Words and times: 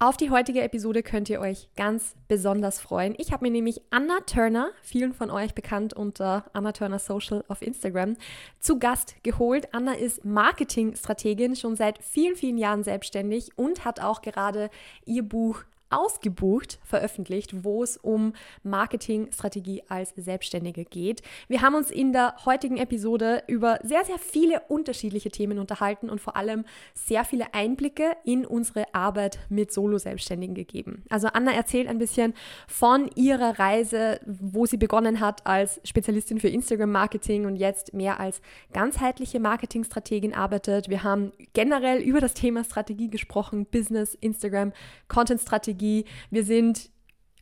Auf 0.00 0.16
die 0.16 0.30
heutige 0.30 0.62
Episode 0.62 1.02
könnt 1.02 1.28
ihr 1.28 1.40
euch 1.40 1.70
ganz 1.74 2.14
besonders 2.28 2.78
freuen. 2.78 3.16
Ich 3.18 3.32
habe 3.32 3.44
mir 3.44 3.50
nämlich 3.50 3.80
Anna 3.90 4.20
Turner, 4.20 4.70
vielen 4.80 5.12
von 5.12 5.28
euch 5.28 5.56
bekannt 5.56 5.92
unter 5.92 6.44
Anna 6.52 6.70
Turner 6.70 7.00
Social 7.00 7.44
auf 7.48 7.62
Instagram, 7.62 8.16
zu 8.60 8.78
Gast 8.78 9.16
geholt. 9.24 9.74
Anna 9.74 9.94
ist 9.94 10.24
Marketingstrategin, 10.24 11.56
schon 11.56 11.74
seit 11.74 12.00
vielen, 12.00 12.36
vielen 12.36 12.58
Jahren 12.58 12.84
selbstständig 12.84 13.58
und 13.58 13.84
hat 13.84 13.98
auch 13.98 14.22
gerade 14.22 14.70
ihr 15.04 15.24
Buch 15.24 15.64
ausgebucht 15.90 16.78
veröffentlicht, 16.84 17.64
wo 17.64 17.82
es 17.82 17.96
um 17.96 18.32
Marketingstrategie 18.62 19.82
als 19.88 20.12
Selbstständige 20.16 20.84
geht. 20.84 21.22
Wir 21.48 21.62
haben 21.62 21.74
uns 21.74 21.90
in 21.90 22.12
der 22.12 22.34
heutigen 22.44 22.76
Episode 22.76 23.42
über 23.46 23.78
sehr, 23.82 24.04
sehr 24.04 24.18
viele 24.18 24.60
unterschiedliche 24.68 25.30
Themen 25.30 25.58
unterhalten 25.58 26.10
und 26.10 26.20
vor 26.20 26.36
allem 26.36 26.64
sehr 26.94 27.24
viele 27.24 27.54
Einblicke 27.54 28.16
in 28.24 28.44
unsere 28.44 28.94
Arbeit 28.94 29.38
mit 29.48 29.72
Solo-Selbstständigen 29.72 30.54
gegeben. 30.54 31.04
Also 31.08 31.28
Anna 31.28 31.52
erzählt 31.52 31.88
ein 31.88 31.98
bisschen 31.98 32.34
von 32.66 33.10
ihrer 33.14 33.58
Reise, 33.58 34.20
wo 34.26 34.66
sie 34.66 34.76
begonnen 34.76 35.20
hat 35.20 35.46
als 35.46 35.80
Spezialistin 35.84 36.40
für 36.40 36.48
Instagram-Marketing 36.48 37.46
und 37.46 37.56
jetzt 37.56 37.94
mehr 37.94 38.20
als 38.20 38.40
ganzheitliche 38.72 39.40
Marketingstrategin 39.40 40.34
arbeitet. 40.34 40.88
Wir 40.88 41.02
haben 41.02 41.32
generell 41.54 42.00
über 42.02 42.20
das 42.20 42.34
Thema 42.34 42.64
Strategie 42.64 43.08
gesprochen, 43.08 43.66
Business, 43.66 44.14
Instagram, 44.20 44.72
Content-Strategie 45.08 45.77
Strategie. 45.78 46.04
Wir 46.30 46.44
sind 46.44 46.90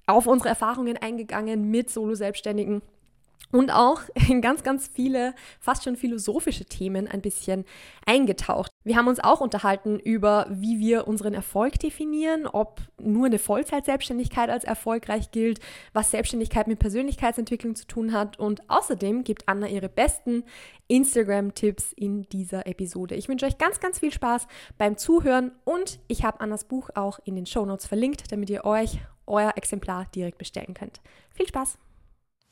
auf 0.07 0.27
unsere 0.27 0.51
Erfahrungen 0.51 0.97
eingegangen 0.99 1.71
mit 1.71 1.91
Solo-Selbstständigen 1.91 2.83
und 3.53 3.71
auch 3.71 4.03
in 4.29 4.41
ganz, 4.41 4.63
ganz 4.63 4.91
viele, 4.93 5.35
fast 5.61 5.85
schon 5.85 5.97
philosophische 5.97 6.65
Themen 6.65 7.09
ein 7.09 7.21
bisschen 7.21 7.65
eingetaucht. 8.05 8.71
Wir 8.85 8.97
haben 8.97 9.09
uns 9.09 9.21
auch 9.21 9.41
unterhalten 9.41 9.99
über, 9.99 10.47
wie 10.51 10.79
wir 10.79 11.09
unseren 11.09 11.35
Erfolg 11.35 11.79
definieren, 11.79 12.47
ob 12.47 12.81
nur 13.01 13.27
eine 13.27 13.39
Vollzeit-Selbstständigkeit 13.39 14.51
als 14.51 14.65
erfolgreich 14.65 15.31
gilt, 15.31 15.61
was 15.93 16.11
Selbstständigkeit 16.11 16.69
mit 16.69 16.79
Persönlichkeitsentwicklung 16.79 17.75
zu 17.75 17.87
tun 17.87 18.13
hat 18.13 18.39
und 18.39 18.69
außerdem 18.69 19.25
gibt 19.25 19.49
Anna 19.49 19.69
ihre 19.69 19.89
besten 19.89 20.45
Instagram-Tipps 20.89 21.93
in 21.93 22.29
dieser 22.29 22.67
Episode. 22.67 23.17
Ich 23.17 23.29
wünsche 23.29 23.47
euch 23.47 23.59
ganz, 23.59 23.81
ganz 23.81 23.99
viel 23.99 24.13
Spaß 24.13 24.47
beim 24.79 24.97
Zuhören 24.97 25.53
und 25.65 25.99
ich 26.09 26.25
habe 26.25 26.41
Annas 26.41 26.65
Buch 26.65 26.91
auch 26.95 27.19
in 27.25 27.35
den 27.35 27.47
Show 27.47 27.67
Notes 27.67 27.87
verlinkt, 27.87 28.31
damit 28.31 28.51
ihr 28.51 28.65
euch 28.65 29.01
euer 29.27 29.53
Exemplar 29.57 30.07
direkt 30.15 30.39
bestellen 30.39 30.75
könnt. 30.75 31.01
Viel 31.31 31.49
Spaß! 31.49 31.79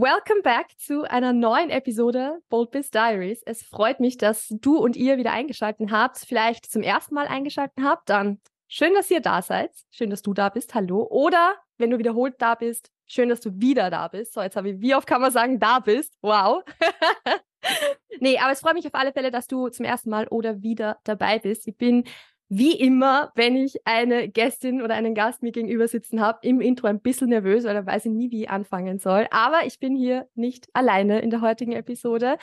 Welcome 0.00 0.40
back 0.40 0.68
zu 0.78 1.02
einer 1.02 1.34
neuen 1.34 1.68
Episode 1.68 2.40
Bold 2.48 2.70
Biz 2.70 2.90
Diaries. 2.90 3.42
Es 3.44 3.62
freut 3.62 4.00
mich, 4.00 4.16
dass 4.16 4.48
du 4.48 4.78
und 4.78 4.96
ihr 4.96 5.18
wieder 5.18 5.32
eingeschaltet 5.32 5.90
habt, 5.90 6.16
vielleicht 6.20 6.72
zum 6.72 6.80
ersten 6.80 7.14
Mal 7.14 7.26
eingeschaltet 7.26 7.84
habt. 7.84 8.08
Dann 8.08 8.40
schön, 8.66 8.94
dass 8.94 9.10
ihr 9.10 9.20
da 9.20 9.42
seid. 9.42 9.70
Schön, 9.90 10.08
dass 10.08 10.22
du 10.22 10.32
da 10.32 10.48
bist. 10.48 10.74
Hallo. 10.74 11.06
Oder 11.10 11.54
wenn 11.76 11.90
du 11.90 11.98
wiederholt 11.98 12.36
da 12.38 12.54
bist, 12.54 12.90
schön, 13.06 13.28
dass 13.28 13.42
du 13.42 13.50
wieder 13.60 13.90
da 13.90 14.08
bist. 14.08 14.32
So, 14.32 14.40
jetzt 14.40 14.56
habe 14.56 14.70
ich, 14.70 14.80
wie 14.80 14.94
oft 14.94 15.06
kann 15.06 15.20
man 15.20 15.32
sagen, 15.32 15.60
da 15.60 15.80
bist? 15.80 16.16
Wow. 16.22 16.64
nee, 18.20 18.38
aber 18.38 18.52
es 18.52 18.60
freut 18.60 18.72
mich 18.72 18.86
auf 18.86 18.94
alle 18.94 19.12
Fälle, 19.12 19.30
dass 19.30 19.48
du 19.48 19.68
zum 19.68 19.84
ersten 19.84 20.08
Mal 20.08 20.28
oder 20.28 20.62
wieder 20.62 20.98
dabei 21.04 21.40
bist. 21.40 21.68
Ich 21.68 21.76
bin 21.76 22.04
wie 22.52 22.72
immer, 22.72 23.30
wenn 23.36 23.54
ich 23.54 23.86
eine 23.86 24.28
Gästin 24.28 24.82
oder 24.82 24.96
einen 24.96 25.14
Gast 25.14 25.40
mir 25.40 25.52
gegenüber 25.52 25.86
sitzen 25.86 26.20
habe, 26.20 26.40
im 26.42 26.60
Intro 26.60 26.88
ein 26.88 27.00
bisschen 27.00 27.28
nervös, 27.28 27.62
weil 27.62 27.74
da 27.74 27.86
weiß 27.86 28.06
ich 28.06 28.10
nie, 28.10 28.32
wie 28.32 28.42
ich 28.42 28.50
anfangen 28.50 28.98
soll. 28.98 29.28
Aber 29.30 29.64
ich 29.66 29.78
bin 29.78 29.94
hier 29.94 30.28
nicht 30.34 30.68
alleine 30.72 31.20
in 31.20 31.30
der 31.30 31.42
heutigen 31.42 31.72
Episode. 31.72 32.38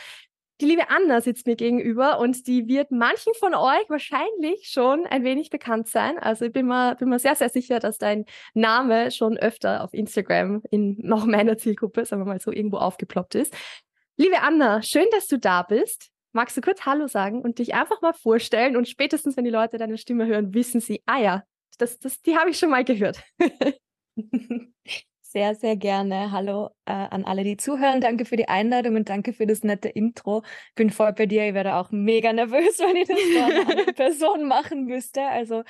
Die 0.62 0.66
liebe 0.66 0.90
Anna 0.90 1.20
sitzt 1.20 1.46
mir 1.46 1.58
gegenüber 1.58 2.20
und 2.20 2.48
die 2.48 2.70
wird 2.70 2.90
manchen 2.90 3.34
von 3.34 3.54
euch 3.54 3.90
wahrscheinlich 3.90 4.70
schon 4.70 5.06
ein 5.06 5.26
wenig 5.26 5.50
bekannt 5.50 5.90
sein. 5.90 6.18
Also 6.18 6.46
ich 6.46 6.54
bin 6.54 6.68
mir, 6.68 6.96
bin 6.96 7.10
mir 7.10 7.20
sehr, 7.20 7.36
sehr 7.36 7.50
sicher, 7.50 7.80
dass 7.80 7.98
dein 7.98 8.26
Name 8.54 9.12
schon 9.12 9.38
öfter 9.38 9.84
auf 9.84 9.94
Instagram 9.94 10.64
in 10.72 10.98
noch 11.02 11.26
meiner 11.26 11.58
Zielgruppe, 11.58 12.06
sagen 12.06 12.22
wir 12.22 12.28
mal 12.28 12.40
so, 12.40 12.54
irgendwo 12.54 12.78
aufgeploppt 12.78 13.36
ist. 13.36 13.54
Liebe 14.16 14.42
Anna, 14.42 14.82
schön, 14.82 15.06
dass 15.12 15.28
du 15.28 15.38
da 15.38 15.64
bist. 15.64 16.12
Magst 16.38 16.56
du 16.56 16.62
kurz 16.62 16.86
Hallo 16.86 17.08
sagen 17.08 17.42
und 17.42 17.58
dich 17.58 17.74
einfach 17.74 18.00
mal 18.04 18.14
vorstellen? 18.14 18.78
Und 18.78 18.88
spätestens, 18.88 19.36
wenn 19.36 19.44
die 19.44 19.50
Leute 19.50 19.80
deine 19.80 19.98
Stimme 19.98 20.28
hören, 20.28 20.54
wissen 20.54 20.80
sie, 20.80 21.02
ah 21.08 21.20
ja, 21.20 21.44
das, 21.80 21.98
das, 21.98 22.22
die 22.22 22.38
habe 22.38 22.52
ich 22.52 22.60
schon 22.60 22.70
mal 22.70 22.84
gehört. 22.84 23.24
sehr, 25.24 25.56
sehr 25.56 25.76
gerne. 25.78 26.32
Hallo 26.32 26.70
äh, 26.86 26.92
an 26.92 27.26
alle, 27.26 27.44
die 27.44 27.58
zuhören. 27.58 28.02
Danke 28.02 28.24
für 28.24 28.36
die 28.36 28.48
Einladung 28.50 28.98
und 28.98 29.10
danke 29.10 29.34
für 29.34 29.48
das 29.48 29.64
nette 29.64 29.90
Intro. 29.90 30.44
Bin 30.76 30.92
voll 30.92 31.12
bei 31.14 31.26
dir. 31.26 31.48
Ich 31.48 31.56
werde 31.56 31.74
auch 31.74 31.90
mega 31.90 32.32
nervös, 32.32 32.78
wenn 32.78 32.98
ich 32.98 33.08
das 33.08 33.20
vor 33.20 33.46
einer 33.46 33.72
anderen 33.72 33.86
Person 33.96 34.48
machen 34.48 34.86
müsste. 34.86 35.24
Also 35.24 35.64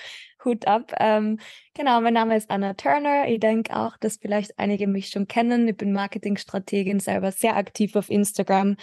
Hut 0.44 0.68
ab. 0.68 0.92
Ähm, 1.00 1.40
genau, 1.76 2.02
mein 2.02 2.14
Name 2.14 2.36
ist 2.36 2.52
Anna 2.52 2.74
Turner. 2.74 3.30
Ich 3.30 3.40
denke 3.40 3.74
auch, 3.74 3.96
dass 4.02 4.18
vielleicht 4.18 4.60
einige 4.60 4.88
mich 4.88 5.12
schon 5.12 5.30
kennen. 5.30 5.66
Ich 5.70 5.78
bin 5.78 5.94
Marketingstrategin, 5.94 7.00
selber 7.00 7.32
sehr 7.32 7.56
aktiv 7.56 7.96
auf 7.96 8.10
Instagram. 8.10 8.76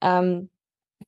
Ähm, 0.00 0.48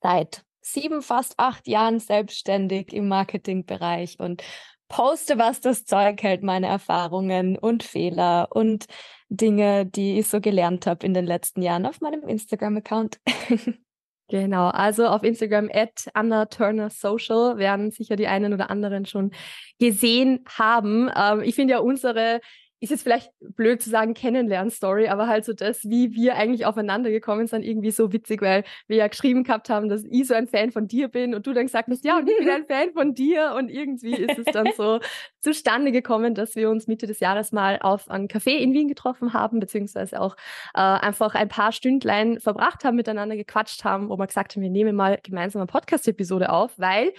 seit 0.03 0.45
sieben, 0.61 1.03
fast 1.03 1.35
acht 1.39 1.67
Jahren 1.69 2.01
selbstständig 2.01 2.93
im 2.93 3.09
Marketingbereich 3.09 4.19
und 4.19 4.43
poste, 4.89 5.39
was 5.39 5.61
das 5.61 5.85
Zeug 5.85 6.23
hält, 6.23 6.43
meine 6.43 6.67
Erfahrungen 6.67 7.59
und 7.59 7.83
Fehler 7.83 8.49
und 8.51 8.87
Dinge, 9.29 9.87
die 9.87 10.19
ich 10.19 10.29
so 10.29 10.41
gelernt 10.41 10.87
habe 10.87 11.05
in 11.07 11.15
den 11.15 11.27
letzten 11.27 11.63
Jahren 11.63 11.87
auf 11.87 12.01
meinem 12.01 12.27
Instagram-Account. 12.27 13.21
Genau, 14.29 14.71
also 14.71 15.07
auf 15.07 15.23
Instagram 15.23 15.71
at 15.73 16.11
Anna 16.13 16.47
Turner 16.47 16.91
Social 16.91 17.59
werden 17.59 17.93
sicher 17.93 18.17
die 18.17 18.27
einen 18.27 18.53
oder 18.53 18.71
anderen 18.71 19.07
schon 19.07 19.31
gesehen 19.79 20.45
haben. 20.49 21.09
Ähm, 21.15 21.43
ich 21.43 21.55
finde 21.55 21.75
ja 21.75 21.79
unsere 21.79 22.41
ist 22.81 22.91
jetzt 22.91 23.03
vielleicht 23.03 23.33
blöd 23.41 23.81
zu 23.81 23.89
sagen 23.89 24.13
Kennenlern-Story, 24.13 25.09
aber 25.09 25.29
halt 25.29 25.45
so 25.47 25.55
das, 25.55 25.85
wie 25.85 26.13
wir 26.13 26.37
eigentlich 26.37 26.67
aufeinander 26.67 27.11
gekommen 27.11 27.47
sind, 27.47 27.63
irgendwie 27.63 27.91
so 27.91 28.13
witzig, 28.13 28.43
weil 28.43 28.65
wir 28.87 28.99
ja 28.99 29.09
geschrieben 29.09 29.45
gehabt 29.45 29.71
haben, 29.71 29.89
dass 29.89 30.05
ich 30.05 30.27
so 30.27 30.35
ein 30.35 30.47
Fan 30.47 30.73
von 30.73 30.87
dir 30.87 31.09
bin 31.09 31.35
und 31.35 31.47
du 31.47 31.55
dann 31.55 31.67
gesagt 31.67 31.89
hast, 31.89 32.05
ja, 32.05 32.19
und 32.19 32.29
ich 32.29 32.37
bin 32.37 32.51
ein 32.51 32.65
Fan 32.69 32.93
von 32.93 33.15
dir. 33.15 33.55
Und 33.57 33.71
irgendwie 33.71 34.15
ist 34.15 34.39
es 34.39 34.45
dann 34.53 34.69
so 34.77 35.01
zustande 35.41 35.91
gekommen, 35.91 36.35
dass 36.35 36.55
wir 36.55 36.69
uns 36.69 36.87
Mitte 36.87 37.07
des 37.07 37.21
Jahres 37.21 37.51
mal 37.51 37.79
auf 37.81 38.11
einen 38.11 38.29
Café 38.29 38.57
in 38.57 38.75
Wien 38.75 38.89
getroffen 38.89 39.33
haben, 39.33 39.59
beziehungsweise 39.59 40.21
auch 40.21 40.37
äh, 40.75 40.81
einfach 40.81 41.35
ein 41.35 41.49
paar 41.49 41.73
Stündlein 41.73 42.41
verbracht 42.41 42.85
haben, 42.85 42.97
miteinander 42.97 43.37
gequatscht 43.37 43.85
haben, 43.85 44.11
wo 44.11 44.19
wir 44.19 44.27
gesagt 44.27 44.55
haben, 44.55 44.63
wir 44.63 44.71
nehmen 44.71 44.95
mal 44.95 45.19
gemeinsam 45.23 45.61
eine 45.61 45.67
Podcast-Episode 45.67 46.51
auf, 46.51 46.79
weil 46.79 47.13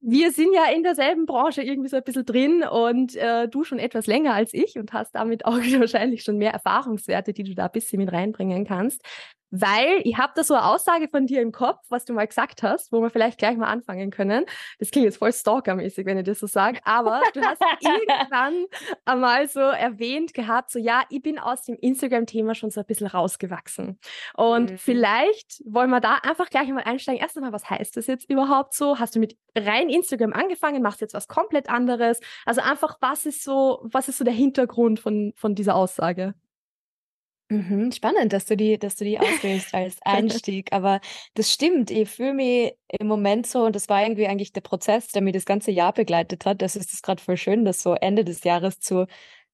wir 0.00 0.32
sind 0.32 0.54
ja 0.54 0.64
in 0.74 0.82
derselben 0.82 1.26
Branche 1.26 1.62
irgendwie 1.62 1.88
so 1.88 1.96
ein 1.96 2.02
bisschen 2.02 2.24
drin 2.24 2.62
und 2.62 3.14
äh, 3.16 3.48
du 3.48 3.64
schon 3.64 3.78
etwas 3.78 4.06
länger 4.06 4.32
als 4.32 4.54
ich 4.54 4.78
und 4.78 4.92
hast 4.92 5.14
damit 5.14 5.44
auch 5.44 5.58
wahrscheinlich 5.58 6.22
schon 6.22 6.38
mehr 6.38 6.52
Erfahrungswerte, 6.52 7.32
die 7.32 7.44
du 7.44 7.54
da 7.54 7.66
ein 7.66 7.72
bisschen 7.72 7.98
mit 7.98 8.12
reinbringen 8.12 8.66
kannst. 8.66 9.02
Weil 9.50 10.00
ich 10.04 10.16
habe 10.16 10.32
da 10.36 10.44
so 10.44 10.54
eine 10.54 10.64
Aussage 10.64 11.08
von 11.08 11.26
dir 11.26 11.42
im 11.42 11.52
Kopf, 11.52 11.78
was 11.88 12.04
du 12.04 12.12
mal 12.12 12.26
gesagt 12.26 12.62
hast, 12.62 12.92
wo 12.92 13.00
wir 13.02 13.10
vielleicht 13.10 13.38
gleich 13.38 13.56
mal 13.56 13.66
anfangen 13.66 14.10
können. 14.10 14.44
Das 14.78 14.90
klingt 14.90 15.04
jetzt 15.04 15.18
voll 15.18 15.32
stalkermäßig, 15.32 16.06
wenn 16.06 16.18
ich 16.18 16.24
das 16.24 16.38
so 16.38 16.46
sage, 16.46 16.80
aber 16.84 17.22
du 17.34 17.40
hast 17.42 17.60
irgendwann 17.80 18.66
einmal 19.04 19.48
so 19.48 19.60
erwähnt 19.60 20.34
gehabt, 20.34 20.70
so 20.70 20.78
ja, 20.78 21.02
ich 21.10 21.22
bin 21.22 21.38
aus 21.38 21.64
dem 21.64 21.76
Instagram-Thema 21.76 22.54
schon 22.54 22.70
so 22.70 22.80
ein 22.80 22.86
bisschen 22.86 23.08
rausgewachsen. 23.08 23.98
Und 24.34 24.70
mhm. 24.70 24.78
vielleicht 24.78 25.62
wollen 25.64 25.90
wir 25.90 26.00
da 26.00 26.16
einfach 26.22 26.48
gleich 26.48 26.68
mal 26.68 26.82
einsteigen. 26.84 27.20
Erst 27.20 27.36
einmal, 27.36 27.52
was 27.52 27.68
heißt 27.68 27.96
das 27.96 28.06
jetzt 28.06 28.30
überhaupt 28.30 28.74
so? 28.74 28.98
Hast 28.98 29.16
du 29.16 29.20
mit 29.20 29.36
rein 29.56 29.88
Instagram 29.88 30.32
angefangen, 30.32 30.82
machst 30.82 31.00
jetzt 31.00 31.14
was 31.14 31.28
komplett 31.28 31.68
anderes? 31.68 32.20
Also 32.46 32.60
einfach, 32.60 32.98
was 33.00 33.26
ist 33.26 33.42
so, 33.42 33.80
was 33.82 34.08
ist 34.08 34.18
so 34.18 34.24
der 34.24 34.34
Hintergrund 34.34 35.00
von, 35.00 35.32
von 35.36 35.54
dieser 35.54 35.74
Aussage? 35.74 36.34
Mhm, 37.52 37.90
spannend, 37.90 38.32
dass 38.32 38.46
du 38.46 38.56
die, 38.56 38.78
dass 38.78 38.94
du 38.94 39.04
die 39.04 39.18
auswählst 39.18 39.74
als 39.74 39.98
Einstieg. 40.04 40.72
Aber 40.72 41.00
das 41.34 41.52
stimmt. 41.52 41.90
Ich 41.90 42.08
fühle 42.08 42.32
mich 42.32 42.74
im 42.86 43.08
Moment 43.08 43.44
so, 43.44 43.64
und 43.64 43.74
das 43.74 43.88
war 43.88 44.02
irgendwie 44.02 44.28
eigentlich 44.28 44.52
der 44.52 44.60
Prozess, 44.60 45.08
der 45.08 45.20
mir 45.20 45.32
das 45.32 45.46
ganze 45.46 45.72
Jahr 45.72 45.92
begleitet 45.92 46.46
hat. 46.46 46.62
Das 46.62 46.76
ist 46.76 46.94
es 46.94 47.02
gerade 47.02 47.20
voll 47.20 47.36
schön, 47.36 47.64
das 47.64 47.82
so 47.82 47.94
Ende 47.94 48.24
des 48.24 48.44
Jahres 48.44 48.78
zu, 48.78 49.08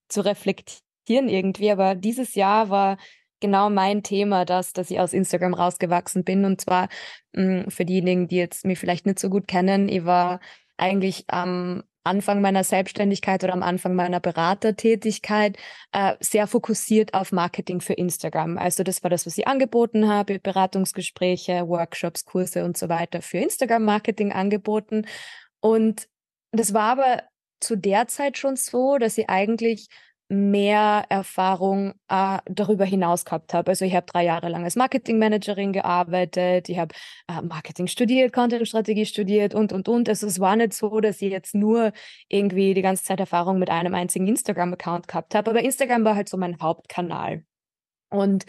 zu 0.09 0.21
reflektieren 0.21 1.27
irgendwie. 1.27 1.71
Aber 1.71 1.95
dieses 1.95 2.35
Jahr 2.35 2.69
war 2.69 2.97
genau 3.39 3.71
mein 3.71 4.03
Thema, 4.03 4.45
das, 4.45 4.73
dass 4.73 4.91
ich 4.91 4.99
aus 4.99 5.13
Instagram 5.13 5.55
rausgewachsen 5.55 6.23
bin. 6.23 6.45
Und 6.45 6.61
zwar 6.61 6.89
mh, 7.33 7.63
hm, 7.63 7.71
für 7.71 7.85
diejenigen, 7.85 8.27
die 8.27 8.37
jetzt 8.37 8.63
mich 8.63 8.77
vielleicht 8.77 9.07
nicht 9.07 9.17
so 9.17 9.29
gut 9.29 9.47
kennen, 9.47 9.89
ich 9.89 10.05
war 10.05 10.39
eigentlich 10.77 11.25
am 11.29 11.81
Anfang 12.07 12.41
meiner 12.41 12.63
Selbstständigkeit 12.63 13.43
oder 13.43 13.53
am 13.53 13.61
Anfang 13.61 13.93
meiner 13.93 14.19
Beratertätigkeit 14.19 15.57
äh, 15.91 16.15
sehr 16.19 16.47
fokussiert 16.47 17.13
auf 17.13 17.31
Marketing 17.31 17.81
für 17.81 17.93
Instagram. 17.93 18.57
Also 18.57 18.83
das 18.83 19.03
war 19.03 19.09
das, 19.09 19.25
was 19.25 19.37
ich 19.37 19.47
angeboten 19.47 20.07
habe, 20.07 20.39
Beratungsgespräche, 20.39 21.67
Workshops, 21.67 22.25
Kurse 22.25 22.65
und 22.65 22.77
so 22.77 22.89
weiter 22.89 23.21
für 23.21 23.37
Instagram-Marketing 23.37 24.31
angeboten. 24.31 25.05
Und 25.59 26.07
das 26.51 26.73
war 26.73 26.91
aber 26.91 27.23
zu 27.59 27.75
der 27.75 28.07
Zeit 28.07 28.37
schon 28.37 28.55
so, 28.55 28.97
dass 28.97 29.17
ich 29.17 29.29
eigentlich 29.29 29.87
mehr 30.29 31.05
Erfahrung 31.09 31.93
äh, 32.09 32.39
darüber 32.45 32.85
hinaus 32.85 33.25
gehabt 33.25 33.53
habe. 33.53 33.71
Also 33.71 33.85
ich 33.85 33.95
habe 33.95 34.05
drei 34.05 34.25
Jahre 34.25 34.49
lang 34.49 34.63
als 34.63 34.75
Marketingmanagerin 34.75 35.73
gearbeitet, 35.73 36.69
ich 36.69 36.77
habe 36.77 36.93
äh, 37.27 37.41
Marketing 37.41 37.87
studiert, 37.87 38.33
Content-Strategie 38.33 39.05
studiert 39.05 39.55
und, 39.55 39.71
und, 39.73 39.87
und. 39.87 40.09
Also 40.09 40.27
es 40.27 40.39
war 40.39 40.55
nicht 40.55 40.73
so, 40.73 40.99
dass 40.99 41.21
ich 41.21 41.31
jetzt 41.31 41.55
nur 41.55 41.93
irgendwie 42.27 42.73
die 42.73 42.81
ganze 42.81 43.05
Zeit 43.05 43.19
Erfahrung 43.19 43.59
mit 43.59 43.69
einem 43.69 43.95
einzigen 43.95 44.27
Instagram-Account 44.27 45.07
gehabt 45.07 45.33
habe, 45.35 45.49
aber 45.51 45.61
Instagram 45.61 46.03
war 46.03 46.15
halt 46.15 46.29
so 46.29 46.37
mein 46.37 46.59
Hauptkanal. 46.61 47.46
Und 48.09 48.45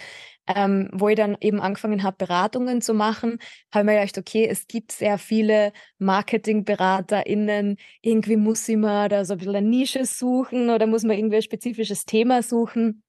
ähm, 0.46 0.88
wo 0.92 1.08
ich 1.08 1.16
dann 1.16 1.36
eben 1.40 1.60
angefangen 1.60 2.02
habe, 2.02 2.16
Beratungen 2.16 2.80
zu 2.80 2.94
machen, 2.94 3.38
habe 3.72 3.82
ich 3.82 3.86
mir 3.86 4.00
gedacht, 4.00 4.18
okay, 4.18 4.46
es 4.48 4.66
gibt 4.66 4.92
sehr 4.92 5.18
viele 5.18 5.72
MarketingberaterInnen. 5.98 7.76
Irgendwie 8.00 8.36
muss 8.36 8.68
ich 8.68 8.76
mal 8.76 9.08
da 9.08 9.24
so 9.24 9.34
ein 9.34 9.38
bisschen 9.38 9.56
eine 9.56 9.68
Nische 9.68 10.06
suchen 10.06 10.70
oder 10.70 10.86
muss 10.86 11.02
man 11.04 11.18
irgendwie 11.18 11.36
ein 11.36 11.42
spezifisches 11.42 12.06
Thema 12.06 12.42
suchen. 12.42 13.02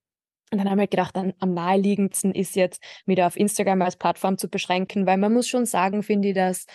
Und 0.51 0.57
dann 0.57 0.69
haben 0.69 0.80
wir 0.80 0.88
gedacht, 0.88 1.16
am, 1.16 1.34
am 1.40 1.54
naheliegendsten 1.54 2.34
ist 2.34 2.56
jetzt, 2.56 2.81
da 3.06 3.28
auf 3.28 3.38
Instagram 3.38 3.84
als 3.84 3.98
Plattform 3.98 4.38
zu 4.38 4.50
beschränken, 4.50 5.06
weil 5.06 5.18
man 5.18 5.34
muss 5.34 5.48
schon 5.48 5.66
sagen, 5.66 6.01
finde 6.04 6.30
ich, 6.30 6.36
dass 6.36 6.66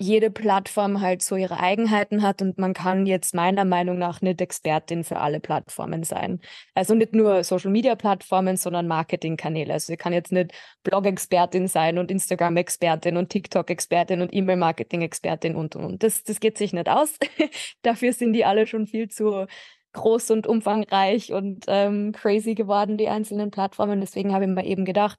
jede 0.00 0.30
Plattform 0.30 1.00
halt 1.00 1.22
so 1.22 1.34
ihre 1.34 1.58
Eigenheiten 1.58 2.22
hat 2.22 2.40
und 2.40 2.56
man 2.56 2.72
kann 2.72 3.04
jetzt 3.04 3.34
meiner 3.34 3.64
Meinung 3.64 3.98
nach 3.98 4.20
nicht 4.20 4.40
Expertin 4.40 5.02
für 5.02 5.18
alle 5.18 5.40
Plattformen 5.40 6.04
sein. 6.04 6.40
Also 6.74 6.94
nicht 6.94 7.14
nur 7.14 7.42
Social 7.42 7.72
Media 7.72 7.96
Plattformen, 7.96 8.56
sondern 8.56 8.86
Marketingkanäle. 8.86 9.72
Also 9.72 9.92
ich 9.92 9.98
kann 9.98 10.12
jetzt 10.12 10.30
nicht 10.30 10.52
Blog-Expertin 10.84 11.66
sein 11.66 11.98
und 11.98 12.12
Instagram-Expertin 12.12 13.16
und 13.16 13.30
TikTok-Expertin 13.30 14.20
und 14.22 14.32
E-Mail-Marketing-Expertin 14.32 15.56
und 15.56 15.74
und 15.74 15.84
und. 15.84 16.02
Das, 16.04 16.22
das 16.22 16.38
geht 16.38 16.58
sich 16.58 16.72
nicht 16.72 16.88
aus. 16.88 17.18
Dafür 17.82 18.12
sind 18.12 18.34
die 18.34 18.44
alle 18.44 18.68
schon 18.68 18.86
viel 18.86 19.08
zu 19.08 19.46
groß 19.94 20.30
und 20.30 20.46
umfangreich 20.46 21.32
und 21.32 21.64
ähm, 21.66 22.12
crazy 22.12 22.54
geworden, 22.54 22.98
die 22.98 23.08
einzelnen 23.08 23.50
Plattformen. 23.50 24.00
Deswegen 24.00 24.32
habe 24.32 24.44
ich 24.44 24.50
mir 24.50 24.64
eben 24.64 24.84
gedacht, 24.84 25.18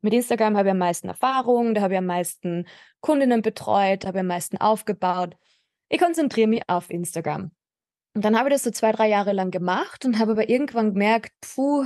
mit 0.00 0.12
Instagram 0.12 0.56
habe 0.56 0.68
ich 0.68 0.72
am 0.72 0.78
meisten 0.78 1.08
Erfahrung, 1.08 1.74
da 1.74 1.80
habe 1.80 1.94
ich 1.94 1.98
am 1.98 2.06
meisten 2.06 2.66
Kundinnen 3.00 3.42
betreut, 3.42 4.04
habe 4.04 4.18
ich 4.18 4.20
am 4.20 4.26
meisten 4.26 4.56
aufgebaut. 4.58 5.36
Ich 5.88 6.00
konzentriere 6.00 6.48
mich 6.48 6.62
auf 6.68 6.90
Instagram. 6.90 7.50
Und 8.14 8.24
dann 8.24 8.38
habe 8.38 8.48
ich 8.48 8.54
das 8.54 8.64
so 8.64 8.70
zwei, 8.70 8.92
drei 8.92 9.08
Jahre 9.08 9.32
lang 9.32 9.50
gemacht 9.50 10.04
und 10.04 10.18
habe 10.18 10.32
aber 10.32 10.48
irgendwann 10.48 10.94
gemerkt, 10.94 11.32
puh, 11.40 11.84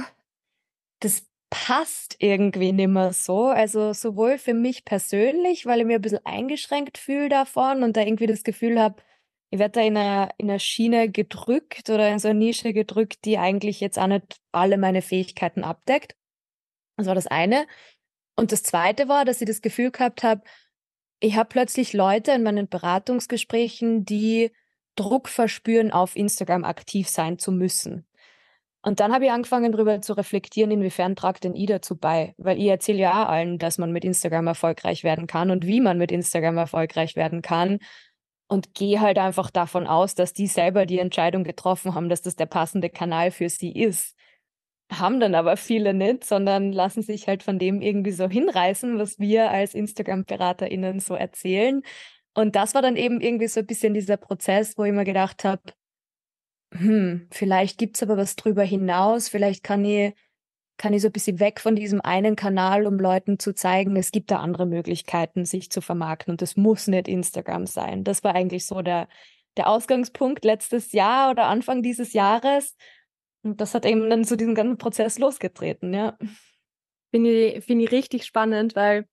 das 1.01 1.27
passt 1.51 2.17
irgendwie 2.21 2.73
nicht 2.73 2.89
mehr 2.89 3.13
so. 3.13 3.47
Also 3.47 3.93
sowohl 3.93 4.39
für 4.39 4.55
mich 4.55 4.85
persönlich, 4.85 5.67
weil 5.67 5.81
ich 5.81 5.87
mir 5.87 5.97
ein 5.97 6.03
bisschen 6.03 6.25
eingeschränkt 6.25 6.99
fühle 6.99 7.29
davon 7.29 7.83
und 7.83 7.97
da 7.97 8.03
irgendwie 8.03 8.29
das 8.29 8.45
Gefühl 8.45 8.81
habe, 8.81 9.03
ich 9.51 9.59
werde 9.59 9.73
da 9.73 9.81
in 9.81 9.97
einer, 9.97 10.31
in 10.39 10.49
einer 10.49 10.61
Schiene 10.61 11.11
gedrückt 11.11 11.91
oder 11.91 12.09
in 12.09 12.21
so 12.21 12.29
eine 12.29 12.39
Nische 12.39 12.73
gedrückt, 12.73 13.25
die 13.25 13.37
eigentlich 13.37 13.81
jetzt 13.81 13.99
auch 13.99 14.07
nicht 14.07 14.37
alle 14.53 14.79
meine 14.79 15.03
Fähigkeiten 15.03 15.65
abdeckt. 15.65 16.15
Das 16.97 17.09
war 17.09 17.17
das 17.17 17.27
eine. 17.27 17.67
Und 18.41 18.53
das 18.53 18.63
Zweite 18.63 19.07
war, 19.07 19.27
dass 19.27 19.43
ich 19.43 19.47
das 19.47 19.61
Gefühl 19.61 19.91
gehabt 19.91 20.23
habe, 20.23 20.41
ich 21.21 21.37
habe 21.37 21.51
plötzlich 21.51 21.93
Leute 21.93 22.33
in 22.33 22.43
meinen 22.43 22.69
Beratungsgesprächen, 22.69 24.07
die 24.07 24.51
Druck 24.97 25.29
verspüren, 25.29 25.91
auf 25.91 26.17
Instagram 26.17 26.65
aktiv 26.65 27.07
sein 27.11 27.39
zu 27.39 27.53
müssen. 27.53 28.07
Und 28.81 28.99
dann 28.99 29.13
habe 29.13 29.27
ich 29.27 29.31
angefangen, 29.31 29.73
darüber 29.73 30.01
zu 30.01 30.15
reflektieren, 30.15 30.71
inwiefern 30.71 31.17
tragt 31.17 31.45
denn 31.45 31.55
ich 31.55 31.67
dazu 31.67 31.99
bei? 31.99 32.35
Weil 32.39 32.57
ich 32.57 32.69
erzähle 32.69 33.01
ja 33.01 33.25
auch 33.25 33.29
allen, 33.29 33.59
dass 33.59 33.77
man 33.77 33.93
mit 33.93 34.07
Instagram 34.07 34.47
erfolgreich 34.47 35.05
werden 35.05 35.27
kann 35.27 35.51
und 35.51 35.67
wie 35.67 35.83
man 35.83 35.99
mit 35.99 36.11
Instagram 36.11 36.57
erfolgreich 36.57 37.17
werden 37.17 37.43
kann. 37.43 37.79
Und 38.49 38.73
gehe 38.73 39.03
halt 39.03 39.19
einfach 39.19 39.51
davon 39.51 39.87
aus, 39.87 40.15
dass 40.15 40.33
die 40.33 40.47
selber 40.47 40.87
die 40.87 40.99
Entscheidung 40.99 41.45
getroffen 41.45 41.95
haben, 41.95 42.09
dass 42.09 42.23
das 42.23 42.37
der 42.37 42.47
passende 42.47 42.89
Kanal 42.89 43.33
für 43.33 43.51
sie 43.51 43.71
ist 43.71 44.17
haben 44.91 45.21
dann 45.21 45.35
aber 45.35 45.57
viele 45.57 45.95
nicht, 45.95 46.25
sondern 46.25 46.73
lassen 46.73 47.03
sich 47.03 47.29
halt 47.29 47.43
von 47.43 47.59
dem 47.59 47.81
irgendwie 47.81 48.13
so 48.13 48.29
hinreißen, 48.29 48.99
was 48.99 49.19
wir 49.19 49.51
als 49.51 49.75
Instagram-BeraterInnen 49.75 51.01
so 51.01 51.15
erzählen. 51.15 51.83
Und 52.35 52.57
das 52.57 52.75
war 52.75 52.83
dann 52.83 52.97
eben 52.97 53.21
irgendwie 53.21 53.49
so 53.49 53.61
ein 53.61 53.67
bisschen 53.67 53.95
dieser 53.95 54.17
Prozess, 54.17 54.77
wo 54.79 54.85
ich 54.85 54.93
mir 54.93 55.05
gedacht 55.05 55.45
habe, 55.45 55.63
hm, 56.73 57.29
vielleicht 57.31 57.79
gibt's 57.79 58.03
aber 58.03 58.17
was 58.17 58.37
drüber 58.37 58.63
hinaus, 58.63 59.29
vielleicht 59.29 59.65
kann 59.65 59.85
ich, 59.85 60.15
kann 60.77 60.95
ich 60.95 61.03
so 61.03 61.09
ein 61.09 61.13
bisschen 61.13 61.41
weg 61.41 61.61
von 61.61 61.75
diesem 61.75 62.01
einen 62.01 62.37
Kanal, 62.37 62.87
um 62.87 62.99
Leuten 62.99 63.39
zu 63.39 63.55
zeigen, 63.55 63.97
es 63.97 64.13
gibt 64.13 64.31
da 64.31 64.39
andere 64.39 64.67
Möglichkeiten, 64.67 65.45
sich 65.45 65.71
zu 65.71 65.81
vermarkten 65.81 66.33
und 66.33 66.43
es 66.43 66.57
muss 66.57 66.87
nicht 66.87 67.09
Instagram 67.09 67.67
sein. 67.67 68.05
Das 68.05 68.23
war 68.25 68.35
eigentlich 68.35 68.67
so 68.67 68.83
der, 68.83 69.09
der 69.57 69.69
Ausgangspunkt 69.69 70.45
letztes 70.45 70.93
Jahr 70.93 71.31
oder 71.33 71.47
Anfang 71.47 71.83
dieses 71.83 72.13
Jahres. 72.13 72.77
Und 73.43 73.61
das 73.61 73.75
hat 73.75 73.87
eben 73.87 74.09
dann 74.11 74.25
so 74.25 74.37
diesen 74.37 74.55
ganzen 74.55 74.79
Prozess 74.79 75.19
losgetreten, 75.19 75.95
ja. 75.95 76.17
Finde 77.11 77.31
ich, 77.31 77.65
finde 77.65 77.85
ich 77.85 77.91
richtig 77.91 78.25
spannend, 78.25 78.77
weil 78.77 79.07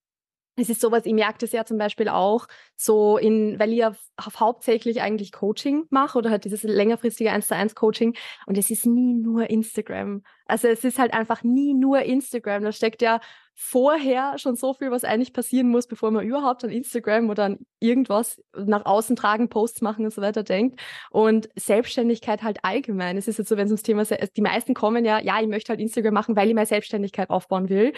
es 0.60 0.68
ist 0.68 0.80
sowas, 0.80 1.06
ich 1.06 1.14
merke 1.14 1.38
das 1.38 1.52
ja 1.52 1.64
zum 1.64 1.78
Beispiel 1.78 2.08
auch, 2.08 2.46
so 2.76 3.16
in, 3.16 3.58
weil 3.58 3.72
ich 3.72 3.84
auf 3.84 3.96
hauptsächlich 4.20 5.00
eigentlich 5.00 5.32
Coaching 5.32 5.84
mache 5.90 6.18
oder 6.18 6.30
halt 6.30 6.44
dieses 6.44 6.64
längerfristige 6.64 7.30
1 7.30 7.46
zu 7.46 7.54
1 7.54 7.74
Coaching 7.74 8.16
und 8.46 8.58
es 8.58 8.70
ist 8.70 8.84
nie 8.84 9.14
nur 9.14 9.48
Instagram. 9.48 10.22
Also 10.46 10.68
es 10.68 10.82
ist 10.84 10.98
halt 10.98 11.12
einfach 11.12 11.44
nie 11.44 11.74
nur 11.74 12.02
Instagram. 12.02 12.64
Da 12.64 12.72
steckt 12.72 13.02
ja 13.02 13.20
vorher 13.60 14.38
schon 14.38 14.54
so 14.54 14.72
viel, 14.72 14.92
was 14.92 15.02
eigentlich 15.02 15.32
passieren 15.32 15.68
muss, 15.68 15.88
bevor 15.88 16.12
man 16.12 16.24
überhaupt 16.24 16.62
an 16.62 16.70
Instagram 16.70 17.28
oder 17.28 17.44
an 17.44 17.58
irgendwas 17.80 18.40
nach 18.56 18.86
außen 18.86 19.16
tragen, 19.16 19.48
Posts 19.48 19.82
machen 19.82 20.04
und 20.04 20.14
so 20.14 20.22
weiter 20.22 20.44
denkt. 20.44 20.80
Und 21.10 21.48
Selbstständigkeit 21.56 22.44
halt 22.44 22.58
allgemein. 22.62 23.16
Es 23.16 23.26
ist 23.26 23.36
jetzt 23.36 23.48
so, 23.48 23.56
wenn 23.56 23.66
es 23.66 23.72
ums 23.72 23.82
Thema, 23.82 24.04
die 24.04 24.42
meisten 24.42 24.74
kommen 24.74 25.04
ja, 25.04 25.18
ja, 25.18 25.40
ich 25.40 25.48
möchte 25.48 25.70
halt 25.70 25.80
Instagram 25.80 26.14
machen, 26.14 26.36
weil 26.36 26.46
ich 26.48 26.54
meine 26.54 26.66
Selbstständigkeit 26.66 27.30
aufbauen 27.30 27.68
will. 27.68 27.94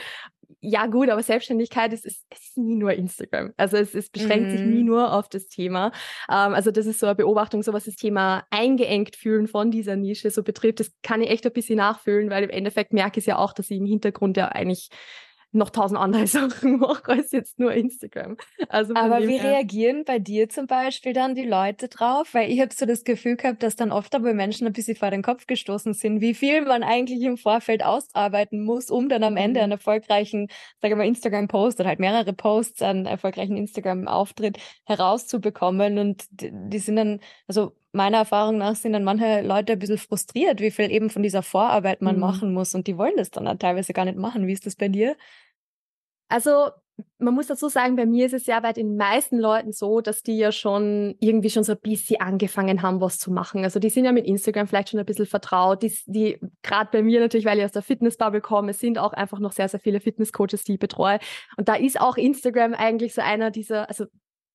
Ja, 0.63 0.87
gut, 0.87 1.11
aber 1.11 1.23
Selbstständigkeit 1.23 1.93
ist, 1.93 2.07
ist, 2.07 2.25
ist 2.33 2.57
nie 2.57 2.77
nur 2.77 2.95
Instagram. 2.95 3.53
Also 3.59 3.77
es, 3.77 3.95
es 3.95 4.09
beschränkt 4.09 4.47
mhm. 4.47 4.51
sich 4.53 4.61
nie 4.63 4.81
mhm. 4.81 4.87
nur 4.87 5.13
auf 5.13 5.29
das 5.29 5.49
Thema. 5.49 5.93
Ähm, 6.31 6.55
also 6.55 6.71
das 6.71 6.87
ist 6.87 7.01
so 7.01 7.07
eine 7.07 7.17
Beobachtung, 7.17 7.63
so 7.63 7.75
was 7.75 7.85
das 7.85 7.97
Thema 7.97 8.45
eingeengt 8.51 9.15
fühlen 9.15 9.47
von 9.47 9.71
dieser 9.71 9.97
Nische 9.97 10.31
so 10.31 10.43
betrifft. 10.43 10.81
Das 10.81 10.91
kann 11.03 11.21
ich 11.21 11.29
echt 11.29 11.45
ein 11.45 11.53
bisschen 11.53 11.77
nachfühlen, 11.77 12.31
weil 12.31 12.45
im 12.45 12.51
Endeffekt 12.51 12.95
merke 12.95 13.19
ich 13.21 13.25
es 13.25 13.27
ja 13.27 13.37
auch, 13.37 13.53
dass 13.53 13.71
ich 13.71 13.77
im 13.77 13.87
Hintergrund 13.87 14.39
ja 14.39 14.49
eigentlich 14.49 14.89
noch 15.53 15.71
tausend 15.71 15.99
andere 15.99 16.27
Sachen 16.29 16.79
mache 16.79 17.13
als 17.13 17.33
jetzt 17.33 17.59
nur 17.59 17.73
Instagram. 17.73 18.37
Also 18.69 18.95
Aber 18.95 19.27
wie 19.27 19.39
her. 19.39 19.53
reagieren 19.53 20.05
bei 20.05 20.19
dir 20.19 20.49
zum 20.49 20.67
Beispiel 20.67 21.13
dann 21.13 21.35
die 21.35 21.45
Leute 21.45 21.89
drauf? 21.89 22.29
Weil 22.33 22.51
ich 22.51 22.61
habe 22.61 22.73
so 22.73 22.87
das 22.87 23.05
Gefühl 23.05 23.37
gehabt, 23.37 23.63
dass 23.63 23.77
dann 23.77 23.93
oft 23.93 24.15
aber 24.15 24.35
Menschen 24.35 24.67
ein 24.67 24.73
bisschen 24.73 24.97
vor 24.97 25.11
den 25.11 25.23
Kopf 25.23 25.47
gestoßen 25.47 25.95
sind, 25.95 26.21
wie 26.21 26.35
viel 26.35 26.63
man 26.63 26.83
eigentlich 26.83 27.23
im 27.23 27.37
Vorfeld 27.37 27.85
ausarbeiten 27.85 28.65
muss, 28.65 28.91
um 28.91 29.09
dann 29.09 29.25
am 29.25 29.37
Ende 29.37 29.61
mhm. 29.61 29.65
einen 29.65 29.73
erfolgreichen, 29.73 30.49
sage 30.81 30.97
mal, 30.97 31.07
Instagram-Post 31.07 31.81
oder 31.81 31.89
halt 31.89 32.01
mehrere 32.01 32.33
Posts, 32.33 32.83
einen 32.83 33.07
erfolgreichen 33.07 33.57
Instagram-Auftritt 33.57 34.59
herauszubekommen. 34.85 35.99
Und 35.99 36.25
die, 36.31 36.51
die 36.53 36.79
sind 36.79 36.97
dann, 36.97 37.21
also 37.47 37.73
meiner 37.93 38.19
Erfahrung 38.19 38.59
nach 38.59 38.77
sind 38.77 38.93
dann 38.93 39.05
manche 39.05 39.43
Leute 39.43 39.75
ein 39.75 39.79
bisschen 39.79 39.99
frustriert, 39.99 40.61
wie 40.61 40.71
viel 40.71 40.91
eben 40.91 41.11
von 41.11 41.23
dieser 41.23 41.43
Vorarbeit 41.43 42.03
man 42.03 42.17
mhm. 42.17 42.21
machen 42.21 42.53
muss 42.53 42.75
und 42.75 42.87
die 42.87 42.97
wollen 42.97 43.17
das 43.17 43.31
dann 43.31 43.59
teilweise 43.59 43.93
gar 43.93 44.05
nicht 44.05 44.19
machen. 44.19 44.47
Wie 44.47 44.53
ist 44.53 44.67
das 44.67 44.77
bei 44.77 44.89
dir? 44.89 45.17
Also 46.29 46.71
man 47.19 47.35
muss 47.35 47.47
dazu 47.47 47.69
sagen, 47.69 47.97
bei 47.97 48.07
mir 48.07 48.27
ist 48.27 48.35
es 48.35 48.47
ja 48.47 48.61
bei 48.61 48.73
den 48.73 48.97
meisten 48.97 49.39
Leuten 49.39 49.73
so, 49.73 50.01
dass 50.01 50.23
die 50.23 50.37
ja 50.37 50.53
schon 50.53 51.17
irgendwie 51.21 51.51
schon 51.51 51.65
so 51.65 51.73
ein 51.73 51.81
bisschen 51.81 52.21
angefangen 52.21 52.83
haben, 52.83 53.01
was 53.01 53.19
zu 53.19 53.33
machen. 53.33 53.65
Also 53.65 53.81
die 53.81 53.91
sind 53.91 54.05
ja 54.05 54.13
mit 54.13 54.27
Instagram 54.27 54.67
vielleicht 54.67 54.91
schon 54.91 55.01
ein 55.01 55.07
bisschen 55.07 55.27
vertraut. 55.27 55.83
Die, 55.83 55.93
die 56.07 56.39
gerade 56.63 56.91
bei 56.93 57.03
mir 57.03 57.21
natürlich, 57.21 57.47
weil 57.47 57.59
ich 57.59 57.65
aus 57.65 57.73
der 57.73 57.83
Fitnessbubble 57.83 58.41
komme, 58.41 58.73
sind 58.73 58.99
auch 58.99 59.13
einfach 59.13 59.39
noch 59.39 59.53
sehr, 59.53 59.69
sehr 59.69 59.81
viele 59.81 60.01
Fitnesscoaches, 60.01 60.65
die 60.65 60.75
ich 60.75 60.79
betreue. 60.79 61.19
Und 61.57 61.69
da 61.69 61.75
ist 61.75 62.01
auch 62.01 62.17
Instagram 62.17 62.75
eigentlich 62.75 63.15
so 63.15 63.23
einer 63.23 63.51
dieser, 63.51 63.89
also 63.89 64.07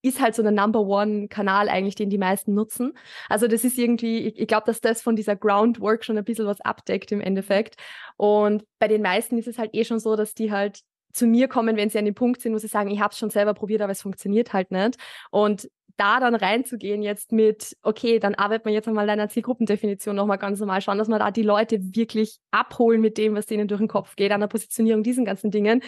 ist 0.05 0.21
halt 0.21 0.35
so 0.35 0.43
der 0.43 0.51
Number 0.51 0.81
One 0.81 1.27
Kanal 1.27 1.67
eigentlich, 1.67 1.95
den 1.95 2.09
die 2.09 2.17
meisten 2.17 2.53
nutzen. 2.53 2.93
Also 3.27 3.47
das 3.47 3.63
ist 3.63 3.77
irgendwie, 3.77 4.19
ich, 4.19 4.39
ich 4.39 4.47
glaube, 4.47 4.65
dass 4.67 4.79
das 4.79 5.01
von 5.01 5.15
dieser 5.15 5.35
Groundwork 5.35 6.05
schon 6.05 6.17
ein 6.17 6.24
bisschen 6.24 6.45
was 6.45 6.62
abdeckt 6.62 7.12
im 7.12 7.21
Endeffekt. 7.21 7.75
Und 8.15 8.63
bei 8.79 8.88
den 8.88 9.01
meisten 9.01 9.38
ist 9.38 9.47
es 9.47 9.57
halt 9.57 9.74
eh 9.74 9.83
schon 9.83 10.00
so, 10.00 10.15
dass 10.15 10.35
die 10.35 10.51
halt 10.51 10.81
zu 11.12 11.25
mir 11.25 11.47
kommen, 11.47 11.75
wenn 11.77 11.89
sie 11.89 11.97
an 11.97 12.05
dem 12.05 12.13
Punkt 12.13 12.41
sind, 12.41 12.53
wo 12.53 12.57
sie 12.57 12.67
sagen, 12.67 12.91
ich 12.91 13.00
habe 13.00 13.13
es 13.13 13.17
schon 13.17 13.29
selber 13.29 13.53
probiert, 13.53 13.81
aber 13.81 13.93
es 13.93 14.01
funktioniert 14.01 14.53
halt 14.53 14.69
nicht. 14.71 14.97
Und 15.31 15.69
da 15.97 16.19
dann 16.19 16.35
reinzugehen 16.35 17.01
jetzt 17.01 17.31
mit, 17.31 17.75
okay, 17.81 18.19
dann 18.19 18.35
arbeiten 18.35 18.65
wir 18.65 18.74
jetzt 18.74 18.88
einmal 18.88 19.07
deiner 19.07 19.29
Zielgruppendefinition 19.29 20.15
nochmal 20.15 20.38
ganz 20.38 20.59
normal, 20.59 20.81
schauen, 20.81 20.97
dass 20.97 21.07
wir 21.07 21.19
da 21.19 21.31
die 21.31 21.41
Leute 21.41 21.79
wirklich 21.95 22.38
abholen 22.51 23.01
mit 23.01 23.17
dem, 23.17 23.33
was 23.33 23.45
denen 23.45 23.67
durch 23.67 23.79
den 23.79 23.88
Kopf 23.88 24.15
geht, 24.15 24.31
an 24.31 24.41
der 24.41 24.47
Positionierung, 24.47 25.03
diesen 25.03 25.25
ganzen 25.25 25.51
Dingen. 25.51 25.81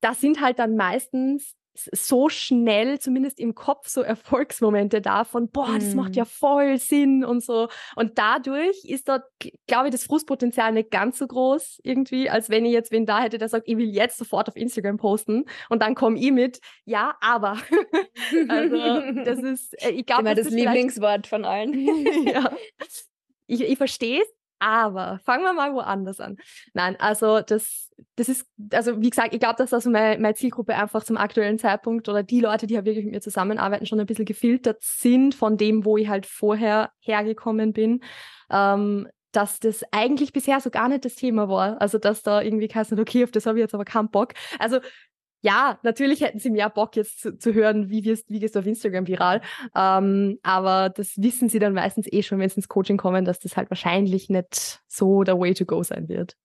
Das 0.00 0.20
sind 0.20 0.40
halt 0.40 0.58
dann 0.58 0.76
meistens 0.76 1.54
so 1.74 2.28
schnell, 2.28 2.98
zumindest 2.98 3.38
im 3.38 3.54
Kopf, 3.54 3.88
so 3.88 4.02
Erfolgsmomente 4.02 5.00
davon, 5.00 5.50
boah, 5.50 5.78
das 5.78 5.94
macht 5.94 6.16
ja 6.16 6.24
mhm. 6.24 6.28
voll 6.28 6.78
Sinn 6.78 7.24
und 7.24 7.42
so. 7.42 7.68
Und 7.96 8.18
dadurch 8.18 8.84
ist 8.84 9.08
dort, 9.08 9.24
glaube 9.66 9.88
ich, 9.88 9.92
das 9.92 10.04
Frustpotenzial 10.04 10.72
nicht 10.72 10.90
ganz 10.90 11.18
so 11.18 11.26
groß 11.26 11.80
irgendwie, 11.82 12.28
als 12.28 12.50
wenn 12.50 12.64
ich 12.64 12.72
jetzt 12.72 12.90
wen 12.90 13.06
da 13.06 13.20
hätte, 13.22 13.38
der 13.38 13.48
sagt, 13.48 13.68
ich 13.68 13.76
will 13.76 13.88
jetzt 13.88 14.18
sofort 14.18 14.48
auf 14.48 14.56
Instagram 14.56 14.96
posten 14.96 15.44
und 15.68 15.82
dann 15.82 15.94
komme 15.94 16.18
ich 16.18 16.32
mit, 16.32 16.60
ja, 16.84 17.16
aber. 17.20 17.58
also, 18.48 19.22
das 19.24 19.38
ist, 19.42 19.82
äh, 19.82 19.90
ich 19.90 20.06
glaube, 20.06 20.34
das, 20.34 20.46
das 20.46 20.52
Lieblingswort 20.52 21.26
von 21.26 21.44
allen. 21.44 21.74
ja. 22.26 22.52
Ich, 23.46 23.62
ich 23.62 23.76
verstehe 23.76 24.22
es, 24.22 24.28
aber 24.60 25.20
fangen 25.24 25.44
wir 25.44 25.52
mal 25.52 25.72
woanders 25.74 26.20
an. 26.20 26.36
Nein, 26.74 26.96
also 27.00 27.40
das, 27.40 27.89
das 28.16 28.28
ist, 28.28 28.46
also 28.72 29.00
wie 29.00 29.10
gesagt, 29.10 29.34
ich 29.34 29.40
glaube, 29.40 29.56
dass 29.56 29.72
also 29.72 29.90
meine, 29.90 30.20
meine 30.20 30.34
Zielgruppe 30.34 30.74
einfach 30.74 31.04
zum 31.04 31.16
aktuellen 31.16 31.58
Zeitpunkt 31.58 32.08
oder 32.08 32.22
die 32.22 32.40
Leute, 32.40 32.66
die 32.66 32.74
ja 32.74 32.84
wirklich 32.84 33.04
mit 33.04 33.14
mir 33.14 33.20
zusammenarbeiten, 33.20 33.86
schon 33.86 34.00
ein 34.00 34.06
bisschen 34.06 34.24
gefiltert 34.24 34.82
sind 34.82 35.34
von 35.34 35.56
dem, 35.56 35.84
wo 35.84 35.96
ich 35.96 36.08
halt 36.08 36.26
vorher 36.26 36.90
hergekommen 37.00 37.72
bin. 37.72 38.02
Ähm, 38.50 39.08
dass 39.32 39.60
das 39.60 39.84
eigentlich 39.92 40.32
bisher 40.32 40.60
so 40.60 40.70
gar 40.70 40.88
nicht 40.88 41.04
das 41.04 41.14
Thema 41.14 41.48
war. 41.48 41.80
Also, 41.80 41.98
dass 41.98 42.22
da 42.22 42.42
irgendwie 42.42 42.68
heißt, 42.68 42.92
okay, 42.92 43.22
auf 43.22 43.30
das 43.30 43.46
habe 43.46 43.58
ich 43.58 43.62
jetzt 43.62 43.74
aber 43.74 43.84
keinen 43.84 44.10
Bock. 44.10 44.32
Also, 44.58 44.80
ja, 45.42 45.78
natürlich 45.82 46.20
hätten 46.20 46.38
sie 46.38 46.50
mehr 46.50 46.68
Bock 46.68 46.96
jetzt 46.96 47.20
zu, 47.20 47.36
zu 47.38 47.54
hören, 47.54 47.88
wie, 47.88 48.04
wirst, 48.04 48.28
wie 48.28 48.40
gehst 48.40 48.54
du 48.54 48.58
auf 48.58 48.66
Instagram 48.66 49.06
viral. 49.06 49.40
Ähm, 49.74 50.38
aber 50.42 50.90
das 50.90 51.14
wissen 51.16 51.48
sie 51.48 51.58
dann 51.58 51.72
meistens 51.72 52.06
eh 52.12 52.22
schon, 52.22 52.38
wenn 52.38 52.48
sie 52.48 52.56
ins 52.56 52.68
Coaching 52.68 52.98
kommen, 52.98 53.24
dass 53.24 53.38
das 53.38 53.56
halt 53.56 53.70
wahrscheinlich 53.70 54.28
nicht 54.28 54.80
so 54.86 55.22
der 55.22 55.38
Way 55.38 55.54
to 55.54 55.64
go 55.64 55.82
sein 55.82 56.08
wird. 56.08 56.36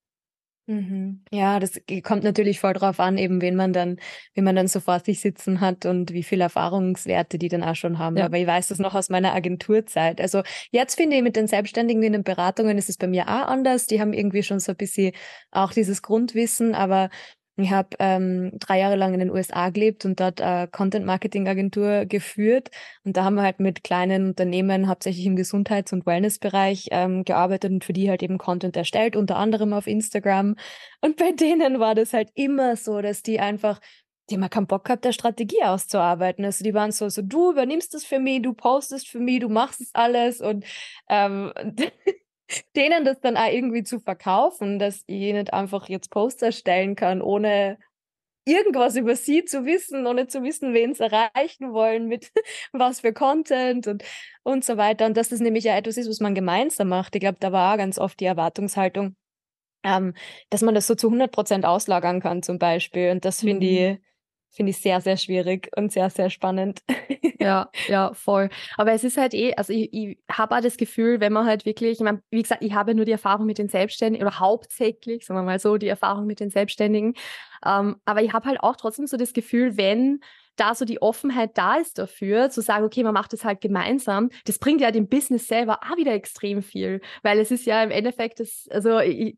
Mhm. 0.68 1.20
Ja, 1.30 1.60
das 1.60 1.80
kommt 2.02 2.24
natürlich 2.24 2.58
voll 2.58 2.72
drauf 2.72 2.98
an, 2.98 3.18
eben 3.18 3.40
wen 3.40 3.54
man 3.54 3.72
dann, 3.72 3.98
wen 4.34 4.42
man 4.42 4.56
dann 4.56 4.66
so 4.66 4.80
vor 4.80 4.98
sich 4.98 5.20
sitzen 5.20 5.60
hat 5.60 5.86
und 5.86 6.12
wie 6.12 6.24
viele 6.24 6.42
Erfahrungswerte 6.42 7.38
die 7.38 7.48
dann 7.48 7.62
auch 7.62 7.76
schon 7.76 8.00
haben. 8.00 8.16
Ja. 8.16 8.24
Aber 8.24 8.36
ich 8.36 8.46
weiß 8.48 8.68
das 8.68 8.80
noch 8.80 8.94
aus 8.94 9.08
meiner 9.08 9.32
Agenturzeit. 9.32 10.20
Also 10.20 10.42
jetzt 10.72 10.96
finde 10.96 11.16
ich 11.16 11.22
mit 11.22 11.36
den 11.36 11.46
Selbstständigen 11.46 12.02
in 12.02 12.12
den 12.14 12.24
Beratungen 12.24 12.78
ist 12.78 12.88
es 12.88 12.96
bei 12.96 13.06
mir 13.06 13.28
auch 13.28 13.46
anders. 13.46 13.86
Die 13.86 14.00
haben 14.00 14.12
irgendwie 14.12 14.42
schon 14.42 14.58
so 14.58 14.72
ein 14.72 14.76
bisschen 14.76 15.12
auch 15.52 15.72
dieses 15.72 16.02
Grundwissen, 16.02 16.74
aber 16.74 17.10
ich 17.56 17.70
habe 17.70 17.88
ähm, 17.98 18.52
drei 18.58 18.80
Jahre 18.80 18.96
lang 18.96 19.14
in 19.14 19.20
den 19.20 19.30
USA 19.30 19.70
gelebt 19.70 20.04
und 20.04 20.20
dort 20.20 20.40
äh, 20.40 20.68
Content-Marketing-Agentur 20.70 22.04
geführt. 22.04 22.70
Und 23.04 23.16
da 23.16 23.24
haben 23.24 23.36
wir 23.36 23.42
halt 23.42 23.60
mit 23.60 23.82
kleinen 23.82 24.28
Unternehmen, 24.28 24.88
hauptsächlich 24.88 25.24
im 25.24 25.36
Gesundheits- 25.36 25.92
und 25.92 26.04
Wellness-Bereich, 26.04 26.88
ähm, 26.90 27.24
gearbeitet 27.24 27.72
und 27.72 27.84
für 27.84 27.94
die 27.94 28.10
halt 28.10 28.22
eben 28.22 28.36
Content 28.36 28.76
erstellt, 28.76 29.16
unter 29.16 29.36
anderem 29.36 29.72
auf 29.72 29.86
Instagram. 29.86 30.56
Und 31.00 31.16
bei 31.16 31.32
denen 31.32 31.80
war 31.80 31.94
das 31.94 32.12
halt 32.12 32.30
immer 32.34 32.76
so, 32.76 33.00
dass 33.00 33.22
die 33.22 33.40
einfach 33.40 33.80
die 34.28 34.34
haben 34.34 34.50
keinen 34.50 34.66
Bock 34.66 34.84
gehabt, 34.84 35.04
der 35.04 35.12
Strategie 35.12 35.62
auszuarbeiten. 35.62 36.44
Also 36.44 36.64
die 36.64 36.74
waren 36.74 36.90
so, 36.90 37.08
so 37.08 37.22
du 37.22 37.52
übernimmst 37.52 37.94
es 37.94 38.04
für 38.04 38.18
mich, 38.18 38.42
du 38.42 38.54
postest 38.54 39.08
für 39.08 39.20
mich, 39.20 39.40
du 39.40 39.48
machst 39.48 39.80
es 39.80 39.94
alles 39.94 40.40
und 40.40 40.64
ähm, 41.08 41.52
denen 42.74 43.04
das 43.04 43.20
dann 43.20 43.36
auch 43.36 43.50
irgendwie 43.50 43.82
zu 43.82 43.98
verkaufen, 43.98 44.78
dass 44.78 45.02
ich 45.06 45.32
nicht 45.32 45.52
einfach 45.52 45.88
jetzt 45.88 46.10
Poster 46.10 46.52
stellen 46.52 46.94
kann, 46.94 47.22
ohne 47.22 47.78
irgendwas 48.46 48.96
über 48.96 49.16
sie 49.16 49.44
zu 49.44 49.66
wissen, 49.66 50.06
ohne 50.06 50.28
zu 50.28 50.42
wissen, 50.42 50.72
wen 50.72 50.94
sie 50.94 51.02
erreichen 51.02 51.72
wollen, 51.72 52.06
mit 52.06 52.30
was 52.72 53.00
für 53.00 53.12
Content 53.12 53.86
und, 53.88 54.04
und 54.44 54.64
so 54.64 54.76
weiter. 54.76 55.06
Und 55.06 55.16
dass 55.16 55.28
das 55.28 55.40
nämlich 55.40 55.64
ja 55.64 55.76
etwas 55.76 55.96
ist, 55.96 56.08
was 56.08 56.20
man 56.20 56.34
gemeinsam 56.34 56.88
macht. 56.88 57.14
Ich 57.16 57.20
glaube, 57.20 57.38
da 57.40 57.52
war 57.52 57.74
auch 57.74 57.78
ganz 57.78 57.98
oft 57.98 58.18
die 58.20 58.24
Erwartungshaltung, 58.24 59.16
ähm, 59.82 60.14
dass 60.48 60.62
man 60.62 60.74
das 60.74 60.86
so 60.86 60.94
zu 60.94 61.08
100 61.08 61.32
Prozent 61.32 61.64
auslagern 61.64 62.20
kann 62.20 62.42
zum 62.42 62.58
Beispiel. 62.58 63.10
Und 63.10 63.24
das 63.24 63.40
finde 63.40 63.66
mhm. 63.66 63.72
ich 63.72 64.00
finde 64.50 64.70
ich 64.70 64.78
sehr, 64.78 65.00
sehr 65.00 65.16
schwierig 65.16 65.70
und 65.76 65.92
sehr, 65.92 66.10
sehr 66.10 66.30
spannend. 66.30 66.80
ja, 67.40 67.70
ja, 67.88 68.12
voll. 68.14 68.48
Aber 68.76 68.92
es 68.92 69.04
ist 69.04 69.16
halt 69.16 69.34
eh, 69.34 69.54
also 69.54 69.72
ich, 69.72 69.92
ich 69.92 70.18
habe 70.30 70.56
auch 70.56 70.60
das 70.60 70.76
Gefühl, 70.76 71.20
wenn 71.20 71.32
man 71.32 71.46
halt 71.46 71.66
wirklich, 71.66 71.98
ich 71.98 72.04
meine, 72.04 72.22
wie 72.30 72.42
gesagt, 72.42 72.62
ich 72.62 72.72
habe 72.72 72.94
nur 72.94 73.04
die 73.04 73.12
Erfahrung 73.12 73.46
mit 73.46 73.58
den 73.58 73.68
Selbstständigen 73.68 74.26
oder 74.26 74.40
hauptsächlich, 74.40 75.26
sagen 75.26 75.38
wir 75.38 75.44
mal 75.44 75.58
so, 75.58 75.76
die 75.76 75.88
Erfahrung 75.88 76.26
mit 76.26 76.40
den 76.40 76.50
Selbstständigen. 76.50 77.14
Ähm, 77.64 77.96
aber 78.04 78.22
ich 78.22 78.32
habe 78.32 78.48
halt 78.48 78.60
auch 78.60 78.76
trotzdem 78.76 79.06
so 79.06 79.16
das 79.16 79.32
Gefühl, 79.32 79.76
wenn 79.76 80.20
da 80.56 80.74
so 80.74 80.84
die 80.84 81.00
Offenheit 81.00 81.56
da 81.56 81.76
ist 81.76 81.98
dafür, 81.98 82.50
zu 82.50 82.60
sagen, 82.60 82.84
okay, 82.84 83.02
man 83.02 83.14
macht 83.14 83.32
das 83.32 83.44
halt 83.44 83.60
gemeinsam, 83.60 84.30
das 84.46 84.58
bringt 84.58 84.80
ja 84.80 84.90
dem 84.90 85.08
Business 85.08 85.46
selber 85.48 85.80
auch 85.82 85.96
wieder 85.96 86.12
extrem 86.12 86.62
viel, 86.62 87.00
weil 87.22 87.38
es 87.38 87.50
ist 87.50 87.66
ja 87.66 87.82
im 87.82 87.90
Endeffekt, 87.90 88.40
das, 88.40 88.66
also 88.70 88.98
ich 89.00 89.36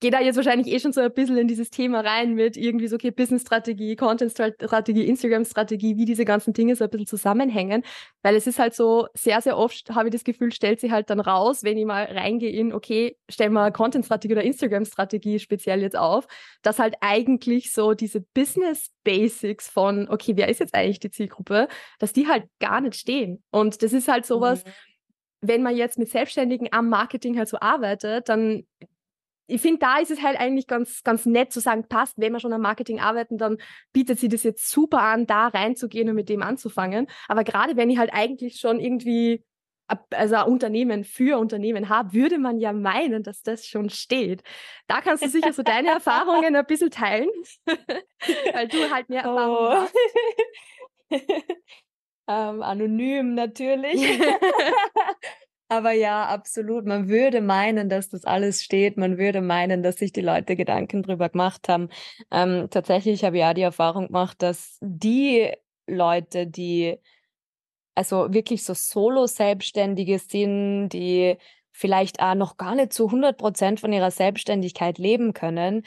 gehe 0.00 0.10
da 0.10 0.20
jetzt 0.20 0.36
wahrscheinlich 0.36 0.72
eh 0.72 0.78
schon 0.80 0.92
so 0.92 1.00
ein 1.00 1.12
bisschen 1.12 1.36
in 1.36 1.48
dieses 1.48 1.70
Thema 1.70 2.00
rein 2.00 2.34
mit 2.34 2.56
irgendwie 2.56 2.88
so, 2.88 2.96
okay, 2.96 3.10
Business-Strategie, 3.10 3.96
Content-Strategie, 3.96 5.06
Instagram-Strategie, 5.06 5.96
wie 5.96 6.04
diese 6.04 6.24
ganzen 6.24 6.52
Dinge 6.52 6.76
so 6.76 6.84
ein 6.84 6.90
bisschen 6.90 7.06
zusammenhängen, 7.06 7.82
weil 8.22 8.36
es 8.36 8.46
ist 8.46 8.58
halt 8.58 8.74
so, 8.74 9.08
sehr, 9.14 9.40
sehr 9.40 9.58
oft 9.58 9.90
habe 9.90 10.08
ich 10.08 10.12
das 10.12 10.24
Gefühl, 10.24 10.52
stellt 10.52 10.80
sie 10.80 10.92
halt 10.92 11.10
dann 11.10 11.20
raus, 11.20 11.64
wenn 11.64 11.76
ich 11.76 11.84
mal 11.84 12.04
reingehe 12.04 12.50
in, 12.50 12.72
okay, 12.72 13.16
stellen 13.28 13.52
wir 13.52 13.70
Content-Strategie 13.70 14.34
oder 14.34 14.44
Instagram-Strategie 14.44 15.38
speziell 15.38 15.82
jetzt 15.82 15.96
auf, 15.96 16.26
dass 16.62 16.78
halt 16.78 16.94
eigentlich 17.00 17.72
so 17.72 17.94
diese 17.94 18.20
Business-Basics 18.20 19.68
von, 19.68 20.08
okay, 20.08 20.36
wer 20.36 20.48
ist 20.48 20.59
jetzt 20.60 20.74
eigentlich 20.74 21.00
die 21.00 21.10
Zielgruppe, 21.10 21.68
dass 21.98 22.12
die 22.12 22.28
halt 22.28 22.44
gar 22.60 22.80
nicht 22.80 22.94
stehen. 22.94 23.42
Und 23.50 23.82
das 23.82 23.92
ist 23.92 24.08
halt 24.08 24.26
sowas, 24.26 24.64
mhm. 24.64 24.70
wenn 25.40 25.62
man 25.62 25.76
jetzt 25.76 25.98
mit 25.98 26.08
Selbstständigen 26.08 26.68
am 26.72 26.88
Marketing 26.88 27.36
halt 27.38 27.48
so 27.48 27.58
arbeitet, 27.58 28.28
dann 28.28 28.64
ich 29.50 29.60
finde, 29.60 29.80
da 29.80 29.98
ist 29.98 30.12
es 30.12 30.22
halt 30.22 30.38
eigentlich 30.38 30.68
ganz, 30.68 31.02
ganz 31.02 31.26
nett 31.26 31.52
zu 31.52 31.58
sagen, 31.60 31.84
passt, 31.88 32.14
wenn 32.16 32.32
wir 32.32 32.38
schon 32.38 32.52
am 32.52 32.60
Marketing 32.60 33.00
arbeiten, 33.00 33.36
dann 33.36 33.58
bietet 33.92 34.20
sie 34.20 34.28
das 34.28 34.44
jetzt 34.44 34.70
super 34.70 35.02
an, 35.02 35.26
da 35.26 35.48
reinzugehen 35.48 36.08
und 36.08 36.14
mit 36.14 36.28
dem 36.28 36.42
anzufangen. 36.42 37.08
Aber 37.26 37.42
gerade 37.42 37.76
wenn 37.76 37.90
ich 37.90 37.98
halt 37.98 38.10
eigentlich 38.12 38.60
schon 38.60 38.78
irgendwie 38.78 39.44
also 40.10 40.44
Unternehmen 40.44 41.04
für 41.04 41.38
Unternehmen 41.38 41.88
habe, 41.88 42.12
würde 42.12 42.38
man 42.38 42.58
ja 42.58 42.72
meinen, 42.72 43.22
dass 43.22 43.42
das 43.42 43.66
schon 43.66 43.90
steht. 43.90 44.42
Da 44.86 45.00
kannst 45.00 45.24
du 45.24 45.28
sicher 45.28 45.52
so 45.52 45.62
deine 45.62 45.90
Erfahrungen 45.90 46.54
ein 46.54 46.66
bisschen 46.66 46.90
teilen, 46.90 47.28
weil 47.66 48.68
du 48.68 48.90
halt 48.90 49.08
mehr 49.08 49.22
Erfahrung 49.22 49.88
oh. 51.10 51.16
ähm, 52.28 52.62
anonym 52.62 53.34
natürlich. 53.34 54.20
Aber 55.68 55.92
ja, 55.92 56.26
absolut. 56.26 56.84
Man 56.84 57.08
würde 57.08 57.40
meinen, 57.40 57.88
dass 57.88 58.08
das 58.08 58.24
alles 58.24 58.60
steht. 58.60 58.96
Man 58.96 59.18
würde 59.18 59.40
meinen, 59.40 59.84
dass 59.84 59.98
sich 59.98 60.12
die 60.12 60.20
Leute 60.20 60.56
Gedanken 60.56 61.04
drüber 61.04 61.28
gemacht 61.28 61.68
haben. 61.68 61.90
Ähm, 62.32 62.66
tatsächlich 62.70 63.22
habe 63.22 63.36
ich 63.36 63.42
ja 63.42 63.54
die 63.54 63.62
Erfahrung 63.62 64.08
gemacht, 64.08 64.42
dass 64.42 64.78
die 64.80 65.52
Leute, 65.86 66.48
die 66.48 66.98
also 68.00 68.32
wirklich 68.32 68.64
so 68.64 68.72
Solo-Selbstständige 68.72 70.18
sind, 70.18 70.88
die 70.88 71.36
vielleicht 71.70 72.20
auch 72.20 72.34
noch 72.34 72.56
gar 72.56 72.74
nicht 72.74 72.94
zu 72.94 73.06
100 73.06 73.36
Prozent 73.36 73.78
von 73.78 73.92
ihrer 73.92 74.10
Selbstständigkeit 74.10 74.96
leben 74.96 75.34
können, 75.34 75.82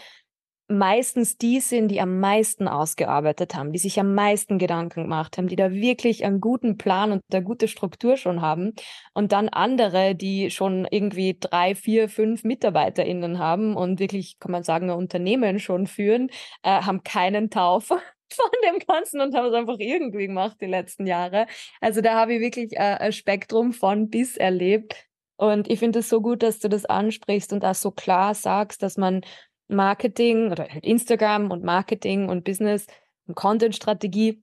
meistens 0.68 1.40
die 1.40 1.60
sind, 1.60 1.88
die 1.88 2.00
am 2.00 2.20
meisten 2.20 2.68
ausgearbeitet 2.68 3.56
haben, 3.56 3.72
die 3.72 3.80
sich 3.80 4.00
am 4.00 4.14
meisten 4.14 4.60
Gedanken 4.60 5.04
gemacht 5.04 5.40
haben, 5.40 5.48
die 5.48 5.56
da 5.56 5.72
wirklich 5.72 6.24
einen 6.24 6.40
guten 6.40 6.78
Plan 6.78 7.12
und 7.12 7.22
eine 7.32 7.44
gute 7.44 7.68
Struktur 7.68 8.16
schon 8.16 8.42
haben. 8.44 8.74
Und 9.16 9.32
dann 9.32 9.50
andere, 9.50 10.14
die 10.14 10.52
schon 10.52 10.88
irgendwie 10.92 11.36
drei, 11.40 11.74
vier, 11.74 12.10
fünf 12.10 12.44
MitarbeiterInnen 12.44 13.40
haben 13.40 13.76
und 13.76 14.00
wirklich, 14.00 14.38
kann 14.38 14.52
man 14.52 14.64
sagen, 14.64 14.92
ein 14.92 14.98
Unternehmen 14.98 15.58
schon 15.58 15.88
führen, 15.88 16.30
äh, 16.62 16.84
haben 16.84 17.04
keinen 17.04 17.50
Taufe 17.50 18.00
von 18.42 18.50
dem 18.66 18.80
Ganzen 18.80 19.22
und 19.22 19.36
haben 19.36 19.48
es 19.48 19.54
einfach 19.54 19.78
irgendwie 19.80 20.28
gemacht 20.28 20.58
die 20.62 20.66
letzten 20.66 21.08
Jahre. 21.08 21.48
Also 21.82 22.02
da 22.02 22.16
habe 22.16 22.36
ich 22.36 22.42
wirklich 22.42 22.74
äh, 22.74 22.98
ein 23.00 23.14
Spektrum 23.14 23.74
von 23.74 24.10
bis 24.10 24.38
erlebt. 24.38 24.96
Und 25.36 25.70
ich 25.70 25.80
finde 25.80 26.00
es 26.00 26.10
so 26.10 26.22
gut, 26.22 26.44
dass 26.44 26.60
du 26.60 26.70
das 26.70 26.86
ansprichst 26.86 27.54
und 27.54 27.66
auch 27.66 27.76
so 27.76 27.92
klar 27.92 28.36
sagst, 28.36 28.84
dass 28.84 28.98
man 28.98 29.22
Marketing 29.68 30.52
oder 30.52 30.68
halt 30.70 30.84
Instagram 30.84 31.52
und 31.52 31.64
Marketing 31.64 32.30
und 32.30 32.44
Business 32.44 32.86
und 33.28 33.36
Content-Strategie, 33.36 34.42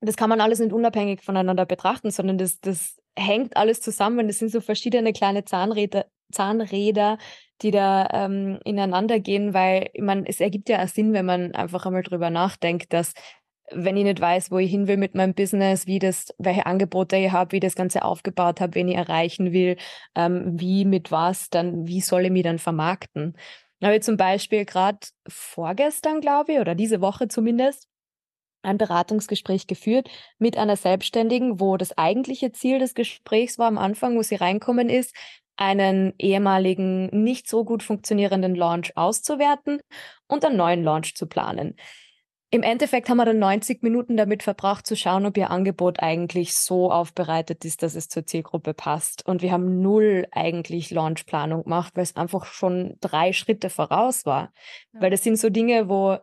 das 0.00 0.16
kann 0.16 0.30
man 0.30 0.40
alles 0.40 0.58
nicht 0.58 0.72
unabhängig 0.72 1.22
voneinander 1.22 1.66
betrachten, 1.66 2.10
sondern 2.10 2.38
das, 2.38 2.60
das 2.60 2.96
hängt 3.16 3.56
alles 3.56 3.80
zusammen. 3.80 4.26
Das 4.26 4.38
sind 4.38 4.50
so 4.50 4.60
verschiedene 4.60 5.12
kleine 5.12 5.44
Zahnräder, 5.44 6.06
Zahnräder 6.32 7.18
die 7.62 7.70
da 7.70 8.08
ähm, 8.12 8.58
ineinander 8.64 9.20
gehen, 9.20 9.54
weil 9.54 9.90
meine, 9.98 10.26
es 10.26 10.40
ergibt 10.40 10.68
ja 10.68 10.82
auch 10.82 10.88
Sinn, 10.88 11.12
wenn 11.12 11.26
man 11.26 11.54
einfach 11.54 11.86
einmal 11.86 12.02
drüber 12.02 12.30
nachdenkt, 12.30 12.92
dass 12.92 13.14
wenn 13.70 13.96
ich 13.96 14.04
nicht 14.04 14.20
weiß, 14.20 14.50
wo 14.50 14.58
ich 14.58 14.70
hin 14.70 14.86
will 14.86 14.96
mit 14.96 15.14
meinem 15.14 15.34
Business, 15.34 15.86
wie 15.86 15.98
das, 15.98 16.34
welche 16.38 16.66
Angebote 16.66 17.16
ich 17.16 17.32
habe, 17.32 17.52
wie 17.52 17.60
das 17.60 17.74
Ganze 17.74 18.04
aufgebaut 18.04 18.60
habe, 18.60 18.74
wen 18.74 18.88
ich 18.88 18.96
erreichen 18.96 19.52
will, 19.52 19.76
ähm, 20.14 20.58
wie, 20.60 20.84
mit 20.84 21.10
was, 21.10 21.48
dann, 21.48 21.86
wie 21.86 22.00
soll 22.00 22.26
ich 22.26 22.30
mich 22.32 22.42
dann 22.42 22.58
vermarkten? 22.58 23.36
habe 23.82 23.96
ich 23.96 24.02
zum 24.02 24.16
Beispiel 24.16 24.64
gerade 24.64 24.98
vorgestern, 25.26 26.20
glaube 26.20 26.52
ich, 26.52 26.60
oder 26.60 26.76
diese 26.76 27.00
Woche 27.00 27.26
zumindest, 27.26 27.88
ein 28.62 28.78
Beratungsgespräch 28.78 29.66
geführt 29.66 30.08
mit 30.38 30.56
einer 30.56 30.76
Selbstständigen, 30.76 31.58
wo 31.58 31.76
das 31.76 31.98
eigentliche 31.98 32.52
Ziel 32.52 32.78
des 32.78 32.94
Gesprächs 32.94 33.58
war 33.58 33.66
am 33.66 33.78
Anfang, 33.78 34.16
wo 34.16 34.22
sie 34.22 34.36
reinkommen 34.36 34.88
ist, 34.88 35.16
einen 35.62 36.12
ehemaligen 36.18 37.06
nicht 37.22 37.48
so 37.48 37.64
gut 37.64 37.84
funktionierenden 37.84 38.56
Launch 38.56 38.96
auszuwerten 38.96 39.80
und 40.26 40.44
einen 40.44 40.56
neuen 40.56 40.82
Launch 40.82 41.14
zu 41.14 41.26
planen. 41.26 41.76
Im 42.50 42.64
Endeffekt 42.64 43.08
haben 43.08 43.16
wir 43.16 43.24
dann 43.24 43.38
90 43.38 43.82
Minuten 43.82 44.16
damit 44.16 44.42
verbracht 44.42 44.86
zu 44.86 44.96
schauen, 44.96 45.24
ob 45.24 45.36
ihr 45.38 45.50
Angebot 45.50 46.00
eigentlich 46.00 46.54
so 46.54 46.90
aufbereitet 46.90 47.64
ist, 47.64 47.82
dass 47.82 47.94
es 47.94 48.08
zur 48.08 48.26
Zielgruppe 48.26 48.74
passt. 48.74 49.24
Und 49.24 49.40
wir 49.40 49.52
haben 49.52 49.80
null 49.80 50.26
eigentlich 50.32 50.90
Launchplanung 50.90 51.62
gemacht, 51.62 51.92
weil 51.94 52.02
es 52.02 52.16
einfach 52.16 52.44
schon 52.44 52.96
drei 53.00 53.32
Schritte 53.32 53.70
voraus 53.70 54.26
war. 54.26 54.52
Ja. 54.92 55.00
Weil 55.00 55.10
das 55.10 55.22
sind 55.22 55.38
so 55.38 55.48
Dinge, 55.48 55.88
wo 55.88 56.18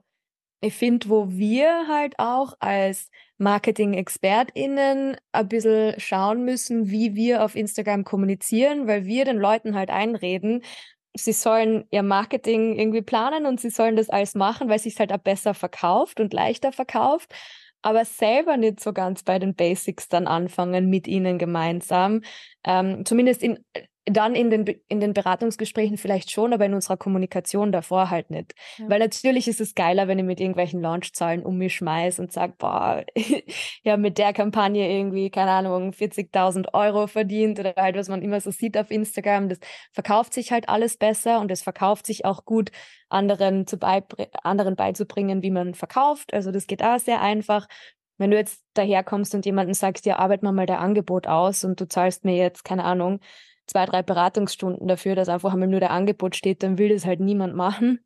ich 0.62 0.74
finde, 0.74 1.10
wo 1.10 1.30
wir 1.30 1.88
halt 1.88 2.16
auch 2.18 2.54
als 2.60 3.10
Marketing-ExpertInnen 3.38 5.16
ein 5.32 5.48
bisschen 5.48 6.00
schauen 6.00 6.44
müssen, 6.44 6.89
wie 6.89 7.16
wir 7.16 7.44
auf 7.44 7.56
Instagram 7.56 8.04
kommunizieren, 8.04 8.88
weil 8.88 9.06
wir 9.06 9.25
den 9.25 9.38
Leuten 9.38 9.75
halt 9.75 9.89
einreden, 9.89 10.63
sie 11.16 11.34
sollen 11.34 11.86
ihr 11.92 12.04
Marketing 12.04 12.78
irgendwie 12.78 13.01
planen 13.01 13.46
und 13.46 13.60
sie 13.60 13.70
sollen 13.70 13.96
das 13.96 14.10
alles 14.10 14.36
machen, 14.36 14.70
weil 14.70 14.75
es 14.75 14.84
sich 14.84 15.00
halt 15.00 15.13
auch 15.13 15.18
besser 15.18 15.54
verkauft 15.54 16.20
und 16.20 16.34
leichter 16.34 16.72
verkauft, 16.72 17.34
aber 17.82 18.06
selber 18.06 18.58
nicht 18.58 18.80
so 18.82 18.94
ganz 18.94 19.24
bei 19.24 19.39
den 19.39 19.56
Basics 19.56 20.10
dann 20.10 20.28
anfangen 20.28 20.89
mit 20.89 21.08
ihnen 21.08 21.38
gemeinsam. 21.38 22.22
Ähm, 22.66 23.06
zumindest 23.06 23.42
in, 23.42 23.60
dann 24.12 24.36
in 24.36 24.50
den, 24.50 24.66
in 24.88 25.00
den 25.00 25.13
Beratungsgesprächen 25.13 25.98
vielleicht 25.98 26.32
schon, 26.32 26.54
aber 26.54 26.66
in 26.66 26.74
unserer 26.74 26.98
Kommunikation 26.98 27.72
davor 27.72 28.10
halt 28.10 28.30
nicht. 28.30 28.54
Ja. 28.78 28.89
Weil 28.89 29.00
natürlich 29.00 29.48
ist 29.48 29.62
es 29.62 29.75
geiler, 29.75 30.08
wenn 30.08 30.20
ich 30.20 30.25
mit 30.25 30.39
irgendwelchen 30.39 30.82
Launchzahlen 30.82 31.44
um 31.44 31.58
mich 31.58 31.75
schmeiß 31.75 32.20
und 32.20 32.32
sage, 32.32 32.54
boah, 32.58 33.04
ja, 33.84 33.98
mit 33.98 34.18
der 34.18 34.34
Kampagne 34.34 34.92
irgendwie, 34.92 35.30
keine 35.30 35.51
Ahnung, 35.51 35.92
40.000 35.92 36.74
Euro 36.74 37.08
verdient 37.08 37.60
oder 37.60 37.74
halt, 37.75 37.96
was 37.96 38.10
man 38.10 38.22
immer 38.22 38.42
so 38.42 38.51
sieht 38.51 38.78
auf 38.78 38.92
Instagram. 38.92 39.50
Das 39.50 39.60
verkauft 39.92 40.34
sich 40.34 40.51
halt 40.51 40.70
alles 40.70 40.98
besser 40.98 41.39
und 41.39 41.51
es 41.51 41.62
verkauft 41.62 42.06
sich 42.06 42.25
auch 42.25 42.46
gut, 42.46 42.72
anderen, 43.10 43.68
zu 43.68 43.78
anderen 43.82 44.75
beizubringen, 44.75 45.42
wie 45.42 45.51
man 45.51 45.74
verkauft. 45.74 46.34
Also 46.34 46.51
das 46.51 46.68
geht 46.68 46.84
auch 46.84 47.00
sehr 47.00 47.22
einfach. 47.22 47.68
Wenn 48.18 48.32
du 48.32 48.38
jetzt 48.38 48.63
daherkommst 48.74 49.34
und 49.34 49.46
jemanden 49.46 49.74
sagst, 49.74 50.06
ja, 50.06 50.18
arbeit 50.18 50.44
mal 50.44 50.51
mal 50.51 50.66
dein 50.66 50.78
Angebot 50.78 51.25
aus 51.25 51.63
und 51.63 51.80
du 51.80 51.88
zahlst 51.88 52.25
mir 52.25 52.36
jetzt, 52.36 52.63
keine 52.63 52.84
Ahnung, 52.84 53.20
zwei, 53.70 53.86
drei 53.86 54.02
Beratungsstunden 54.02 54.88
dafür, 54.88 55.16
dass 55.16 55.30
einfach 55.30 55.54
einmal 55.54 55.68
nur 55.68 55.80
der 55.80 55.92
Angebot 55.92 56.36
steht, 56.36 56.64
dann 56.64 56.78
will 56.78 56.90
das 56.90 57.06
halt 57.06 57.20
niemand 57.20 57.56
machen. 57.56 58.00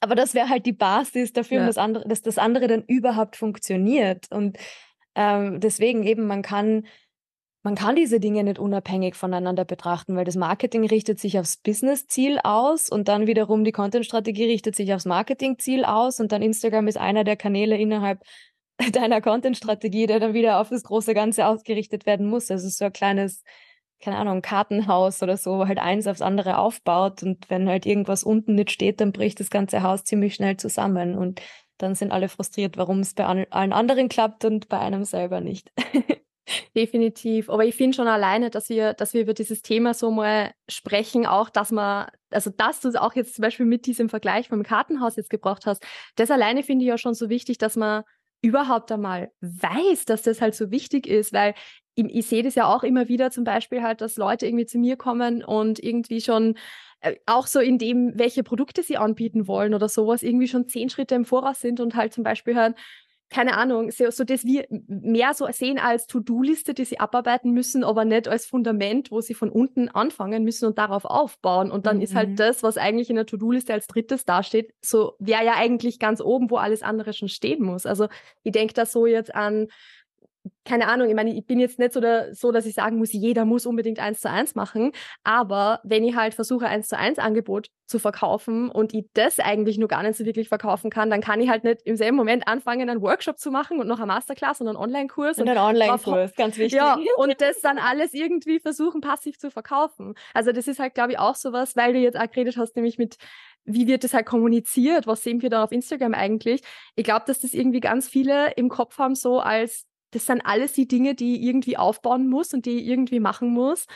Aber 0.00 0.14
das 0.14 0.34
wäre 0.34 0.48
halt 0.48 0.66
die 0.66 0.72
Basis 0.72 1.32
dafür, 1.32 1.60
ja. 1.60 1.66
das 1.66 1.78
andere, 1.78 2.08
dass 2.08 2.22
das 2.22 2.38
andere 2.38 2.68
dann 2.68 2.82
überhaupt 2.84 3.36
funktioniert. 3.36 4.30
Und 4.30 4.58
ähm, 5.14 5.60
deswegen 5.60 6.02
eben, 6.04 6.26
man 6.26 6.42
kann, 6.42 6.86
man 7.62 7.74
kann 7.74 7.96
diese 7.96 8.20
Dinge 8.20 8.42
nicht 8.42 8.58
unabhängig 8.58 9.14
voneinander 9.14 9.66
betrachten, 9.66 10.16
weil 10.16 10.24
das 10.24 10.36
Marketing 10.36 10.86
richtet 10.86 11.20
sich 11.20 11.38
aufs 11.38 11.58
Business-Ziel 11.58 12.38
aus 12.42 12.88
und 12.88 13.08
dann 13.08 13.26
wiederum 13.26 13.64
die 13.64 13.72
Content-Strategie 13.72 14.46
richtet 14.46 14.74
sich 14.74 14.94
aufs 14.94 15.04
Marketing-Ziel 15.04 15.84
aus 15.84 16.20
und 16.20 16.32
dann 16.32 16.40
Instagram 16.40 16.88
ist 16.88 16.96
einer 16.96 17.24
der 17.24 17.36
Kanäle 17.36 17.76
innerhalb 17.76 18.22
deiner 18.92 19.20
Content-Strategie, 19.20 20.06
der 20.06 20.20
dann 20.20 20.32
wieder 20.32 20.60
auf 20.60 20.70
das 20.70 20.82
große 20.82 21.12
Ganze 21.12 21.46
ausgerichtet 21.46 22.06
werden 22.06 22.26
muss. 22.26 22.50
Also 22.50 22.68
so 22.70 22.86
ein 22.86 22.92
kleines 22.92 23.42
keine 24.00 24.16
Ahnung, 24.16 24.42
Kartenhaus 24.42 25.22
oder 25.22 25.36
so, 25.36 25.66
halt 25.66 25.78
eins 25.78 26.06
aufs 26.06 26.22
andere 26.22 26.58
aufbaut 26.58 27.22
und 27.22 27.50
wenn 27.50 27.68
halt 27.68 27.86
irgendwas 27.86 28.24
unten 28.24 28.54
nicht 28.54 28.70
steht, 28.70 29.00
dann 29.00 29.12
bricht 29.12 29.40
das 29.40 29.50
ganze 29.50 29.82
Haus 29.82 30.04
ziemlich 30.04 30.34
schnell 30.34 30.56
zusammen 30.56 31.16
und 31.16 31.40
dann 31.78 31.94
sind 31.94 32.12
alle 32.12 32.28
frustriert, 32.28 32.76
warum 32.76 33.00
es 33.00 33.14
bei 33.14 33.24
allen 33.24 33.72
anderen 33.72 34.08
klappt 34.08 34.44
und 34.44 34.68
bei 34.68 34.78
einem 34.78 35.04
selber 35.04 35.40
nicht. 35.40 35.72
Definitiv. 36.76 37.48
Aber 37.48 37.64
ich 37.64 37.74
finde 37.74 37.96
schon 37.96 38.08
alleine, 38.08 38.50
dass 38.50 38.68
wir, 38.68 38.92
dass 38.94 39.14
wir 39.14 39.22
über 39.22 39.34
dieses 39.34 39.62
Thema 39.62 39.94
so 39.94 40.10
mal 40.10 40.52
sprechen, 40.68 41.26
auch 41.26 41.48
dass 41.48 41.70
man, 41.70 42.08
also 42.30 42.50
dass 42.50 42.80
du 42.80 42.88
es 42.88 42.96
auch 42.96 43.14
jetzt 43.14 43.34
zum 43.34 43.42
Beispiel 43.42 43.66
mit 43.66 43.86
diesem 43.86 44.08
Vergleich 44.08 44.48
vom 44.48 44.62
Kartenhaus 44.62 45.16
jetzt 45.16 45.30
gebracht 45.30 45.66
hast, 45.66 45.84
das 46.16 46.30
alleine 46.30 46.62
finde 46.62 46.84
ich 46.84 46.88
ja 46.88 46.98
schon 46.98 47.14
so 47.14 47.28
wichtig, 47.28 47.58
dass 47.58 47.76
man 47.76 48.02
überhaupt 48.42 48.90
einmal 48.90 49.30
weiß, 49.40 50.06
dass 50.06 50.22
das 50.22 50.40
halt 50.40 50.54
so 50.54 50.70
wichtig 50.70 51.06
ist, 51.06 51.32
weil 51.32 51.54
ich, 51.94 52.06
ich 52.06 52.26
sehe 52.26 52.42
das 52.42 52.54
ja 52.54 52.66
auch 52.66 52.82
immer 52.82 53.08
wieder 53.08 53.30
zum 53.30 53.44
Beispiel 53.44 53.82
halt, 53.82 54.00
dass 54.00 54.16
Leute 54.16 54.46
irgendwie 54.46 54.66
zu 54.66 54.78
mir 54.78 54.96
kommen 54.96 55.44
und 55.44 55.82
irgendwie 55.82 56.20
schon 56.20 56.56
äh, 57.00 57.16
auch 57.26 57.46
so 57.46 57.60
in 57.60 57.78
dem, 57.78 58.12
welche 58.18 58.42
Produkte 58.42 58.82
sie 58.82 58.96
anbieten 58.96 59.46
wollen 59.46 59.74
oder 59.74 59.88
sowas, 59.88 60.22
irgendwie 60.22 60.48
schon 60.48 60.68
zehn 60.68 60.90
Schritte 60.90 61.14
im 61.14 61.24
Voraus 61.24 61.60
sind 61.60 61.80
und 61.80 61.94
halt 61.94 62.12
zum 62.12 62.24
Beispiel 62.24 62.54
hören, 62.54 62.74
keine 63.30 63.56
Ahnung, 63.56 63.92
so, 63.92 64.10
so 64.10 64.24
dass 64.24 64.44
wir 64.44 64.66
mehr 64.88 65.34
so 65.34 65.46
sehen 65.52 65.78
als 65.78 66.08
To-Do-Liste, 66.08 66.74
die 66.74 66.84
sie 66.84 66.98
abarbeiten 66.98 67.52
müssen, 67.52 67.84
aber 67.84 68.04
nicht 68.04 68.26
als 68.26 68.44
Fundament, 68.44 69.12
wo 69.12 69.20
sie 69.20 69.34
von 69.34 69.50
unten 69.50 69.88
anfangen 69.88 70.42
müssen 70.42 70.66
und 70.66 70.78
darauf 70.78 71.04
aufbauen. 71.04 71.70
Und 71.70 71.86
dann 71.86 71.98
mhm. 71.98 72.02
ist 72.02 72.16
halt 72.16 72.30
mhm. 72.30 72.36
das, 72.36 72.64
was 72.64 72.76
eigentlich 72.76 73.08
in 73.08 73.14
der 73.14 73.26
To-Do-Liste 73.26 73.72
als 73.72 73.86
drittes 73.86 74.24
dasteht, 74.24 74.74
so 74.82 75.14
wäre 75.20 75.44
ja 75.44 75.54
eigentlich 75.54 76.00
ganz 76.00 76.20
oben, 76.20 76.50
wo 76.50 76.56
alles 76.56 76.82
andere 76.82 77.12
schon 77.12 77.28
stehen 77.28 77.62
muss. 77.62 77.86
Also 77.86 78.08
ich 78.42 78.50
denke 78.50 78.74
da 78.74 78.84
so 78.84 79.06
jetzt 79.06 79.32
an 79.32 79.68
keine 80.64 80.88
Ahnung, 80.88 81.08
ich 81.08 81.14
meine, 81.14 81.34
ich 81.34 81.46
bin 81.46 81.58
jetzt 81.58 81.78
nicht 81.78 81.92
so, 81.92 82.00
da, 82.00 82.32
so, 82.32 82.52
dass 82.52 82.64
ich 82.64 82.74
sagen 82.74 82.98
muss, 82.98 83.12
jeder 83.12 83.44
muss 83.44 83.66
unbedingt 83.66 83.98
eins 83.98 84.20
zu 84.20 84.30
eins 84.30 84.54
machen. 84.54 84.92
Aber 85.24 85.80
wenn 85.84 86.04
ich 86.04 86.14
halt 86.16 86.34
versuche, 86.34 86.66
eins 86.66 86.88
zu 86.88 86.96
eins 86.96 87.18
Angebot 87.18 87.68
zu 87.86 87.98
verkaufen 87.98 88.70
und 88.70 88.94
ich 88.94 89.06
das 89.14 89.38
eigentlich 89.38 89.76
nur 89.76 89.88
gar 89.88 90.02
nicht 90.02 90.16
so 90.16 90.24
wirklich 90.24 90.48
verkaufen 90.48 90.90
kann, 90.90 91.10
dann 91.10 91.20
kann 91.20 91.40
ich 91.40 91.48
halt 91.50 91.64
nicht 91.64 91.82
im 91.84 91.96
selben 91.96 92.16
Moment 92.16 92.46
anfangen, 92.46 92.88
einen 92.88 93.02
Workshop 93.02 93.38
zu 93.38 93.50
machen 93.50 93.80
und 93.80 93.88
noch 93.88 93.98
eine 93.98 94.06
Masterclass 94.06 94.60
und 94.60 94.68
einen 94.68 94.76
Online-Kurs. 94.76 95.38
Und, 95.38 95.42
und 95.42 95.48
einen 95.50 95.58
Online-Kurs, 95.58 96.34
ganz 96.36 96.56
wichtig. 96.56 96.78
Ja, 96.78 96.98
und 97.16 97.40
das 97.40 97.60
dann 97.60 97.78
alles 97.78 98.14
irgendwie 98.14 98.60
versuchen, 98.60 99.00
passiv 99.00 99.38
zu 99.38 99.50
verkaufen. 99.50 100.14
Also 100.34 100.52
das 100.52 100.68
ist 100.68 100.78
halt, 100.78 100.94
glaube 100.94 101.12
ich, 101.12 101.18
auch 101.18 101.34
sowas, 101.34 101.74
weil 101.76 101.92
du 101.92 101.98
jetzt 101.98 102.18
auch 102.18 102.30
geredet 102.30 102.56
hast, 102.56 102.76
nämlich 102.76 102.96
mit 102.96 103.16
wie 103.64 103.86
wird 103.86 104.04
das 104.04 104.14
halt 104.14 104.26
kommuniziert? 104.26 105.06
Was 105.06 105.22
sehen 105.22 105.42
wir 105.42 105.50
da 105.50 105.62
auf 105.62 105.70
Instagram 105.70 106.14
eigentlich? 106.14 106.62
Ich 106.96 107.04
glaube, 107.04 107.24
dass 107.26 107.40
das 107.40 107.52
irgendwie 107.52 107.80
ganz 107.80 108.08
viele 108.08 108.52
im 108.52 108.68
Kopf 108.68 108.98
haben, 108.98 109.14
so 109.14 109.38
als 109.38 109.86
das 110.12 110.26
sind 110.26 110.40
alles 110.44 110.72
die 110.72 110.88
Dinge, 110.88 111.14
die 111.14 111.36
ich 111.36 111.42
irgendwie 111.42 111.76
aufbauen 111.76 112.28
muss 112.28 112.52
und 112.52 112.66
die 112.66 112.80
ich 112.80 112.86
irgendwie 112.86 113.20
machen 113.20 113.48
muss, 113.50 113.86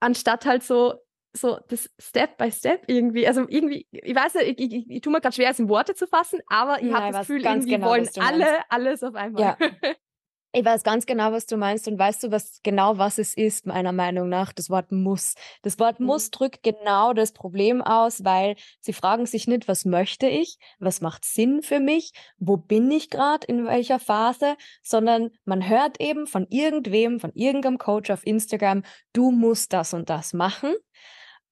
anstatt 0.00 0.46
halt 0.46 0.62
so 0.62 0.94
so 1.34 1.58
das 1.68 1.88
Step 1.98 2.36
by 2.36 2.50
Step 2.50 2.82
irgendwie, 2.88 3.26
also 3.26 3.46
irgendwie, 3.48 3.86
ich 3.90 4.14
weiß 4.14 4.34
nicht, 4.34 4.60
ich, 4.60 4.72
ich, 4.72 4.90
ich 4.90 5.00
tue 5.00 5.10
mir 5.10 5.20
gerade 5.22 5.34
schwer, 5.34 5.50
es 5.50 5.58
in 5.58 5.68
Worte 5.68 5.94
zu 5.94 6.06
fassen, 6.06 6.40
aber 6.46 6.82
ich 6.82 6.92
habe 6.92 7.10
das 7.10 7.26
Gefühl, 7.26 7.44
irgendwie 7.44 7.70
genau, 7.70 7.88
wollen 7.88 8.08
alle 8.20 8.70
alles 8.70 9.02
auf 9.02 9.14
einmal. 9.14 9.42
Ja. 9.42 9.56
Ich 10.54 10.66
weiß 10.66 10.82
ganz 10.82 11.06
genau, 11.06 11.32
was 11.32 11.46
du 11.46 11.56
meinst 11.56 11.88
und 11.88 11.98
weißt 11.98 12.24
du, 12.24 12.30
was 12.30 12.60
genau 12.62 12.98
was 12.98 13.16
es 13.16 13.32
ist, 13.32 13.64
meiner 13.64 13.92
Meinung 13.92 14.28
nach, 14.28 14.52
das 14.52 14.68
Wort 14.68 14.92
muss. 14.92 15.34
Das 15.62 15.78
Wort 15.78 15.98
mhm. 15.98 16.06
muss 16.06 16.30
drückt 16.30 16.62
genau 16.62 17.14
das 17.14 17.32
Problem 17.32 17.80
aus, 17.80 18.22
weil 18.22 18.56
sie 18.80 18.92
fragen 18.92 19.24
sich 19.24 19.46
nicht, 19.46 19.66
was 19.66 19.86
möchte 19.86 20.26
ich, 20.26 20.58
was 20.78 21.00
macht 21.00 21.24
Sinn 21.24 21.62
für 21.62 21.80
mich, 21.80 22.12
wo 22.38 22.58
bin 22.58 22.90
ich 22.90 23.08
gerade, 23.08 23.46
in 23.46 23.64
welcher 23.66 23.98
Phase, 23.98 24.56
sondern 24.82 25.30
man 25.46 25.66
hört 25.66 25.98
eben 26.02 26.26
von 26.26 26.46
irgendwem, 26.50 27.18
von 27.18 27.32
irgendeinem 27.32 27.78
Coach 27.78 28.10
auf 28.10 28.26
Instagram, 28.26 28.82
du 29.14 29.30
musst 29.30 29.72
das 29.72 29.94
und 29.94 30.10
das 30.10 30.34
machen 30.34 30.74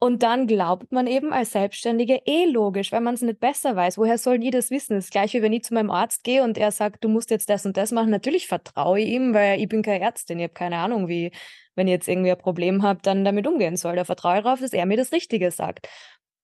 und 0.02 0.22
dann 0.22 0.46
glaubt 0.46 0.92
man 0.92 1.06
eben 1.06 1.30
als 1.30 1.52
Selbstständige 1.52 2.22
eh 2.24 2.46
logisch, 2.46 2.90
weil 2.90 3.02
man 3.02 3.14
es 3.14 3.20
nicht 3.20 3.38
besser 3.38 3.76
weiß. 3.76 3.98
Woher 3.98 4.16
sollen 4.16 4.40
die 4.40 4.50
das 4.50 4.70
wissen? 4.70 4.94
Das 4.94 5.04
ist 5.04 5.10
gleich 5.10 5.34
wie 5.34 5.42
wenn 5.42 5.52
ich 5.52 5.62
zu 5.62 5.74
meinem 5.74 5.90
Arzt 5.90 6.24
gehe 6.24 6.42
und 6.42 6.56
er 6.56 6.72
sagt, 6.72 7.04
du 7.04 7.10
musst 7.10 7.30
jetzt 7.30 7.50
das 7.50 7.66
und 7.66 7.76
das 7.76 7.92
machen. 7.92 8.08
Natürlich 8.08 8.46
vertraue 8.46 8.98
ich 8.98 9.08
ihm, 9.08 9.34
weil 9.34 9.60
ich 9.60 9.68
bin 9.68 9.82
keine 9.82 10.00
Ärztin. 10.02 10.38
Ich 10.38 10.44
habe 10.44 10.54
keine 10.54 10.78
Ahnung, 10.78 11.08
wie, 11.08 11.32
wenn 11.74 11.86
ich 11.86 11.92
jetzt 11.92 12.08
irgendwie 12.08 12.30
ein 12.30 12.38
Problem 12.38 12.82
habe, 12.82 13.00
dann 13.02 13.26
damit 13.26 13.46
umgehen 13.46 13.76
soll. 13.76 13.94
Da 13.94 14.06
vertraue 14.06 14.38
ich 14.38 14.42
darauf, 14.42 14.60
dass 14.60 14.72
er 14.72 14.86
mir 14.86 14.96
das 14.96 15.12
Richtige 15.12 15.50
sagt. 15.50 15.86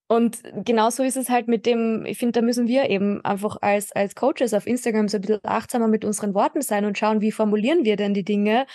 Und 0.07 0.37
genauso 0.63 1.01
ist 1.01 1.17
es 1.17 1.29
halt 1.29 1.47
mit 1.47 1.65
dem, 1.65 2.05
ich 2.05 2.19
finde, 2.19 2.39
da 2.39 2.45
müssen 2.45 2.67
wir 2.67 2.91
eben 2.91 3.25
einfach 3.25 3.57
als, 3.61 3.91
als 3.91 4.13
Coaches 4.13 4.53
auf 4.53 4.67
Instagram 4.67 5.07
so 5.07 5.17
ein 5.17 5.21
bisschen 5.21 5.39
achtsamer 5.43 5.87
mit 5.87 6.05
unseren 6.05 6.35
Worten 6.35 6.61
sein 6.61 6.85
und 6.85 6.97
schauen, 6.97 7.21
wie 7.21 7.31
formulieren 7.31 7.85
wir 7.85 7.95
denn 7.95 8.13
die 8.13 8.23
Dinge 8.23 8.67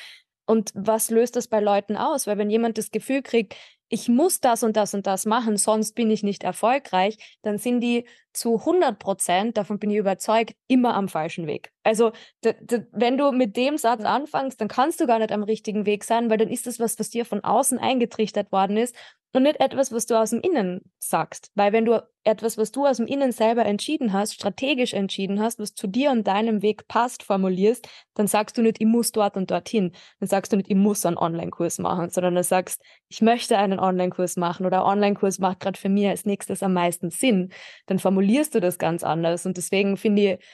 und 0.45 0.73
was 0.75 1.09
löst 1.09 1.37
das 1.37 1.47
bei 1.47 1.61
Leuten 1.61 1.97
aus? 1.97 2.27
Weil 2.27 2.37
wenn 2.37 2.51
jemand 2.51 2.77
das 2.77 2.91
Gefühl 2.91 3.23
kriegt, 3.23 3.57
ich 3.93 4.09
muss 4.09 4.41
das 4.41 4.63
und 4.63 4.75
das 4.79 4.95
und 4.95 5.07
das 5.07 5.27
machen, 5.27 5.59
sonst 5.59 5.95
bin 5.95 6.11
ich 6.11 6.23
nicht 6.23 6.45
erfolgreich, 6.45 7.19
dann 7.43 7.59
sind 7.59 7.81
die 7.81 8.07
zu 8.33 8.59
100 8.61 8.99
Prozent, 8.99 9.59
davon 9.59 9.79
bin 9.79 9.91
ich 9.91 9.99
überzeugt, 9.99 10.55
immer 10.67 10.95
am 10.95 11.09
falschen 11.09 11.47
Weg. 11.47 11.73
Also 11.83 12.13
wenn 12.41 13.19
du 13.19 13.33
mit 13.33 13.55
dem 13.59 13.77
Satz 13.77 14.03
anfängst, 14.03 14.59
dann 14.59 14.69
kannst 14.69 14.99
du 15.01 15.07
gar 15.07 15.19
nicht 15.19 15.31
am 15.31 15.43
richtigen 15.43 15.85
Weg 15.85 16.05
sein, 16.05 16.31
weil 16.31 16.39
dann 16.39 16.49
ist 16.49 16.67
das 16.67 16.81
was, 16.81 16.99
was 16.99 17.11
dir 17.11 17.27
von 17.27 17.45
außen 17.45 17.79
eingetrichtert 17.79 18.51
worden 18.51 18.79
ist 18.79 18.97
und 19.33 19.45
nicht 19.45 19.61
etwas, 19.61 19.93
was 19.93 20.07
du 20.07 20.15
aus 20.15 20.31
dem 20.31 20.41
Innen 20.41 20.93
sagst. 20.99 21.51
Weil 21.55 21.73
wenn 21.73 21.87
du 21.87 22.07
etwas, 22.23 22.59
was 22.59 22.71
du 22.71 22.87
aus 22.87 22.99
dem 22.99 23.07
Innen 23.07 23.33
selber 23.33 23.65
entschieden 23.65 24.13
hast, 24.13 24.35
strategisch 24.35 24.93
entschieden 24.93 25.41
hast, 25.41 25.59
was 25.59 25.75
zu 25.75 25.87
dir 25.87 26.11
und 26.11 26.27
deinem 26.27 26.63
Weg 26.63 26.87
passt, 26.87 27.23
formulierst, 27.23 27.89
dann 28.15 28.27
sagst 28.27 28.59
du 28.59 28.63
nicht, 28.63 28.81
ich 28.81 28.87
muss 28.87 29.11
dort 29.11 29.37
und 29.37 29.51
dorthin. 29.51 29.93
Dann 30.21 30.29
sagst 30.29 30.53
du 30.53 30.57
nicht, 30.57 30.71
ich 30.71 30.77
muss 30.77 31.07
einen 31.07 31.17
Online-Kurs 31.17 31.79
machen, 31.79 32.11
sondern 32.11 32.35
du 32.35 32.45
sagst, 32.45 32.83
ich 33.09 33.23
möchte 33.23 33.57
einen 33.57 33.81
Online-Kurs 33.81 34.37
machen 34.37 34.67
oder 34.67 34.85
Online-Kurs 34.85 35.39
macht 35.39 35.61
gerade 35.61 35.79
für 35.79 35.89
mich 35.89 36.09
als 36.09 36.27
nächstes 36.27 36.63
am 36.63 36.75
meisten 36.75 37.11
Sinn. 37.11 37.53
Dann 37.87 37.99
formulierst 37.99 38.55
du 38.55 38.61
das 38.61 38.79
ganz 38.79 39.03
anders. 39.03 39.47
Und 39.47 39.57
deswegen 39.57 39.97
finde 39.97 40.35
ich 40.35 40.45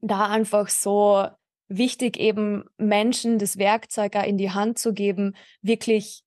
da 0.00 0.28
einfach 0.28 0.68
so 0.68 1.26
wichtig, 1.68 2.18
eben 2.18 2.64
Menschen 2.76 3.38
das 3.38 3.58
Werkzeug 3.58 4.14
in 4.26 4.38
die 4.38 4.50
Hand 4.50 4.78
zu 4.78 4.92
geben, 4.92 5.34
wirklich 5.62 6.25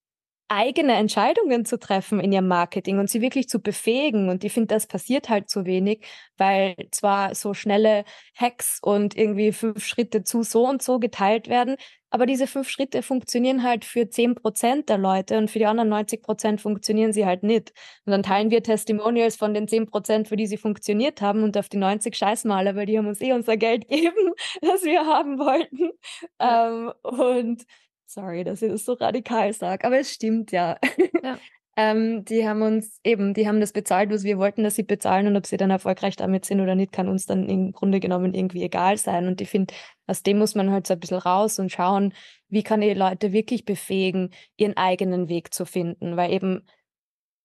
eigene 0.49 0.93
Entscheidungen 0.93 1.65
zu 1.65 1.79
treffen 1.79 2.19
in 2.19 2.31
ihrem 2.31 2.47
Marketing 2.47 2.99
und 2.99 3.09
sie 3.09 3.21
wirklich 3.21 3.49
zu 3.49 3.61
befähigen. 3.61 4.29
Und 4.29 4.43
ich 4.43 4.51
finde, 4.53 4.67
das 4.73 4.87
passiert 4.87 5.29
halt 5.29 5.49
zu 5.49 5.65
wenig, 5.65 6.05
weil 6.37 6.75
zwar 6.91 7.35
so 7.35 7.53
schnelle 7.53 8.03
Hacks 8.35 8.79
und 8.81 9.15
irgendwie 9.15 9.51
fünf 9.51 9.85
Schritte 9.85 10.23
zu 10.23 10.43
so 10.43 10.67
und 10.67 10.81
so 10.81 10.99
geteilt 10.99 11.47
werden, 11.49 11.75
aber 12.11 12.25
diese 12.25 12.47
fünf 12.47 12.69
Schritte 12.69 13.03
funktionieren 13.03 13.63
halt 13.63 13.85
für 13.85 14.09
zehn 14.09 14.33
Prozent 14.35 14.89
der 14.89 14.97
Leute 14.97 15.37
und 15.37 15.51
für 15.51 15.59
die 15.59 15.65
anderen 15.67 15.89
90 15.89 16.23
Prozent 16.23 16.61
funktionieren 16.61 17.13
sie 17.13 17.25
halt 17.25 17.43
nicht. 17.43 17.71
Und 18.05 18.11
dann 18.11 18.23
teilen 18.23 18.49
wir 18.49 18.63
Testimonials 18.63 19.35
von 19.35 19.53
den 19.53 19.67
zehn 19.67 19.85
Prozent, 19.85 20.27
für 20.27 20.35
die 20.35 20.47
sie 20.47 20.57
funktioniert 20.57 21.21
haben 21.21 21.43
und 21.43 21.57
auf 21.57 21.69
die 21.69 21.77
90 21.77 22.15
Scheißmaler, 22.15 22.75
weil 22.75 22.87
die 22.87 22.97
haben 22.97 23.07
uns 23.07 23.21
eh 23.21 23.33
unser 23.33 23.57
Geld 23.57 23.87
gegeben, 23.89 24.33
das 24.61 24.83
wir 24.83 25.05
haben 25.05 25.37
wollten. 25.37 25.91
Ja. 26.39 26.67
Ähm, 26.69 26.93
und 27.03 27.63
Sorry, 28.09 28.43
dass 28.43 28.63
ich 28.63 28.71
das 28.71 28.85
so 28.85 28.93
radikal 28.93 29.53
sage, 29.53 29.85
aber 29.85 29.99
es 29.99 30.11
stimmt 30.11 30.51
ja. 30.51 30.79
ja. 31.23 31.37
ähm, 31.77 32.25
die 32.25 32.47
haben 32.47 32.63
uns 32.63 32.99
eben, 33.03 33.35
die 33.35 33.47
haben 33.47 33.59
das 33.59 33.71
bezahlt, 33.71 34.09
was 34.09 34.23
wir 34.23 34.39
wollten, 34.39 34.63
dass 34.63 34.75
sie 34.75 34.83
bezahlen 34.83 35.27
und 35.27 35.37
ob 35.37 35.45
sie 35.45 35.57
dann 35.57 35.69
erfolgreich 35.69 36.15
damit 36.15 36.43
sind 36.43 36.59
oder 36.59 36.73
nicht, 36.73 36.91
kann 36.91 37.07
uns 37.07 37.27
dann 37.27 37.47
im 37.47 37.71
Grunde 37.71 37.99
genommen 37.99 38.33
irgendwie 38.33 38.63
egal 38.63 38.97
sein. 38.97 39.27
Und 39.27 39.41
ich 39.41 39.49
finde, 39.49 39.75
aus 40.07 40.23
dem 40.23 40.39
muss 40.39 40.55
man 40.55 40.71
halt 40.71 40.87
so 40.87 40.95
ein 40.95 40.99
bisschen 40.99 41.19
raus 41.19 41.59
und 41.59 41.71
schauen, 41.71 42.15
wie 42.47 42.63
kann 42.63 42.81
ich 42.81 42.97
Leute 42.97 43.31
wirklich 43.31 43.63
befähigen, 43.63 44.31
ihren 44.57 44.75
eigenen 44.75 45.29
Weg 45.29 45.53
zu 45.53 45.65
finden, 45.65 46.17
weil 46.17 46.31
eben 46.31 46.65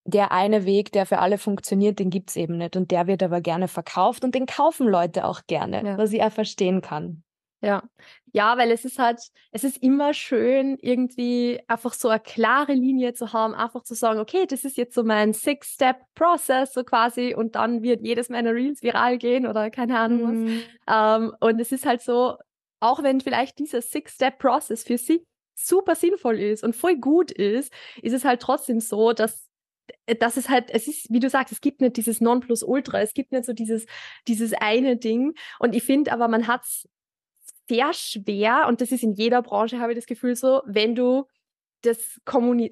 der 0.07 0.33
eine 0.33 0.65
Weg, 0.65 0.93
der 0.93 1.05
für 1.05 1.19
alle 1.19 1.37
funktioniert, 1.37 1.99
den 1.99 2.09
gibt 2.09 2.31
es 2.31 2.37
eben 2.37 2.57
nicht. 2.57 2.75
Und 2.77 2.91
der 2.91 3.07
wird 3.07 3.23
aber 3.23 3.43
gerne 3.43 3.69
verkauft 3.69 4.25
und 4.25 4.35
den 4.35 4.47
kaufen 4.47 4.89
Leute 4.89 5.27
auch 5.27 5.43
gerne, 5.47 5.85
ja. 5.85 5.99
was 5.99 6.11
ich 6.15 6.23
auch 6.23 6.33
verstehen 6.33 6.81
kann. 6.81 7.23
Ja. 7.65 7.83
Ja, 8.33 8.59
weil 8.59 8.73
es 8.73 8.85
ist 8.85 8.99
halt, 8.99 9.21
es 9.53 9.63
ist 9.63 9.81
immer 9.83 10.13
schön, 10.13 10.77
irgendwie 10.81 11.61
einfach 11.69 11.93
so 11.93 12.09
eine 12.09 12.19
klare 12.21 12.73
Linie 12.73 13.15
zu 13.15 13.33
haben, 13.33 13.55
einfach 13.55 13.85
zu 13.85 13.95
sagen, 13.95 14.19
okay, 14.19 14.45
das 14.47 14.65
ist 14.65 14.77
jetzt 14.77 14.95
so 14.95 15.05
mein 15.05 15.33
Six-Step-Process, 15.33 16.73
so 16.73 16.83
quasi, 16.83 17.35
und 17.35 17.55
dann 17.55 17.83
wird 17.83 18.03
jedes 18.03 18.29
meiner 18.29 18.53
Reels 18.53 18.83
viral 18.83 19.19
gehen 19.19 19.47
oder 19.47 19.71
keine 19.71 19.99
Ahnung 19.99 20.45
mhm. 20.45 20.63
was. 20.87 21.21
Ähm, 21.23 21.33
und 21.41 21.61
es 21.61 21.71
ist 21.71 21.87
halt 21.87 22.03
so, 22.03 22.37
auch 22.81 23.03
wenn 23.03 23.21
vielleicht 23.21 23.59
dieser 23.61 23.81
Six-Step-Process 23.81 24.83
für 24.83 24.99
sie 24.99 25.25
super 25.55 25.95
sinnvoll 25.95 26.41
ist 26.41 26.65
und 26.65 26.75
voll 26.75 26.97
gut 26.97 27.31
ist, 27.31 27.73
ist 28.03 28.13
es 28.13 28.25
halt 28.25 28.43
trotzdem 28.43 28.81
so, 28.81 29.13
dass 29.13 29.49
dass 30.19 30.37
es 30.37 30.49
halt, 30.49 30.71
es 30.71 30.89
ist, 30.89 31.13
wie 31.13 31.21
du 31.21 31.29
sagst, 31.29 31.53
es 31.53 31.61
gibt 31.61 31.81
nicht 31.81 31.97
dieses 31.97 32.21
Nonplusultra, 32.21 33.01
es 33.01 33.15
gibt 33.15 33.33
nicht 33.33 33.45
so 33.45 33.53
dieses, 33.53 33.87
dieses 34.27 34.55
eine 34.55 34.97
Ding. 34.97 35.35
Und 35.59 35.75
ich 35.75 35.83
finde 35.83 36.13
aber, 36.13 36.29
man 36.29 36.47
hat 36.47 36.63
es 36.65 36.89
sehr 37.69 37.93
schwer, 37.93 38.67
und 38.69 38.81
das 38.81 38.93
ist 38.93 39.03
in 39.03 39.13
jeder 39.13 39.43
Branche, 39.43 39.81
habe 39.81 39.93
ich 39.93 39.99
das 39.99 40.07
Gefühl 40.07 40.37
so, 40.37 40.63
wenn 40.67 40.95
du 40.95 41.25
das 41.85 42.21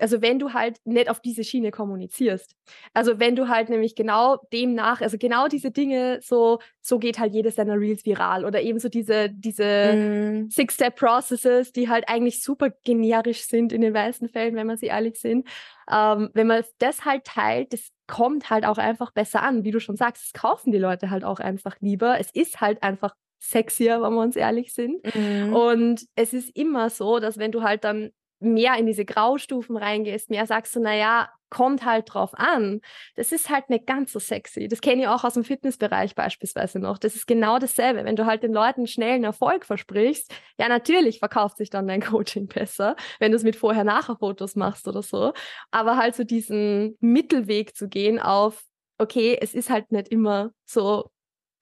also 0.01 0.23
wenn 0.23 0.39
du 0.39 0.53
halt 0.53 0.79
nicht 0.85 1.11
auf 1.11 1.21
diese 1.21 1.45
Schiene 1.45 1.71
kommunizierst. 1.71 2.55
Also 2.95 3.21
wenn 3.21 3.37
du 3.37 3.49
halt 3.49 3.69
nämlich 3.69 3.95
genau 3.95 4.39
demnach, 4.53 5.01
also 5.01 5.19
genau 5.19 5.49
diese 5.49 5.71
Dinge, 5.71 6.21
so, 6.23 6.61
so 6.81 6.99
geht 6.99 7.19
halt 7.19 7.35
jedes 7.35 7.57
deiner 7.57 7.79
Reels 7.79 8.05
viral 8.05 8.45
oder 8.45 8.63
eben 8.63 8.79
so 8.79 8.89
diese, 8.89 9.29
diese 9.31 10.45
mm. 10.47 10.51
Six-Step-Processes, 10.51 11.73
die 11.73 11.89
halt 11.89 12.09
eigentlich 12.09 12.43
super 12.43 12.71
generisch 12.85 13.43
sind 13.43 13.73
in 13.73 13.81
den 13.81 13.93
meisten 13.93 14.29
Fällen, 14.29 14.55
wenn 14.55 14.67
man 14.67 14.77
sie 14.77 14.87
ehrlich 14.87 15.21
sind. 15.21 15.47
Ähm, 15.91 16.31
wenn 16.35 16.47
man 16.47 16.65
das 16.79 17.05
halt 17.05 17.25
teilt, 17.25 17.73
das 17.73 17.91
kommt 18.07 18.51
halt 18.51 18.65
auch 18.65 18.79
einfach 18.79 19.13
besser 19.13 19.43
an. 19.43 19.65
Wie 19.65 19.71
du 19.71 19.81
schon 19.81 19.97
sagst, 19.97 20.25
das 20.25 20.41
kaufen 20.41 20.73
die 20.73 20.79
Leute 20.79 21.11
halt 21.11 21.25
auch 21.25 21.39
einfach 21.39 21.77
lieber. 21.81 22.19
Es 22.19 22.31
ist 22.31 22.61
halt 22.61 22.83
einfach 22.83 23.15
sexier, 23.43 24.01
wenn 24.03 24.15
wir 24.15 24.23
uns 24.23 24.37
ehrlich 24.37 24.73
sind. 24.73 25.03
Mhm. 25.15 25.53
Und 25.53 26.07
es 26.15 26.33
ist 26.33 26.57
immer 26.57 26.91
so, 26.91 27.19
dass 27.19 27.39
wenn 27.39 27.53
du 27.53 27.63
halt 27.63 27.85
dann 27.85 28.11
mehr 28.41 28.77
in 28.77 28.87
diese 28.87 29.05
Graustufen 29.05 29.77
reingehst, 29.77 30.31
mehr 30.31 30.47
sagst 30.47 30.75
du, 30.75 30.81
naja, 30.81 31.29
kommt 31.51 31.85
halt 31.85 32.13
drauf 32.13 32.31
an. 32.35 32.81
Das 33.15 33.31
ist 33.31 33.51
halt 33.51 33.69
nicht 33.69 33.87
ganz 33.87 34.13
so 34.13 34.19
sexy. 34.19 34.69
Das 34.69 34.81
kenne 34.81 35.03
ich 35.03 35.09
auch 35.09 35.23
aus 35.23 35.35
dem 35.35 35.45
Fitnessbereich 35.45 36.15
beispielsweise 36.15 36.79
noch. 36.79 36.97
Das 36.97 37.15
ist 37.15 37.27
genau 37.27 37.59
dasselbe. 37.59 38.05
Wenn 38.05 38.17
du 38.17 38.25
halt 38.25 38.43
den 38.43 38.55
Leuten 38.55 38.87
schnellen 38.87 39.23
Erfolg 39.23 39.67
versprichst, 39.67 40.33
ja, 40.59 40.69
natürlich 40.69 41.19
verkauft 41.19 41.59
sich 41.59 41.69
dann 41.69 41.87
dein 41.87 42.01
Coaching 42.01 42.47
besser, 42.47 42.97
wenn 43.21 43.33
du 43.33 43.37
es 43.37 43.45
mit 43.45 43.57
Vorher-Nachher-Fotos 43.57 44.57
machst 44.57 44.89
oder 44.89 45.03
so. 45.03 45.35
Aber 45.71 45.99
halt 45.99 46.15
so 46.15 46.25
diesen 46.25 46.97
Mittelweg 47.01 47.77
zu 47.77 47.89
gehen 47.89 48.19
auf, 48.19 48.65
okay, 48.99 49.37
es 49.41 49.53
ist 49.53 49.69
halt 49.69 49.93
nicht 49.93 50.09
immer 50.09 50.53
so 50.65 51.11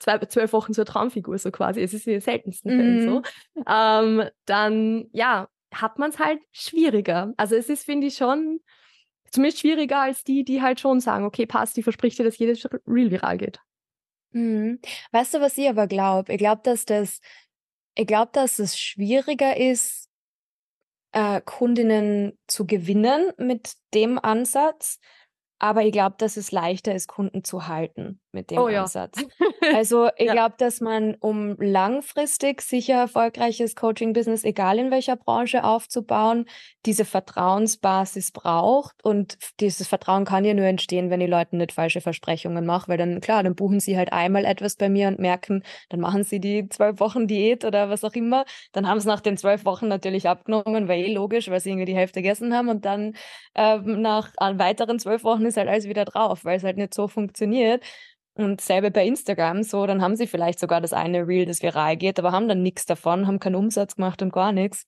zwei, 0.00 0.18
zwölf 0.18 0.52
Wochen 0.52 0.72
zur 0.72 0.84
Traumfigur, 0.84 1.38
so 1.38 1.52
quasi. 1.52 1.80
Es 1.80 1.94
ist 1.94 2.06
in 2.06 2.14
den 2.14 2.20
seltensten 2.20 2.70
Fällen 2.70 3.02
so. 3.02 3.22
Mhm. 3.54 3.64
Ähm, 3.68 4.30
dann, 4.46 5.08
ja, 5.12 5.48
hat 5.72 5.98
man 5.98 6.10
es 6.10 6.18
halt 6.18 6.40
schwieriger. 6.50 7.32
Also 7.36 7.54
es 7.54 7.68
ist, 7.68 7.84
finde 7.84 8.08
ich, 8.08 8.16
schon 8.16 8.60
zumindest 9.30 9.60
schwieriger 9.60 10.00
als 10.00 10.24
die, 10.24 10.44
die 10.44 10.60
halt 10.60 10.80
schon 10.80 11.00
sagen, 11.00 11.24
okay, 11.24 11.46
passt, 11.46 11.76
die 11.76 11.82
verspricht 11.82 12.18
dir, 12.18 12.24
dass 12.24 12.38
jedes 12.38 12.68
Real 12.86 13.10
viral 13.10 13.38
geht. 13.38 13.60
Mhm. 14.32 14.80
Weißt 15.12 15.34
du, 15.34 15.40
was 15.40 15.56
ich 15.58 15.68
aber 15.68 15.86
glaube? 15.86 16.32
Ich 16.32 16.38
glaube, 16.38 16.62
dass 16.64 16.84
das, 16.84 17.20
ich 17.94 18.06
glaube, 18.06 18.30
dass 18.32 18.58
es 18.58 18.78
schwieriger 18.78 19.56
ist, 19.56 20.08
äh, 21.12 21.40
Kundinnen 21.40 22.38
zu 22.46 22.66
gewinnen 22.66 23.32
mit 23.36 23.74
dem 23.94 24.18
Ansatz, 24.18 24.98
aber 25.58 25.84
ich 25.84 25.92
glaube, 25.92 26.16
dass 26.18 26.36
es 26.36 26.52
leichter 26.52 26.94
ist, 26.94 27.08
Kunden 27.08 27.44
zu 27.44 27.66
halten 27.66 28.20
mit 28.32 28.50
dem 28.50 28.58
oh, 28.58 28.66
Ansatz. 28.66 29.20
Ja. 29.20 29.26
Also 29.74 30.08
ich 30.16 30.26
ja. 30.26 30.32
glaube, 30.32 30.54
dass 30.58 30.80
man, 30.80 31.14
um 31.20 31.54
langfristig 31.58 32.62
sicher 32.62 32.94
erfolgreiches 32.94 33.76
Coaching-Business, 33.76 34.42
egal 34.42 34.78
in 34.78 34.90
welcher 34.90 35.16
Branche, 35.16 35.64
aufzubauen, 35.64 36.46
diese 36.86 37.04
Vertrauensbasis 37.04 38.32
braucht. 38.32 39.04
Und 39.04 39.36
dieses 39.60 39.86
Vertrauen 39.86 40.24
kann 40.24 40.44
ja 40.44 40.54
nur 40.54 40.64
entstehen, 40.64 41.10
wenn 41.10 41.20
die 41.20 41.26
Leute 41.26 41.56
nicht 41.56 41.72
falsche 41.72 42.00
Versprechungen 42.00 42.64
machen, 42.64 42.88
weil 42.88 42.98
dann, 42.98 43.20
klar, 43.20 43.42
dann 43.42 43.54
buchen 43.54 43.80
sie 43.80 43.98
halt 43.98 44.12
einmal 44.12 44.44
etwas 44.44 44.76
bei 44.76 44.88
mir 44.88 45.08
und 45.08 45.18
merken, 45.18 45.62
dann 45.90 46.00
machen 46.00 46.24
sie 46.24 46.40
die 46.40 46.68
zwölf 46.68 46.98
Wochen 47.00 47.26
Diät 47.26 47.64
oder 47.64 47.90
was 47.90 48.02
auch 48.02 48.14
immer. 48.14 48.46
Dann 48.72 48.88
haben 48.88 48.98
sie 48.98 49.08
nach 49.08 49.20
den 49.20 49.36
zwölf 49.36 49.64
Wochen 49.66 49.88
natürlich 49.88 50.28
abgenommen, 50.28 50.88
weil 50.88 51.04
eh 51.04 51.12
logisch, 51.12 51.50
weil 51.50 51.60
sie 51.60 51.70
irgendwie 51.70 51.86
die 51.86 51.96
Hälfte 51.96 52.22
gegessen 52.22 52.54
haben. 52.54 52.70
Und 52.70 52.84
dann 52.86 53.14
ähm, 53.54 54.00
nach 54.00 54.32
weiteren 54.38 54.98
zwölf 54.98 55.22
Wochen 55.22 55.44
ist 55.44 55.56
halt 55.56 55.68
alles 55.68 55.86
wieder 55.86 56.04
drauf, 56.06 56.44
weil 56.44 56.56
es 56.56 56.64
halt 56.64 56.78
nicht 56.78 56.94
so 56.94 57.08
funktioniert. 57.08 57.84
Und 58.34 58.60
selber 58.60 58.90
bei 58.90 59.06
Instagram, 59.06 59.62
so, 59.62 59.86
dann 59.86 60.02
haben 60.02 60.16
sie 60.16 60.26
vielleicht 60.26 60.60
sogar 60.60 60.80
das 60.80 60.92
eine 60.92 61.26
Reel, 61.26 61.46
das 61.46 61.62
viral 61.62 61.96
geht, 61.96 62.18
aber 62.18 62.32
haben 62.32 62.48
dann 62.48 62.62
nichts 62.62 62.86
davon, 62.86 63.26
haben 63.26 63.40
keinen 63.40 63.56
Umsatz 63.56 63.96
gemacht 63.96 64.22
und 64.22 64.32
gar 64.32 64.52
nichts, 64.52 64.86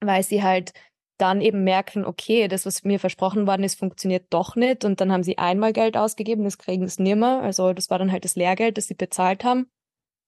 weil 0.00 0.22
sie 0.22 0.42
halt 0.42 0.72
dann 1.18 1.40
eben 1.40 1.62
merken, 1.62 2.04
okay, 2.04 2.48
das, 2.48 2.66
was 2.66 2.82
mir 2.82 2.98
versprochen 2.98 3.46
worden 3.46 3.62
ist, 3.62 3.78
funktioniert 3.78 4.26
doch 4.30 4.56
nicht. 4.56 4.84
Und 4.84 5.00
dann 5.00 5.12
haben 5.12 5.22
sie 5.22 5.38
einmal 5.38 5.72
Geld 5.72 5.96
ausgegeben, 5.96 6.44
das 6.44 6.58
kriegen 6.58 6.88
sie 6.88 7.02
nicht 7.02 7.16
mehr. 7.16 7.40
Also 7.40 7.72
das 7.72 7.88
war 7.90 7.98
dann 7.98 8.10
halt 8.10 8.24
das 8.24 8.34
Lehrgeld, 8.34 8.76
das 8.76 8.88
sie 8.88 8.94
bezahlt 8.94 9.44
haben. 9.44 9.70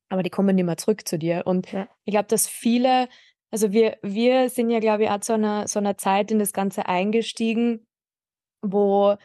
Aber 0.09 0.23
die 0.23 0.31
kommen 0.31 0.55
nicht 0.55 0.65
mehr 0.65 0.77
zurück 0.77 1.07
zu 1.07 1.19
dir. 1.19 1.43
Und 1.45 1.73
ja. 1.73 1.89
ich 2.05 2.13
glaube, 2.13 2.29
dass 2.29 2.47
viele, 2.47 3.09
also 3.51 3.73
wir, 3.73 3.99
wir 4.03 4.49
sind 4.49 4.71
ja, 4.71 4.79
glaube 4.79 5.05
ich, 5.05 5.11
auch 5.11 5.21
zu 5.21 5.35
einer, 5.35 5.67
so 5.67 5.81
einer 5.81 5.99
Zeit 5.99 6.31
in 6.31 6.39
das 6.39 6.53
Ganze 6.53 6.87
eingestiegen, 6.87 7.85
wo 8.63 9.17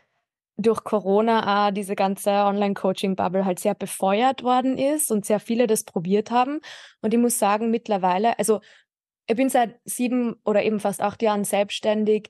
durch 0.57 0.83
Corona 0.83 1.67
auch 1.67 1.71
diese 1.71 1.95
ganze 1.95 2.29
Online-Coaching-Bubble 2.29 3.45
halt 3.45 3.59
sehr 3.59 3.75
befeuert 3.75 4.43
worden 4.43 4.77
ist 4.77 5.11
und 5.11 5.25
sehr 5.25 5.39
viele 5.39 5.67
das 5.67 5.83
probiert 5.83 6.31
haben. 6.31 6.59
Und 7.01 7.13
ich 7.13 7.19
muss 7.19 7.39
sagen, 7.39 7.71
mittlerweile, 7.71 8.37
also 8.37 8.61
ich 9.27 9.35
bin 9.35 9.49
seit 9.49 9.79
sieben 9.85 10.35
oder 10.43 10.63
eben 10.63 10.79
fast 10.79 11.01
acht 11.01 11.21
Jahren 11.21 11.43
selbstständig 11.43 12.29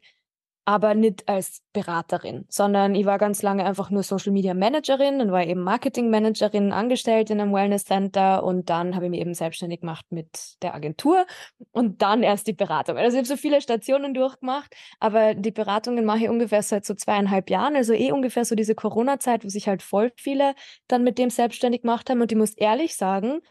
aber 0.65 0.93
nicht 0.93 1.27
als 1.27 1.63
Beraterin, 1.73 2.45
sondern 2.49 2.93
ich 2.93 3.05
war 3.05 3.17
ganz 3.17 3.41
lange 3.41 3.65
einfach 3.65 3.89
nur 3.89 4.03
Social 4.03 4.31
Media 4.31 4.53
Managerin, 4.53 5.19
dann 5.19 5.31
war 5.31 5.41
ich 5.41 5.49
eben 5.49 5.63
Marketing 5.63 6.09
Managerin, 6.09 6.71
angestellt 6.71 7.29
in 7.31 7.41
einem 7.41 7.53
Wellness 7.53 7.85
Center 7.85 8.43
und 8.43 8.69
dann 8.69 8.95
habe 8.95 9.05
ich 9.05 9.11
mich 9.11 9.21
eben 9.21 9.33
selbstständig 9.33 9.81
gemacht 9.81 10.05
mit 10.11 10.61
der 10.61 10.75
Agentur 10.75 11.25
und 11.71 12.01
dann 12.01 12.21
erst 12.21 12.45
die 12.47 12.53
Beratung. 12.53 12.97
Also 12.97 13.17
ich 13.17 13.19
habe 13.19 13.27
so 13.27 13.37
viele 13.37 13.61
Stationen 13.61 14.13
durchgemacht, 14.13 14.75
aber 14.99 15.33
die 15.33 15.51
Beratungen 15.51 16.05
mache 16.05 16.19
ich 16.19 16.29
ungefähr 16.29 16.61
seit 16.61 16.85
so 16.85 16.93
zweieinhalb 16.93 17.49
Jahren, 17.49 17.75
also 17.75 17.93
eh 17.93 18.11
ungefähr 18.11 18.45
so 18.45 18.53
diese 18.55 18.75
Corona-Zeit, 18.75 19.43
wo 19.43 19.49
sich 19.49 19.67
halt 19.67 19.81
voll 19.81 20.11
viele 20.15 20.53
dann 20.87 21.03
mit 21.03 21.17
dem 21.17 21.29
selbstständig 21.31 21.81
gemacht 21.81 22.09
haben 22.09 22.21
und 22.21 22.31
ich 22.31 22.37
muss 22.37 22.53
ehrlich 22.53 22.95
sagen, 22.95 23.41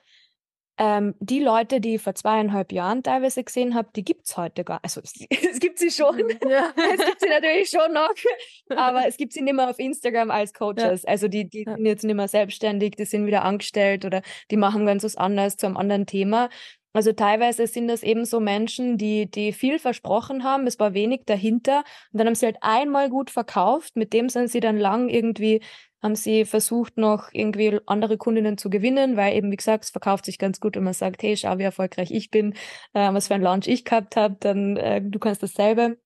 ähm, 0.83 1.15
die 1.21 1.41
Leute, 1.41 1.79
die 1.79 1.97
ich 1.97 2.03
vor 2.03 2.15
zweieinhalb 2.15 2.73
Jahren 2.73 3.03
teilweise 3.03 3.45
gesehen 3.45 3.75
habe, 3.75 3.91
die 3.95 4.03
gibt 4.03 4.27
es 4.27 4.39
heute 4.39 4.65
gar 4.65 4.81
Also 4.83 5.03
es, 5.05 5.13
es, 5.29 5.61
gibt 5.61 5.79
sie 5.79 5.91
schon. 5.91 6.17
Mhm, 6.17 6.39
ja. 6.49 6.73
es 6.95 7.05
gibt 7.05 7.21
sie 7.21 7.29
natürlich 7.29 7.69
schon 7.69 7.93
noch. 7.93 8.15
Aber 8.77 9.07
es 9.07 9.19
gibt 9.19 9.35
sie 9.35 9.43
nicht 9.43 9.53
mehr 9.53 9.69
auf 9.69 9.79
Instagram 9.79 10.31
als 10.31 10.55
Coaches. 10.55 11.03
Ja. 11.03 11.09
Also 11.11 11.29
die, 11.29 11.47
die 11.51 11.65
ja. 11.67 11.77
sind 11.77 11.85
jetzt 11.85 12.05
nicht 12.05 12.15
mehr 12.15 12.29
selbstständig, 12.29 12.97
die 12.97 13.05
sind 13.05 13.27
wieder 13.27 13.45
angestellt 13.45 14.07
oder 14.07 14.23
die 14.51 14.57
machen 14.57 14.87
ganz 14.87 15.05
was 15.05 15.17
anderes 15.17 15.59
zu 15.59 15.67
einem 15.67 15.77
anderen 15.77 16.07
Thema. 16.07 16.49
Also 16.95 17.13
teilweise 17.13 17.67
sind 17.67 17.87
das 17.87 18.03
eben 18.03 18.25
so 18.25 18.41
Menschen, 18.41 18.97
die, 18.97 19.31
die 19.31 19.53
viel 19.53 19.79
versprochen 19.79 20.45
haben, 20.45 20.67
es 20.67 20.81
war 20.81 20.93
wenig 20.93 21.23
dahinter 21.25 21.85
und 22.13 22.19
dann 22.19 22.27
haben 22.27 22.35
sie 22.35 22.47
halt 22.47 22.57
einmal 22.63 23.11
gut 23.11 23.31
verkauft, 23.31 23.95
mit 23.95 24.13
dem 24.13 24.29
sind 24.29 24.49
sie 24.49 24.59
dann 24.59 24.77
lang 24.77 25.09
irgendwie 25.09 25.61
haben 26.03 26.15
sie 26.15 26.45
versucht, 26.45 26.97
noch 26.97 27.29
irgendwie 27.33 27.79
andere 27.87 28.17
Kundinnen 28.17 28.57
zu 28.59 28.71
gewinnen, 28.71 29.17
weil 29.17 29.37
eben, 29.37 29.51
wie 29.53 29.57
gesagt, 29.57 29.85
es 29.85 29.91
verkauft 29.91 30.25
sich 30.25 30.39
ganz 30.39 30.61
gut, 30.61 30.77
wenn 30.77 30.85
man 30.85 30.95
sagt, 30.95 31.23
hey, 31.23 31.37
schau, 31.37 31.59
wie 31.59 31.63
erfolgreich 31.63 32.11
ich 32.11 32.31
bin, 32.31 32.55
äh, 32.95 33.13
was 33.13 33.29
für 33.29 33.35
ein 33.35 33.43
Launch 33.43 33.67
ich 33.67 33.85
gehabt 33.85 34.17
habe, 34.17 34.37
dann 34.41 34.77
äh, 34.77 35.03
du 35.03 35.19
kannst 35.19 35.43
dasselbe. 35.43 35.99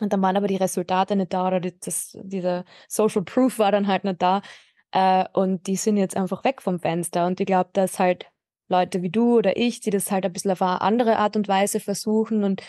Und 0.00 0.12
dann 0.12 0.22
waren 0.22 0.36
aber 0.36 0.48
die 0.48 0.56
Resultate 0.56 1.16
nicht 1.16 1.32
da 1.32 1.46
oder 1.46 1.60
die, 1.60 1.78
das, 1.78 2.16
dieser 2.22 2.64
Social 2.88 3.22
Proof 3.22 3.58
war 3.58 3.70
dann 3.70 3.86
halt 3.86 4.04
nicht 4.04 4.20
da. 4.20 4.42
Äh, 4.92 5.24
und 5.32 5.66
die 5.66 5.76
sind 5.76 5.96
jetzt 5.96 6.16
einfach 6.16 6.44
weg 6.44 6.62
vom 6.62 6.80
Fenster. 6.80 7.26
Und 7.26 7.40
ich 7.40 7.46
glaube, 7.46 7.70
dass 7.72 7.98
halt 7.98 8.26
Leute 8.68 9.02
wie 9.02 9.10
du 9.10 9.36
oder 9.38 9.56
ich, 9.56 9.80
die 9.80 9.90
das 9.90 10.10
halt 10.10 10.24
ein 10.24 10.32
bisschen 10.32 10.50
auf 10.50 10.62
eine 10.62 10.80
andere 10.80 11.18
Art 11.18 11.36
und 11.36 11.48
Weise 11.48 11.80
versuchen 11.80 12.44
und 12.44 12.62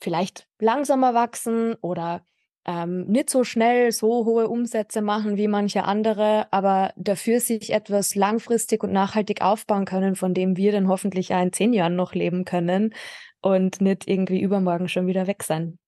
vielleicht 0.00 0.46
langsamer 0.58 1.14
wachsen 1.14 1.74
oder 1.80 2.24
ähm, 2.66 3.06
nicht 3.06 3.30
so 3.30 3.44
schnell 3.44 3.92
so 3.92 4.24
hohe 4.24 4.48
Umsätze 4.48 5.00
machen 5.00 5.36
wie 5.36 5.48
manche 5.48 5.84
andere, 5.84 6.52
aber 6.52 6.92
dafür 6.96 7.40
sich 7.40 7.72
etwas 7.72 8.14
langfristig 8.14 8.82
und 8.82 8.92
nachhaltig 8.92 9.40
aufbauen 9.40 9.84
können, 9.84 10.16
von 10.16 10.34
dem 10.34 10.56
wir 10.56 10.72
dann 10.72 10.88
hoffentlich 10.88 11.28
ja 11.28 11.40
in 11.40 11.52
zehn 11.52 11.72
Jahren 11.72 11.96
noch 11.96 12.14
leben 12.14 12.44
können 12.44 12.92
und 13.40 13.80
nicht 13.80 14.08
irgendwie 14.08 14.40
übermorgen 14.40 14.88
schon 14.88 15.06
wieder 15.06 15.26
weg 15.26 15.44
sein. 15.44 15.78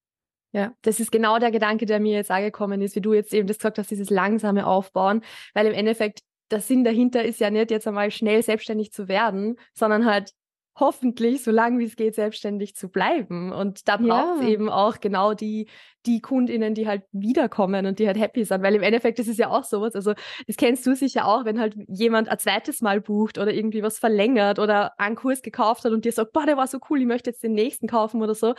Ja, 0.53 0.73
das 0.83 1.01
ist 1.01 1.13
genau 1.13 1.39
der 1.39 1.51
Gedanke, 1.51 1.85
der 1.85 2.01
mir 2.01 2.15
jetzt 2.15 2.31
angekommen 2.31 2.81
ist, 2.81 2.97
wie 2.97 3.01
du 3.01 3.13
jetzt 3.13 3.35
eben 3.35 3.49
das 3.49 3.59
gesagt 3.59 3.79
hast, 3.79 3.91
dieses 3.91 4.09
langsame 4.09 4.67
Aufbauen, 4.67 5.23
weil 5.55 5.67
im 5.67 5.75
Endeffekt 5.75 6.21
der 6.51 6.61
Sinn 6.61 6.85
dahinter 6.85 7.23
ist 7.25 7.41
ja 7.41 7.51
nicht 7.51 7.71
jetzt 7.71 7.87
einmal 7.87 8.11
schnell 8.11 8.43
selbstständig 8.43 8.93
zu 8.93 9.09
werden, 9.09 9.57
sondern 9.75 10.07
halt 10.07 10.33
hoffentlich 10.81 11.43
so 11.43 11.51
lange 11.51 11.79
wie 11.79 11.85
es 11.85 11.97
geht 11.97 12.15
selbstständig 12.15 12.77
zu 12.77 12.89
bleiben. 12.89 13.53
Und 13.53 13.89
da 13.89 13.97
braucht 13.97 14.37
es 14.37 14.43
ja. 14.43 14.49
eben 14.49 14.69
auch 14.69 15.01
genau 15.01 15.35
die, 15.35 15.69
die 16.07 16.21
KundInnen, 16.21 16.75
die 16.75 16.87
halt 16.87 17.03
wiederkommen 17.13 17.87
und 17.87 17.99
die 17.99 18.07
halt 18.07 18.19
happy 18.19 18.45
sind. 18.45 18.63
Weil 18.63 18.75
im 18.75 18.83
Endeffekt, 18.83 19.19
das 19.19 19.29
ist 19.29 19.39
ja 19.39 19.51
auch 19.51 19.65
sowas. 19.65 19.95
Also, 19.95 20.15
das 20.47 20.57
kennst 20.57 20.87
du 20.87 20.95
sicher 20.95 21.27
auch, 21.27 21.45
wenn 21.45 21.61
halt 21.61 21.77
jemand 21.89 22.29
ein 22.29 22.39
zweites 22.39 22.81
Mal 22.81 23.01
bucht 23.01 23.39
oder 23.39 23.53
irgendwie 23.53 23.83
was 23.83 23.99
verlängert 23.99 24.59
oder 24.59 24.99
einen 24.99 25.17
Kurs 25.17 25.43
gekauft 25.43 25.85
hat 25.85 25.93
und 25.93 26.05
dir 26.05 26.13
sagt, 26.13 26.33
boah, 26.33 26.47
der 26.47 26.57
war 26.57 26.67
so 26.67 26.79
cool, 26.89 27.01
ich 27.01 27.07
möchte 27.07 27.31
jetzt 27.31 27.43
den 27.43 27.53
nächsten 27.53 27.87
kaufen 27.87 28.23
oder 28.23 28.35
so 28.35 28.55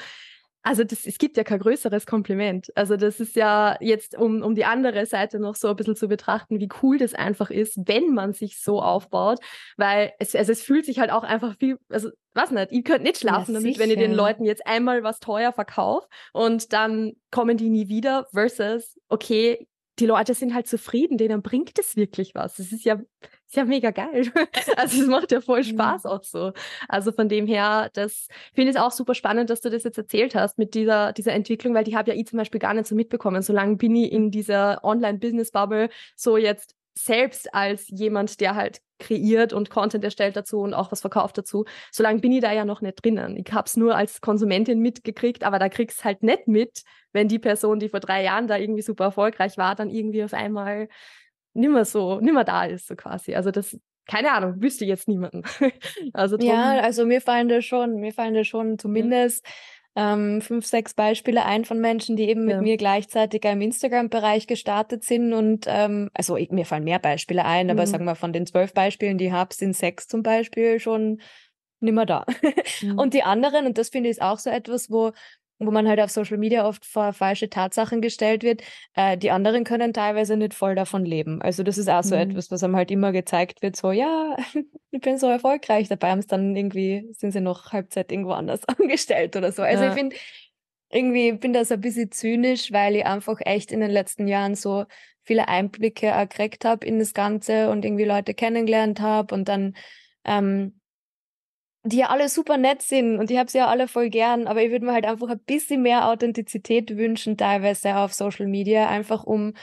also 0.61 0.83
das, 0.83 1.05
es 1.05 1.17
gibt 1.17 1.37
ja 1.37 1.43
kein 1.43 1.59
größeres 1.59 2.05
Kompliment. 2.05 2.67
Also 2.75 2.97
das 2.97 3.19
ist 3.19 3.35
ja 3.35 3.77
jetzt, 3.79 4.17
um, 4.17 4.41
um 4.41 4.55
die 4.55 4.65
andere 4.65 5.05
Seite 5.05 5.39
noch 5.39 5.55
so 5.55 5.69
ein 5.69 5.75
bisschen 5.75 5.95
zu 5.95 6.07
betrachten, 6.07 6.59
wie 6.59 6.69
cool 6.83 6.97
das 6.97 7.13
einfach 7.13 7.49
ist, 7.49 7.77
wenn 7.87 8.13
man 8.13 8.33
sich 8.33 8.59
so 8.61 8.81
aufbaut, 8.81 9.39
weil 9.77 10.11
es, 10.19 10.35
also 10.35 10.51
es 10.51 10.61
fühlt 10.61 10.85
sich 10.85 10.99
halt 10.99 11.11
auch 11.11 11.23
einfach 11.23 11.55
viel, 11.57 11.77
also 11.89 12.09
was 12.33 12.51
nicht, 12.51 12.71
ihr 12.71 12.83
könnt 12.83 13.03
nicht 13.03 13.19
schlafen 13.19 13.53
ja, 13.53 13.61
damit, 13.61 13.79
wenn 13.79 13.89
ihr 13.89 13.95
den 13.95 14.13
Leuten 14.13 14.43
jetzt 14.43 14.67
einmal 14.67 15.01
was 15.03 15.19
teuer 15.19 15.53
verkauft 15.53 16.07
und 16.33 16.73
dann 16.73 17.13
kommen 17.31 17.57
die 17.57 17.69
nie 17.69 17.87
wieder 17.87 18.27
versus, 18.33 18.97
okay, 19.07 19.67
die 19.99 20.05
Leute 20.05 20.33
sind 20.33 20.53
halt 20.53 20.67
zufrieden, 20.67 21.17
denen 21.17 21.41
bringt 21.41 21.77
es 21.79 21.95
wirklich 21.95 22.33
was. 22.35 22.55
Das 22.55 22.71
ist 22.71 22.85
ja, 22.85 22.99
ist 23.49 23.55
ja 23.55 23.65
mega 23.65 23.91
geil. 23.91 24.31
Also 24.77 25.01
es 25.01 25.07
macht 25.07 25.31
ja 25.31 25.41
voll 25.41 25.63
Spaß 25.63 26.05
auch 26.05 26.23
so. 26.23 26.53
Also 26.87 27.11
von 27.11 27.27
dem 27.27 27.47
her, 27.47 27.89
das 27.93 28.27
finde 28.53 28.71
ich 28.71 28.79
auch 28.79 28.91
super 28.91 29.15
spannend, 29.15 29.49
dass 29.49 29.61
du 29.61 29.69
das 29.69 29.83
jetzt 29.83 29.97
erzählt 29.97 30.35
hast 30.35 30.57
mit 30.57 30.75
dieser, 30.75 31.11
dieser 31.13 31.33
Entwicklung, 31.33 31.73
weil 31.73 31.83
die 31.83 31.97
habe 31.97 32.11
ja 32.11 32.17
ich 32.17 32.27
zum 32.27 32.37
Beispiel 32.37 32.59
gar 32.59 32.73
nicht 32.73 32.87
so 32.87 32.95
mitbekommen. 32.95 33.41
Solange 33.41 33.75
bin 33.75 33.95
ich 33.95 34.11
in 34.11 34.31
dieser 34.31 34.83
Online-Business-Bubble 34.83 35.89
so 36.15 36.37
jetzt 36.37 36.75
selbst 36.97 37.53
als 37.53 37.87
jemand, 37.87 38.39
der 38.39 38.55
halt 38.55 38.81
kreiert 38.99 39.53
und 39.53 39.69
Content 39.69 40.03
erstellt 40.03 40.35
dazu 40.35 40.59
und 40.59 40.73
auch 40.73 40.91
was 40.91 41.01
verkauft 41.01 41.37
dazu. 41.37 41.65
Solange 41.91 42.19
bin 42.19 42.31
ich 42.31 42.41
da 42.41 42.51
ja 42.51 42.65
noch 42.65 42.81
nicht 42.81 43.03
drinnen. 43.03 43.35
Ich 43.37 43.51
habe 43.53 43.65
es 43.65 43.77
nur 43.77 43.95
als 43.95 44.21
Konsumentin 44.21 44.79
mitgekriegt, 44.79 45.43
aber 45.43 45.57
da 45.57 45.69
kriegst 45.69 46.03
halt 46.03 46.21
nicht 46.21 46.47
mit, 46.47 46.83
wenn 47.13 47.27
die 47.27 47.39
Person, 47.39 47.79
die 47.79 47.89
vor 47.89 48.01
drei 48.01 48.23
Jahren 48.23 48.47
da 48.47 48.57
irgendwie 48.57 48.81
super 48.81 49.05
erfolgreich 49.05 49.57
war, 49.57 49.75
dann 49.75 49.89
irgendwie 49.89 50.23
auf 50.23 50.33
einmal 50.33 50.89
nimmer 51.59 51.85
so, 51.85 52.19
nimmer 52.19 52.43
da 52.43 52.65
ist, 52.65 52.87
so 52.87 52.95
quasi. 52.95 53.35
Also 53.35 53.51
das, 53.51 53.77
keine 54.07 54.31
Ahnung, 54.31 54.61
wüsste 54.61 54.85
jetzt 54.85 55.07
niemanden. 55.07 55.43
also 56.13 56.37
drum, 56.37 56.47
ja, 56.47 56.79
also 56.79 57.05
mir 57.05 57.21
fallen 57.21 57.49
da 57.49 57.61
schon, 57.61 57.95
mir 57.95 58.13
fallen 58.13 58.33
da 58.33 58.43
schon 58.43 58.79
zumindest 58.79 59.45
ja 59.45 59.53
ähm, 59.95 60.41
fünf, 60.41 60.65
sechs 60.65 60.93
Beispiele 60.93 61.45
ein 61.45 61.65
von 61.65 61.79
Menschen, 61.79 62.15
die 62.15 62.29
eben 62.29 62.49
ja. 62.49 62.55
mit 62.55 62.63
mir 62.63 62.77
gleichzeitig 62.77 63.43
im 63.43 63.59
Instagram-Bereich 63.59 64.47
gestartet 64.47 65.03
sind. 65.03 65.33
Und 65.33 65.65
ähm, 65.67 66.09
also 66.13 66.37
ich, 66.37 66.51
mir 66.51 66.65
fallen 66.65 66.83
mehr 66.83 66.99
Beispiele 66.99 67.43
ein, 67.43 67.67
mhm. 67.67 67.71
aber 67.71 67.87
sagen 67.87 68.05
wir 68.05 68.15
von 68.15 68.31
den 68.31 68.45
zwölf 68.45 68.73
Beispielen, 68.73 69.17
die 69.17 69.25
ich 69.25 69.31
habe, 69.31 69.53
sind 69.53 69.75
sechs 69.75 70.07
zum 70.07 70.23
Beispiel 70.23 70.79
schon 70.79 71.19
nimmer 71.81 72.05
da. 72.05 72.25
Mhm. 72.81 72.97
Und 72.97 73.13
die 73.13 73.23
anderen, 73.23 73.65
und 73.65 73.77
das 73.77 73.89
finde 73.89 74.09
ich 74.09 74.21
auch 74.21 74.37
so 74.37 74.49
etwas, 74.49 74.89
wo 74.89 75.11
wo 75.59 75.71
man 75.71 75.87
halt 75.87 75.99
auf 75.99 76.09
Social 76.09 76.37
Media 76.37 76.65
oft 76.65 76.85
vor 76.85 77.13
falsche 77.13 77.49
Tatsachen 77.49 78.01
gestellt 78.01 78.43
wird. 78.43 78.61
Äh, 78.95 79.17
die 79.17 79.31
anderen 79.31 79.65
können 79.65 79.93
teilweise 79.93 80.37
nicht 80.37 80.53
voll 80.53 80.73
davon 80.73 81.05
leben. 81.05 81.41
Also 81.41 81.63
das 81.63 81.77
ist 81.77 81.89
auch 81.89 82.03
so 82.03 82.15
mhm. 82.15 82.21
etwas, 82.21 82.49
was 82.49 82.63
einem 82.63 82.75
halt 82.75 82.91
immer 82.91 83.11
gezeigt 83.11 83.61
wird, 83.61 83.75
so 83.75 83.91
ja, 83.91 84.37
ich 84.91 85.01
bin 85.01 85.17
so 85.17 85.27
erfolgreich, 85.27 85.89
dabei 85.89 86.11
haben 86.11 86.19
es 86.19 86.27
dann 86.27 86.55
irgendwie, 86.55 87.09
sind 87.11 87.31
sie 87.31 87.41
noch 87.41 87.73
Halbzeit 87.73 88.11
irgendwo 88.11 88.31
anders 88.31 88.61
angestellt 88.79 89.35
oder 89.35 89.51
so. 89.51 89.61
Also 89.61 89.83
ja. 89.83 89.89
ich 89.89 89.95
finde, 89.95 90.15
irgendwie 90.91 91.33
bin 91.33 91.53
das 91.53 91.71
ein 91.71 91.81
bisschen 91.81 92.11
zynisch, 92.11 92.71
weil 92.71 92.95
ich 92.95 93.05
einfach 93.05 93.39
echt 93.41 93.71
in 93.71 93.81
den 93.81 93.91
letzten 93.91 94.27
Jahren 94.27 94.55
so 94.55 94.85
viele 95.23 95.47
Einblicke 95.47 96.11
gekriegt 96.11 96.65
habe 96.65 96.85
in 96.85 96.99
das 96.99 97.13
Ganze 97.13 97.69
und 97.69 97.85
irgendwie 97.85 98.05
Leute 98.05 98.33
kennengelernt 98.33 98.99
habe 99.01 99.35
und 99.35 99.47
dann 99.47 99.75
ähm, 100.25 100.78
die 101.83 101.97
ja 101.97 102.07
alle 102.07 102.29
super 102.29 102.57
nett 102.57 102.81
sind 102.81 103.17
und 103.19 103.31
ich 103.31 103.37
habe 103.37 103.49
sie 103.49 103.59
ja 103.59 103.67
alle 103.67 103.87
voll 103.87 104.09
gern, 104.09 104.47
aber 104.47 104.61
ich 104.61 104.71
würde 104.71 104.85
mir 104.85 104.93
halt 104.93 105.05
einfach 105.05 105.29
ein 105.29 105.39
bisschen 105.39 105.81
mehr 105.81 106.07
Authentizität 106.07 106.97
wünschen, 106.97 107.37
teilweise 107.37 107.95
auf 107.97 108.13
Social 108.13 108.47
Media, 108.47 108.89
einfach 108.89 109.23
um 109.23 109.53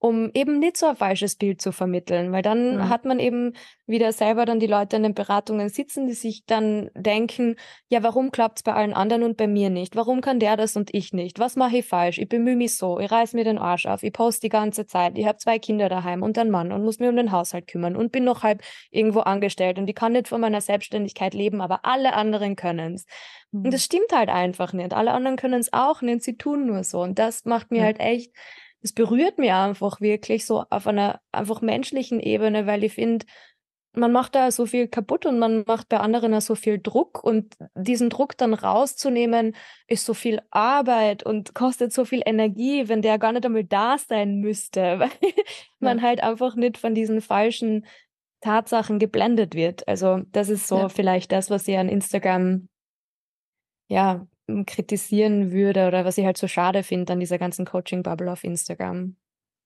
um 0.00 0.30
eben 0.32 0.58
nicht 0.58 0.78
so 0.78 0.86
ein 0.86 0.96
falsches 0.96 1.36
Bild 1.36 1.60
zu 1.60 1.72
vermitteln, 1.72 2.32
weil 2.32 2.40
dann 2.40 2.76
mhm. 2.76 2.88
hat 2.88 3.04
man 3.04 3.20
eben 3.20 3.52
wieder 3.86 4.12
selber 4.12 4.46
dann 4.46 4.58
die 4.58 4.66
Leute 4.66 4.96
in 4.96 5.02
den 5.02 5.12
Beratungen 5.12 5.68
sitzen, 5.68 6.06
die 6.06 6.14
sich 6.14 6.46
dann 6.46 6.90
denken, 6.94 7.56
ja, 7.88 8.02
warum 8.02 8.30
klappt's 8.30 8.62
bei 8.62 8.72
allen 8.72 8.94
anderen 8.94 9.22
und 9.24 9.36
bei 9.36 9.46
mir 9.46 9.68
nicht? 9.68 9.96
Warum 9.96 10.22
kann 10.22 10.40
der 10.40 10.56
das 10.56 10.74
und 10.74 10.94
ich 10.94 11.12
nicht? 11.12 11.38
Was 11.38 11.54
mache 11.54 11.78
ich 11.78 11.86
falsch? 11.86 12.16
Ich 12.16 12.30
bemühe 12.30 12.56
mich 12.56 12.78
so, 12.78 12.98
ich 12.98 13.10
reiß 13.10 13.34
mir 13.34 13.44
den 13.44 13.58
Arsch 13.58 13.84
auf, 13.84 14.02
ich 14.02 14.12
poste 14.14 14.46
die 14.46 14.48
ganze 14.48 14.86
Zeit, 14.86 15.18
ich 15.18 15.26
habe 15.26 15.36
zwei 15.36 15.58
Kinder 15.58 15.90
daheim 15.90 16.22
und 16.22 16.38
einen 16.38 16.50
Mann 16.50 16.72
und 16.72 16.82
muss 16.82 16.98
mir 16.98 17.10
um 17.10 17.16
den 17.16 17.30
Haushalt 17.30 17.66
kümmern 17.66 17.94
und 17.94 18.10
bin 18.10 18.24
noch 18.24 18.42
halb 18.42 18.62
irgendwo 18.90 19.20
angestellt 19.20 19.78
und 19.78 19.86
ich 19.86 19.94
kann 19.94 20.12
nicht 20.12 20.28
von 20.28 20.40
meiner 20.40 20.62
Selbstständigkeit 20.62 21.34
leben, 21.34 21.60
aber 21.60 21.84
alle 21.84 22.14
anderen 22.14 22.56
können's. 22.56 23.04
Mhm. 23.52 23.66
Und 23.66 23.74
das 23.74 23.84
stimmt 23.84 24.12
halt 24.12 24.30
einfach 24.30 24.72
nicht. 24.72 24.94
Alle 24.94 25.12
anderen 25.12 25.36
können 25.36 25.60
es 25.60 25.74
auch 25.74 26.00
nicht, 26.00 26.22
sie 26.22 26.38
tun 26.38 26.66
nur 26.66 26.84
so. 26.84 27.02
Und 27.02 27.18
das 27.18 27.44
macht 27.44 27.70
mir 27.70 27.78
ja. 27.78 27.84
halt 27.84 28.00
echt 28.00 28.32
es 28.82 28.92
berührt 28.92 29.38
mich 29.38 29.52
einfach 29.52 30.00
wirklich 30.00 30.46
so 30.46 30.64
auf 30.70 30.86
einer 30.86 31.20
einfach 31.32 31.60
menschlichen 31.60 32.20
Ebene, 32.20 32.66
weil 32.66 32.84
ich 32.84 32.94
finde, 32.94 33.26
man 33.92 34.12
macht 34.12 34.34
da 34.36 34.50
so 34.50 34.66
viel 34.66 34.86
kaputt 34.86 35.26
und 35.26 35.38
man 35.38 35.64
macht 35.66 35.88
bei 35.88 35.98
anderen 35.98 36.40
so 36.40 36.54
viel 36.54 36.78
Druck 36.78 37.24
und 37.24 37.56
diesen 37.74 38.08
Druck 38.08 38.36
dann 38.36 38.54
rauszunehmen, 38.54 39.56
ist 39.88 40.06
so 40.06 40.14
viel 40.14 40.40
Arbeit 40.50 41.24
und 41.24 41.54
kostet 41.54 41.92
so 41.92 42.04
viel 42.04 42.22
Energie, 42.24 42.88
wenn 42.88 43.02
der 43.02 43.18
gar 43.18 43.32
nicht 43.32 43.44
einmal 43.44 43.64
da 43.64 43.98
sein 43.98 44.38
müsste, 44.40 44.80
weil 45.00 45.10
man 45.80 45.98
ja. 45.98 46.04
halt 46.04 46.22
einfach 46.22 46.54
nicht 46.54 46.78
von 46.78 46.94
diesen 46.94 47.20
falschen 47.20 47.86
Tatsachen 48.40 48.98
geblendet 48.98 49.54
wird. 49.54 49.86
Also 49.88 50.20
das 50.30 50.48
ist 50.48 50.68
so 50.68 50.78
ja. 50.78 50.88
vielleicht 50.88 51.32
das, 51.32 51.50
was 51.50 51.66
ich 51.66 51.76
an 51.76 51.88
Instagram 51.88 52.68
ja 53.88 54.26
kritisieren 54.66 55.52
würde 55.52 55.86
oder 55.86 56.04
was 56.04 56.18
ich 56.18 56.24
halt 56.24 56.38
so 56.38 56.48
schade 56.48 56.82
finde 56.82 57.12
an 57.12 57.20
dieser 57.20 57.38
ganzen 57.38 57.64
Coaching-Bubble 57.64 58.30
auf 58.30 58.44
Instagram. 58.44 59.16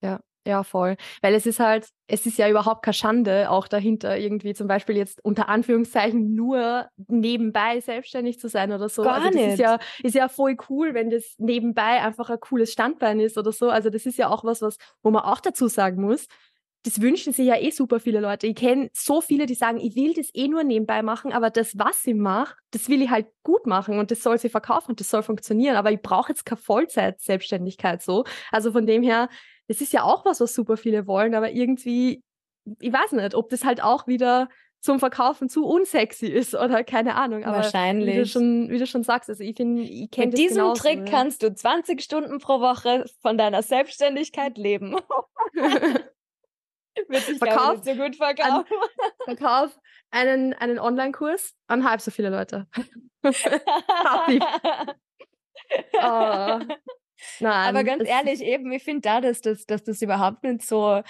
Ja, 0.03 0.21
ja, 0.47 0.63
voll. 0.63 0.97
Weil 1.23 1.35
es 1.35 1.47
ist 1.47 1.59
halt, 1.59 1.89
es 2.07 2.27
ist 2.27 2.37
ja 2.37 2.51
überhaupt 2.51 2.85
keine 2.85 2.93
Schande, 2.93 3.51
auch 3.51 3.67
dahinter 3.67 4.19
irgendwie 4.19 4.53
zum 4.53 4.69
Beispiel 4.69 4.97
jetzt 4.97 5.25
unter 5.25 5.49
Anführungszeichen 5.49 6.35
nur 6.35 6.87
nebenbei 7.09 7.81
selbstständig 7.81 8.39
zu 8.39 8.49
sein 8.49 8.71
oder 8.71 8.91
so. 8.91 9.03
Gar 9.03 9.15
also 9.15 9.29
das 9.29 9.35
nicht. 9.35 9.49
ist 9.55 9.59
ja, 9.59 9.79
ist 10.03 10.15
ja 10.15 10.29
voll 10.29 10.57
cool, 10.69 10.93
wenn 10.93 11.09
das 11.09 11.35
nebenbei 11.39 12.03
einfach 12.03 12.29
ein 12.29 12.41
cooles 12.41 12.73
Standbein 12.73 13.21
ist 13.21 13.39
oder 13.39 13.53
so. 13.53 13.71
Also 13.71 13.89
das 13.89 14.05
ist 14.05 14.19
ja 14.19 14.29
auch 14.29 14.45
was, 14.45 14.61
was, 14.61 14.77
wo 15.03 15.11
man 15.11 15.23
auch 15.23 15.41
dazu 15.41 15.67
sagen 15.67 16.03
muss, 16.03 16.27
das 16.85 17.01
wünschen 17.01 17.33
sich 17.33 17.47
ja 17.47 17.57
eh 17.57 17.71
super 17.71 17.99
viele 17.99 18.21
Leute. 18.21 18.47
Ich 18.47 18.57
kenne 18.57 18.91
so 18.93 19.23
viele, 19.23 19.47
die 19.47 19.55
sagen, 19.55 19.81
ich 19.81 19.97
will 19.97 20.13
das 20.13 20.29
eh 20.35 20.49
nur 20.49 20.65
nebenbei 20.65 21.03
machen, 21.03 21.33
aber 21.33 21.49
das, 21.49 21.79
was 21.79 22.07
ich 22.07 22.15
mache, 22.15 22.57
das 22.73 22.91
will 22.91 23.01
ich 23.01 23.09
halt 23.09 23.27
gut 23.43 23.67
machen 23.67 23.99
und 23.99 24.11
das 24.11 24.23
soll 24.23 24.39
sie 24.39 24.51
verkaufen 24.51 24.91
und 24.91 25.01
das 25.01 25.09
soll 25.09 25.23
funktionieren. 25.23 25.77
Aber 25.77 25.91
ich 25.91 26.03
brauche 26.03 26.31
jetzt 26.31 26.45
keine 26.45 26.61
Vollzeit-Selbstständigkeit 26.61 28.03
so. 28.03 28.25
Also 28.53 28.73
von 28.73 28.87
dem 28.87 29.03
her, 29.03 29.31
das 29.67 29.81
ist 29.81 29.95
ja 29.95 30.03
auch 30.03 30.27
was, 30.27 30.41
was 30.41 30.55
super 30.55 30.77
viele 30.77 31.07
wollen, 31.07 31.35
aber 31.35 31.53
irgendwie, 31.53 32.23
ich 32.81 32.93
weiß 32.93 33.13
nicht, 33.13 33.35
ob 33.35 33.49
das 33.49 33.65
halt 33.65 33.83
auch 33.83 34.07
wieder 34.07 34.49
zum 34.81 34.99
Verkaufen 34.99 35.49
zu 35.49 35.65
unsexy 35.65 36.27
ist 36.27 36.55
oder 36.55 36.85
keine 36.85 37.15
Ahnung. 37.15 37.45
Aber 37.45 37.57
Wahrscheinlich. 37.57 38.15
Wie 38.15 38.19
du 38.19 38.27
schon, 38.27 38.69
wie 38.69 38.79
du 38.79 38.87
schon 38.87 39.05
sagst, 39.05 39.31
also 39.31 39.43
ich 39.43 39.57
finde, 39.57 39.81
ich 39.81 40.11
kenne 40.11 40.27
Mit 40.27 40.37
diesem 40.37 40.57
genauso, 40.57 40.83
Trick 40.83 40.99
ja. 40.99 41.05
kannst 41.07 41.43
du 41.43 41.55
20 41.55 42.03
Stunden 42.03 42.39
pro 42.41 42.61
Woche 42.61 43.07
von 43.23 43.39
deiner 43.39 43.63
Selbstständigkeit 43.63 44.59
leben. 44.59 44.97
Wird 47.09 47.23
sich 47.23 47.39
verkauf, 47.39 47.83
so 47.85 47.95
gut 47.95 48.17
verkaufen. 48.17 48.53
An, 48.53 48.65
verkauf 49.37 49.79
einen, 50.11 50.55
einen 50.55 50.79
Online-Kurs 50.79 51.55
an 51.67 51.89
halb 51.89 52.01
so 52.01 52.11
viele 52.11 52.31
Leute. 52.31 52.67
oh. 53.23 53.31
Nein, 57.41 57.69
Aber 57.69 57.85
ganz 57.85 58.07
ehrlich, 58.07 58.43
eben, 58.43 58.71
ich 58.73 58.85
finde 58.85 59.01
da, 59.03 59.21
dass 59.21 59.41
das, 59.41 59.67
dass 59.67 59.83
das 59.83 60.03
überhaupt 60.03 60.43
nicht 60.45 60.63
so 60.63 61.03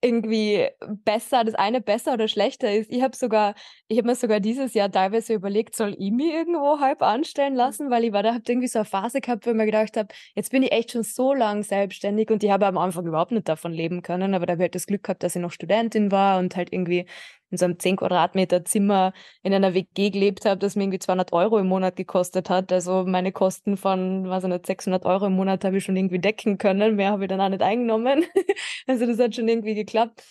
irgendwie 0.00 0.68
besser, 1.04 1.44
das 1.44 1.54
eine 1.54 1.80
besser 1.80 2.14
oder 2.14 2.28
schlechter 2.28 2.72
ist. 2.72 2.90
Ich 2.90 3.02
habe 3.02 3.16
sogar, 3.16 3.54
ich 3.88 3.98
habe 3.98 4.06
mir 4.06 4.14
sogar 4.14 4.38
dieses 4.40 4.74
Jahr 4.74 4.90
teilweise 4.90 5.34
überlegt, 5.34 5.74
soll 5.74 5.96
ich 5.98 6.12
mich 6.12 6.32
irgendwo 6.32 6.78
halb 6.80 7.02
anstellen 7.02 7.54
mhm. 7.54 7.58
lassen, 7.58 7.90
weil 7.90 8.04
ich 8.04 8.12
war 8.12 8.22
da, 8.22 8.34
habe 8.34 8.44
irgendwie 8.46 8.68
so 8.68 8.78
eine 8.78 8.84
Phase 8.84 9.20
gehabt, 9.20 9.46
wo 9.46 9.50
ich 9.50 9.56
mir 9.56 9.66
gedacht 9.66 9.96
habe, 9.96 10.14
jetzt 10.34 10.50
bin 10.52 10.62
ich 10.62 10.72
echt 10.72 10.92
schon 10.92 11.02
so 11.02 11.34
lang 11.34 11.62
selbstständig 11.64 12.30
und 12.30 12.44
ich 12.44 12.50
habe 12.50 12.66
am 12.66 12.78
Anfang 12.78 13.06
überhaupt 13.06 13.32
nicht 13.32 13.48
davon 13.48 13.72
leben 13.72 14.02
können, 14.02 14.34
aber 14.34 14.46
da 14.46 14.52
habe 14.52 14.62
ich 14.62 14.64
halt 14.66 14.74
das 14.76 14.86
Glück 14.86 15.02
gehabt, 15.02 15.22
dass 15.22 15.34
ich 15.34 15.42
noch 15.42 15.52
Studentin 15.52 16.12
war 16.12 16.38
und 16.38 16.54
halt 16.54 16.72
irgendwie 16.72 17.06
in 17.50 17.58
so 17.58 17.64
einem 17.64 17.78
10 17.78 17.96
Quadratmeter 17.96 18.64
Zimmer 18.64 19.12
in 19.42 19.54
einer 19.54 19.74
WG 19.74 20.10
gelebt 20.10 20.44
habe, 20.44 20.58
das 20.58 20.76
mir 20.76 20.84
irgendwie 20.84 20.98
200 20.98 21.32
Euro 21.32 21.58
im 21.58 21.66
Monat 21.66 21.96
gekostet 21.96 22.50
hat. 22.50 22.72
Also 22.72 23.04
meine 23.06 23.32
Kosten 23.32 23.76
von, 23.76 24.28
was 24.28 24.44
nicht, 24.44 24.66
600 24.66 25.04
Euro 25.04 25.26
im 25.26 25.34
Monat 25.34 25.64
habe 25.64 25.78
ich 25.78 25.84
schon 25.84 25.96
irgendwie 25.96 26.18
decken 26.18 26.58
können. 26.58 26.96
Mehr 26.96 27.12
habe 27.12 27.24
ich 27.24 27.28
dann 27.28 27.40
auch 27.40 27.48
nicht 27.48 27.62
eingenommen. 27.62 28.24
also 28.86 29.06
das 29.06 29.18
hat 29.18 29.34
schon 29.34 29.48
irgendwie 29.48 29.74
geklappt. 29.74 30.22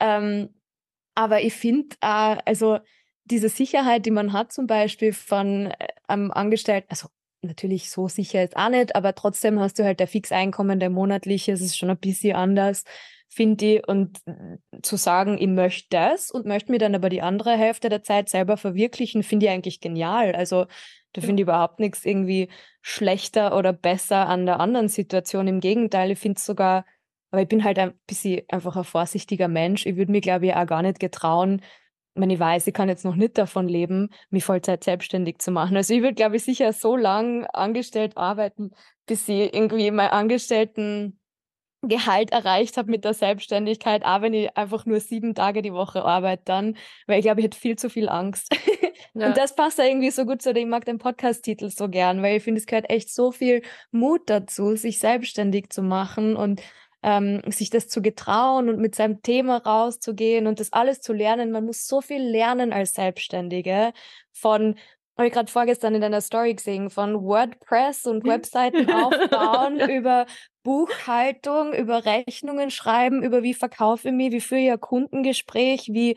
Ähm, 0.00 0.50
aber 1.14 1.42
ich 1.42 1.54
finde, 1.54 1.96
äh, 2.00 2.36
also 2.44 2.78
diese 3.24 3.48
Sicherheit, 3.48 4.06
die 4.06 4.10
man 4.10 4.32
hat 4.32 4.52
zum 4.52 4.66
Beispiel 4.66 5.12
von 5.12 5.72
einem 6.08 6.30
äh, 6.30 6.32
Angestellten, 6.32 6.88
also 6.90 7.08
natürlich 7.42 7.90
so 7.90 8.08
sicher 8.08 8.42
ist 8.44 8.56
auch 8.56 8.68
nicht, 8.68 8.94
aber 8.96 9.14
trotzdem 9.14 9.60
hast 9.60 9.78
du 9.78 9.84
halt 9.84 10.00
der 10.00 10.06
Fixeinkommen, 10.06 10.80
der 10.80 10.90
monatliche, 10.90 11.52
es 11.52 11.60
ist 11.60 11.76
schon 11.76 11.90
ein 11.90 11.98
bisschen 11.98 12.36
anders 12.36 12.84
finde 13.34 13.76
ich, 13.76 13.88
und 13.88 14.18
zu 14.82 14.96
sagen, 14.96 15.38
ich 15.38 15.48
möchte 15.48 15.88
das 15.90 16.30
und 16.30 16.44
möchte 16.44 16.70
mir 16.70 16.78
dann 16.78 16.94
aber 16.94 17.08
die 17.08 17.22
andere 17.22 17.56
Hälfte 17.56 17.88
der 17.88 18.02
Zeit 18.02 18.28
selber 18.28 18.58
verwirklichen, 18.58 19.22
finde 19.22 19.46
ich 19.46 19.52
eigentlich 19.52 19.80
genial. 19.80 20.34
Also 20.34 20.66
da 21.14 21.22
finde 21.22 21.40
ich 21.40 21.44
überhaupt 21.44 21.80
nichts 21.80 22.04
irgendwie 22.04 22.48
schlechter 22.82 23.56
oder 23.56 23.72
besser 23.72 24.28
an 24.28 24.44
der 24.44 24.60
anderen 24.60 24.88
Situation. 24.88 25.48
Im 25.48 25.60
Gegenteil, 25.60 26.10
ich 26.10 26.18
finde 26.18 26.36
es 26.36 26.44
sogar, 26.44 26.84
aber 27.30 27.40
ich 27.40 27.48
bin 27.48 27.64
halt 27.64 27.78
ein 27.78 27.94
bisschen 28.06 28.42
einfach 28.48 28.76
ein 28.76 28.84
vorsichtiger 28.84 29.48
Mensch. 29.48 29.86
Ich 29.86 29.96
würde 29.96 30.12
mir, 30.12 30.20
glaube 30.20 30.46
ich, 30.46 30.54
auch 30.54 30.66
gar 30.66 30.82
nicht 30.82 31.00
getrauen, 31.00 31.62
wenn 32.14 32.28
ich 32.28 32.38
weiß, 32.38 32.66
ich 32.66 32.74
kann 32.74 32.90
jetzt 32.90 33.06
noch 33.06 33.16
nicht 33.16 33.38
davon 33.38 33.66
leben, 33.66 34.10
mich 34.28 34.44
Vollzeit 34.44 34.84
selbstständig 34.84 35.38
zu 35.38 35.50
machen. 35.50 35.74
Also 35.74 35.94
ich 35.94 36.02
würde, 36.02 36.14
glaube 36.14 36.36
ich, 36.36 36.44
sicher 36.44 36.74
so 36.74 36.96
lang 36.96 37.46
angestellt 37.46 38.18
arbeiten, 38.18 38.72
bis 39.06 39.26
ich 39.26 39.54
irgendwie 39.54 39.90
mein 39.90 40.10
Angestellten 40.10 41.18
Gehalt 41.82 42.30
erreicht 42.30 42.76
habe 42.76 42.90
mit 42.90 43.04
der 43.04 43.14
Selbstständigkeit, 43.14 44.04
auch 44.04 44.22
wenn 44.22 44.34
ich 44.34 44.56
einfach 44.56 44.86
nur 44.86 45.00
sieben 45.00 45.34
Tage 45.34 45.62
die 45.62 45.72
Woche 45.72 46.04
arbeite 46.04 46.42
dann, 46.44 46.76
weil 47.06 47.18
ich 47.18 47.24
glaube, 47.24 47.40
ich 47.40 47.46
hätte 47.46 47.58
viel 47.58 47.76
zu 47.76 47.90
viel 47.90 48.08
Angst. 48.08 48.54
Ja. 49.14 49.26
Und 49.26 49.36
das 49.36 49.54
passt 49.54 49.78
da 49.78 49.84
irgendwie 49.84 50.10
so 50.10 50.24
gut 50.24 50.40
zu, 50.40 50.52
ich 50.52 50.64
mag 50.64 50.86
den 50.86 50.96
Podcast-Titel 50.96 51.68
so 51.68 51.88
gern, 51.90 52.22
weil 52.22 52.38
ich 52.38 52.42
finde, 52.42 52.60
es 52.60 52.66
gehört 52.66 52.88
echt 52.88 53.12
so 53.12 53.30
viel 53.30 53.60
Mut 53.90 54.22
dazu, 54.26 54.74
sich 54.74 55.00
selbstständig 55.00 55.68
zu 55.68 55.82
machen 55.82 56.34
und 56.34 56.62
ähm, 57.02 57.42
sich 57.48 57.68
das 57.68 57.88
zu 57.88 58.00
getrauen 58.00 58.68
und 58.68 58.78
mit 58.78 58.94
seinem 58.94 59.20
Thema 59.20 59.58
rauszugehen 59.58 60.46
und 60.46 60.60
das 60.60 60.72
alles 60.72 61.00
zu 61.00 61.12
lernen. 61.12 61.50
Man 61.50 61.66
muss 61.66 61.86
so 61.86 62.00
viel 62.00 62.22
lernen 62.22 62.72
als 62.72 62.94
Selbstständige 62.94 63.92
von 64.32 64.76
habe 65.16 65.28
ich 65.28 65.32
gerade 65.32 65.50
vorgestern 65.50 65.94
in 65.94 66.00
deiner 66.00 66.20
Story 66.20 66.54
gesehen, 66.54 66.90
von 66.90 67.22
WordPress 67.22 68.06
und 68.06 68.24
Webseiten 68.24 68.90
aufbauen, 68.92 69.80
über 69.80 70.26
Buchhaltung, 70.62 71.74
über 71.74 72.04
Rechnungen 72.04 72.70
schreiben, 72.70 73.22
über 73.22 73.42
wie 73.42 73.54
verkaufe 73.54 74.08
ich 74.08 74.14
mich, 74.14 74.32
wie 74.32 74.40
führe 74.40 74.60
ich 74.60 74.72
ein 74.72 74.80
Kundengespräch, 74.80 75.90
wie, 75.92 76.16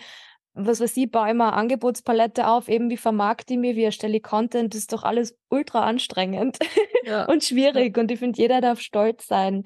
was 0.54 0.80
weiß 0.80 0.96
ich, 0.98 1.12
baue 1.12 1.30
ich 1.30 1.34
mal 1.34 1.50
eine 1.50 1.58
Angebotspalette 1.58 2.48
auf, 2.48 2.70
eben 2.70 2.90
wie 2.90 2.98
vermarkte 2.98 3.56
ich 3.56 3.60
mich, 3.60 3.76
wie 3.76 3.84
erstelle 3.84 4.18
ich 4.18 4.24
Content, 4.24 4.74
das 4.74 4.82
ist 4.82 4.94
doch 4.94 5.04
alles 5.04 5.38
ultra 5.50 5.84
anstrengend 5.84 6.58
ja. 7.04 7.26
und 7.30 7.44
schwierig. 7.44 7.98
Ja. 7.98 8.02
Und 8.02 8.12
ich 8.12 8.20
finde, 8.20 8.40
jeder 8.40 8.62
darf 8.62 8.80
stolz 8.80 9.28
sein, 9.28 9.64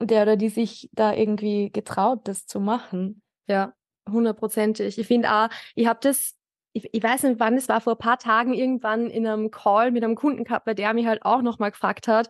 der 0.00 0.22
oder 0.22 0.36
die 0.36 0.48
sich 0.48 0.90
da 0.92 1.12
irgendwie 1.14 1.70
getraut, 1.70 2.20
das 2.24 2.46
zu 2.46 2.60
machen. 2.60 3.22
Ja, 3.46 3.72
hundertprozentig. 4.08 4.98
Ich 4.98 5.06
finde 5.06 5.32
auch, 5.32 5.48
ich 5.74 5.86
habe 5.86 5.98
das 6.02 6.37
ich, 6.72 6.88
ich, 6.92 7.02
weiß 7.02 7.24
nicht 7.24 7.40
wann, 7.40 7.56
es 7.56 7.68
war 7.68 7.80
vor 7.80 7.94
ein 7.94 7.98
paar 7.98 8.18
Tagen 8.18 8.54
irgendwann 8.54 9.08
in 9.08 9.26
einem 9.26 9.50
Call 9.50 9.90
mit 9.90 10.04
einem 10.04 10.14
Kunden 10.14 10.44
gehabt, 10.44 10.64
bei 10.64 10.74
der 10.74 10.94
mich 10.94 11.06
halt 11.06 11.22
auch 11.24 11.42
nochmal 11.42 11.70
gefragt 11.70 12.08
hat, 12.08 12.28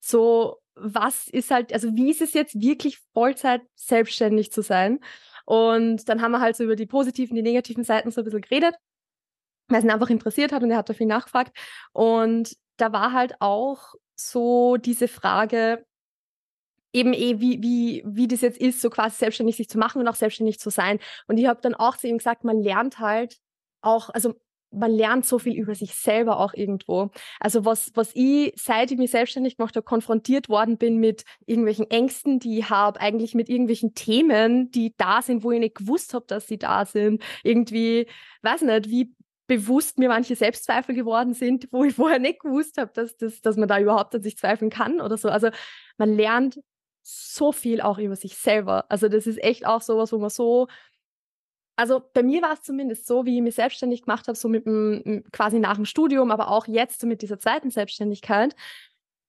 so, 0.00 0.58
was 0.74 1.28
ist 1.28 1.50
halt, 1.50 1.72
also 1.72 1.94
wie 1.94 2.10
ist 2.10 2.22
es 2.22 2.32
jetzt 2.32 2.60
wirklich 2.60 2.98
Vollzeit 3.12 3.62
selbstständig 3.74 4.52
zu 4.52 4.62
sein? 4.62 5.00
Und 5.44 6.08
dann 6.08 6.22
haben 6.22 6.32
wir 6.32 6.40
halt 6.40 6.56
so 6.56 6.64
über 6.64 6.76
die 6.76 6.86
positiven, 6.86 7.34
die 7.34 7.42
negativen 7.42 7.84
Seiten 7.84 8.10
so 8.10 8.20
ein 8.20 8.24
bisschen 8.24 8.40
geredet, 8.40 8.74
weil 9.68 9.78
es 9.78 9.84
ihn 9.84 9.90
einfach 9.90 10.10
interessiert 10.10 10.52
hat 10.52 10.62
und 10.62 10.70
er 10.70 10.78
hat 10.78 10.88
da 10.88 10.94
viel 10.94 11.06
nachgefragt. 11.06 11.56
Und 11.92 12.56
da 12.76 12.92
war 12.92 13.12
halt 13.12 13.34
auch 13.40 13.94
so 14.14 14.76
diese 14.76 15.08
Frage, 15.08 15.84
eben 16.92 17.12
eh, 17.12 17.40
wie, 17.40 17.62
wie, 17.62 18.02
wie 18.06 18.28
das 18.28 18.40
jetzt 18.40 18.60
ist, 18.60 18.80
so 18.80 18.90
quasi 18.90 19.16
selbstständig 19.16 19.56
sich 19.56 19.68
zu 19.68 19.78
machen 19.78 20.00
und 20.00 20.08
auch 20.08 20.14
selbstständig 20.14 20.58
zu 20.58 20.70
sein. 20.70 20.98
Und 21.26 21.38
ich 21.38 21.46
habe 21.46 21.60
dann 21.60 21.74
auch 21.74 21.96
zu 21.96 22.08
ihm 22.08 22.18
gesagt, 22.18 22.44
man 22.44 22.60
lernt 22.60 22.98
halt 22.98 23.38
auch, 23.82 24.10
also 24.10 24.34
man 24.72 24.92
lernt 24.92 25.26
so 25.26 25.38
viel 25.38 25.54
über 25.58 25.74
sich 25.74 25.94
selber 25.94 26.38
auch 26.38 26.54
irgendwo. 26.54 27.10
Also 27.40 27.64
was, 27.64 27.90
was 27.94 28.10
ich, 28.14 28.52
seit 28.56 28.90
ich 28.90 28.98
mich 28.98 29.10
selbstständig 29.10 29.56
gemacht 29.56 29.74
habe, 29.76 29.84
konfrontiert 29.84 30.48
worden 30.48 30.78
bin 30.78 30.98
mit 30.98 31.24
irgendwelchen 31.46 31.90
Ängsten, 31.90 32.38
die 32.38 32.58
ich 32.58 32.70
habe, 32.70 33.00
eigentlich 33.00 33.34
mit 33.34 33.48
irgendwelchen 33.48 33.94
Themen, 33.94 34.70
die 34.70 34.94
da 34.96 35.22
sind, 35.22 35.42
wo 35.42 35.50
ich 35.50 35.60
nicht 35.60 35.76
gewusst 35.76 36.14
habe, 36.14 36.24
dass 36.28 36.46
sie 36.46 36.58
da 36.58 36.84
sind. 36.84 37.22
Irgendwie, 37.42 38.06
weiß 38.42 38.62
nicht, 38.62 38.88
wie 38.90 39.14
bewusst 39.48 39.98
mir 39.98 40.08
manche 40.08 40.36
Selbstzweifel 40.36 40.94
geworden 40.94 41.34
sind, 41.34 41.66
wo 41.72 41.82
ich 41.82 41.94
vorher 41.94 42.20
nicht 42.20 42.38
gewusst 42.40 42.78
habe, 42.78 42.92
dass, 42.94 43.16
dass, 43.16 43.40
dass 43.40 43.56
man 43.56 43.68
da 43.68 43.80
überhaupt 43.80 44.14
an 44.14 44.22
sich 44.22 44.38
zweifeln 44.38 44.70
kann 44.70 45.00
oder 45.00 45.16
so. 45.16 45.28
Also 45.28 45.50
man 45.98 46.14
lernt 46.14 46.60
so 47.02 47.50
viel 47.50 47.80
auch 47.80 47.98
über 47.98 48.14
sich 48.14 48.36
selber. 48.36 48.84
Also 48.88 49.08
das 49.08 49.26
ist 49.26 49.42
echt 49.42 49.66
auch 49.66 49.82
sowas, 49.82 50.12
wo 50.12 50.18
man 50.18 50.30
so 50.30 50.68
also 51.80 52.02
bei 52.12 52.22
mir 52.22 52.42
war 52.42 52.52
es 52.52 52.62
zumindest 52.62 53.06
so, 53.06 53.24
wie 53.24 53.36
ich 53.36 53.42
mich 53.42 53.54
selbstständig 53.54 54.02
gemacht 54.02 54.28
habe, 54.28 54.36
so 54.36 54.48
mit 54.48 54.66
dem, 54.66 55.24
quasi 55.32 55.58
nach 55.58 55.76
dem 55.76 55.86
Studium, 55.86 56.30
aber 56.30 56.50
auch 56.50 56.66
jetzt 56.66 57.00
so 57.00 57.06
mit 57.06 57.22
dieser 57.22 57.38
zweiten 57.38 57.70
Selbstständigkeit. 57.70 58.54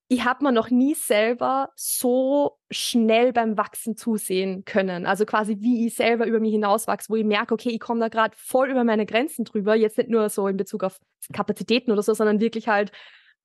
Ich 0.09 0.25
habe 0.25 0.43
mir 0.43 0.51
noch 0.51 0.69
nie 0.69 0.93
selber 0.93 1.69
so 1.77 2.57
schnell 2.69 3.31
beim 3.31 3.57
Wachsen 3.57 3.95
zusehen 3.95 4.65
können. 4.65 5.05
Also 5.05 5.25
quasi 5.25 5.57
wie 5.61 5.87
ich 5.87 5.95
selber 5.95 6.25
über 6.25 6.41
mich 6.41 6.51
hinauswachse, 6.51 7.09
wo 7.09 7.15
ich 7.15 7.23
merke, 7.23 7.53
okay, 7.53 7.69
ich 7.69 7.79
komme 7.79 8.01
da 8.01 8.09
gerade 8.09 8.35
voll 8.37 8.69
über 8.69 8.83
meine 8.83 9.05
Grenzen 9.05 9.45
drüber. 9.45 9.73
Jetzt 9.73 9.97
nicht 9.97 10.09
nur 10.09 10.27
so 10.27 10.47
in 10.49 10.57
Bezug 10.57 10.83
auf 10.83 10.99
Kapazitäten 11.31 11.91
oder 11.91 12.03
so, 12.03 12.13
sondern 12.13 12.41
wirklich 12.41 12.67
halt 12.67 12.91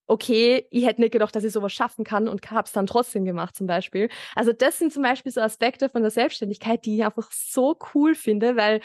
okay, 0.06 0.66
ich 0.70 0.86
hätte 0.86 1.00
nicht 1.00 1.12
gedacht, 1.12 1.34
dass 1.34 1.44
ich 1.44 1.52
sowas 1.52 1.72
schaffen 1.72 2.04
kann 2.04 2.28
und 2.28 2.50
habe 2.50 2.66
es 2.66 2.72
dann 2.72 2.86
trotzdem 2.86 3.24
gemacht 3.24 3.56
zum 3.56 3.66
Beispiel. 3.66 4.08
Also 4.34 4.52
das 4.52 4.78
sind 4.78 4.92
zum 4.92 5.02
Beispiel 5.02 5.32
so 5.32 5.40
Aspekte 5.40 5.88
von 5.88 6.02
der 6.02 6.10
Selbstständigkeit, 6.10 6.84
die 6.84 6.96
ich 6.96 7.04
einfach 7.04 7.30
so 7.32 7.76
cool 7.94 8.14
finde, 8.14 8.56
weil 8.56 8.80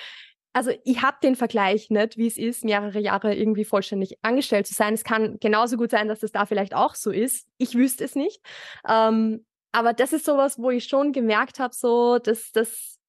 also 0.53 0.71
ich 0.83 1.01
habe 1.01 1.17
den 1.23 1.35
Vergleich 1.35 1.89
nicht, 1.89 2.17
wie 2.17 2.27
es 2.27 2.37
ist, 2.37 2.65
mehrere 2.65 2.99
Jahre 2.99 3.33
irgendwie 3.33 3.63
vollständig 3.63 4.17
angestellt 4.21 4.67
zu 4.67 4.73
sein. 4.73 4.93
Es 4.93 5.03
kann 5.03 5.37
genauso 5.39 5.77
gut 5.77 5.91
sein, 5.91 6.09
dass 6.09 6.19
das 6.19 6.31
da 6.31 6.45
vielleicht 6.45 6.75
auch 6.75 6.95
so 6.95 7.09
ist. 7.09 7.47
Ich 7.57 7.75
wüsste 7.75 8.03
es 8.03 8.15
nicht. 8.15 8.41
Ähm, 8.87 9.45
aber 9.71 9.93
das 9.93 10.11
ist 10.11 10.25
sowas, 10.25 10.59
wo 10.59 10.69
ich 10.69 10.85
schon 10.85 11.13
gemerkt 11.13 11.59
habe, 11.59 11.73
so, 11.73 12.19
dass 12.19 12.51
das 12.51 12.99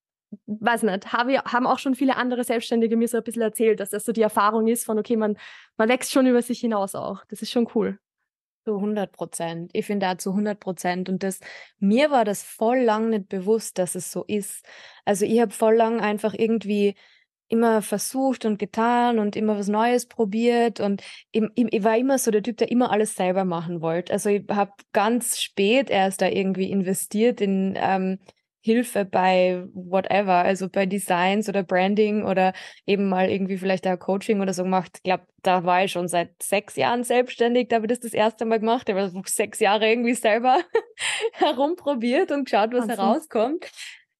weiß 0.47 0.83
nicht, 0.85 1.13
habe, 1.13 1.39
haben 1.45 1.67
auch 1.67 1.79
schon 1.79 1.95
viele 1.95 2.17
andere 2.17 2.45
Selbstständige 2.45 2.97
mir 2.97 3.09
so 3.09 3.19
ein 3.19 3.25
bisschen 3.25 3.43
erzählt, 3.43 3.81
dass 3.81 3.91
das 3.91 4.05
so 4.05 4.13
die 4.13 4.23
Erfahrung 4.23 4.67
ist 4.69 4.85
von, 4.85 4.99
okay, 4.99 5.17
man, 5.17 5.37
man 5.77 5.89
wächst 5.89 6.13
schon 6.13 6.27
über 6.27 6.43
sich 6.43 6.61
hinaus 6.61 6.95
auch. 6.95 7.25
Das 7.29 7.43
ist 7.43 7.51
schon 7.51 7.69
cool. 7.75 7.99
Zu 8.65 8.77
100 8.77 9.13
Prozent. 9.13 9.71
Ich 9.75 9.87
finde 9.87 10.07
da 10.07 10.19
zu 10.19 10.31
100 10.31 10.61
Prozent. 10.61 11.09
Und 11.09 11.23
das, 11.23 11.41
mir 11.79 12.11
war 12.11 12.25
das 12.25 12.43
voll 12.43 12.79
lang 12.79 13.11
nicht 13.11 13.29
bewusst, 13.29 13.79
dass 13.79 13.95
es 13.95 14.13
so 14.13 14.25
ist. 14.25 14.65
Also 15.05 15.25
ich 15.25 15.41
habe 15.41 15.53
voll 15.53 15.75
lang 15.75 16.01
einfach 16.01 16.35
irgendwie 16.35 16.95
immer 17.53 17.83
versucht 17.83 18.47
und 18.47 18.59
getan 18.59 19.19
und 19.19 19.37
immer 19.37 19.59
was 19.59 19.69
Neues 19.69 20.07
probiert 20.07 20.81
und 20.81 21.03
ich, 21.33 21.43
ich, 21.55 21.67
ich 21.71 21.85
war 21.85 21.99
immer 21.99 22.17
so 22.17 22.31
der 22.31 22.43
Typ, 22.43 22.57
der 22.57 22.71
immer 22.71 22.91
alles 22.91 23.15
selber 23.15 23.45
machen 23.45 23.83
wollte. 23.83 24.11
Also 24.11 24.31
ich 24.31 24.49
habe 24.49 24.73
ganz 24.95 25.39
spät 25.39 25.91
erst 25.91 26.23
da 26.23 26.29
irgendwie 26.29 26.71
investiert 26.71 27.43
in 27.43 27.75
ähm, 27.77 28.21
Hilfe 28.63 29.05
bei 29.05 29.65
whatever, 29.75 30.35
also 30.35 30.69
bei 30.71 30.87
Designs 30.87 31.49
oder 31.49 31.63
Branding 31.63 32.25
oder 32.25 32.53
eben 32.87 33.09
mal 33.09 33.29
irgendwie 33.31 33.59
vielleicht 33.59 33.87
ein 33.87 33.99
Coaching 33.99 34.41
oder 34.41 34.55
so 34.55 34.63
gemacht. 34.63 34.93
Ich 34.99 35.03
glaube, 35.03 35.27
da 35.43 35.65
war 35.65 35.85
ich 35.85 35.93
schon 35.93 36.09
seit 36.09 36.31
sechs 36.43 36.77
Jahren 36.77 37.05
selbstständig, 37.05 37.69
da 37.69 37.77
habe 37.77 37.87
ich 37.87 37.91
das 37.91 38.01
das 38.01 38.13
erste 38.15 38.45
Mal 38.45 38.61
gemacht. 38.61 38.89
Ich 38.89 38.95
habe 38.95 39.13
sechs 39.27 39.61
Jahre 39.61 39.89
irgendwie 39.89 40.15
selber 40.15 40.61
herumprobiert 41.33 42.31
und 42.33 42.45
geschaut, 42.45 42.73
was 42.73 42.89
Wahnsinn. 42.89 42.97
herauskommt. 42.97 43.71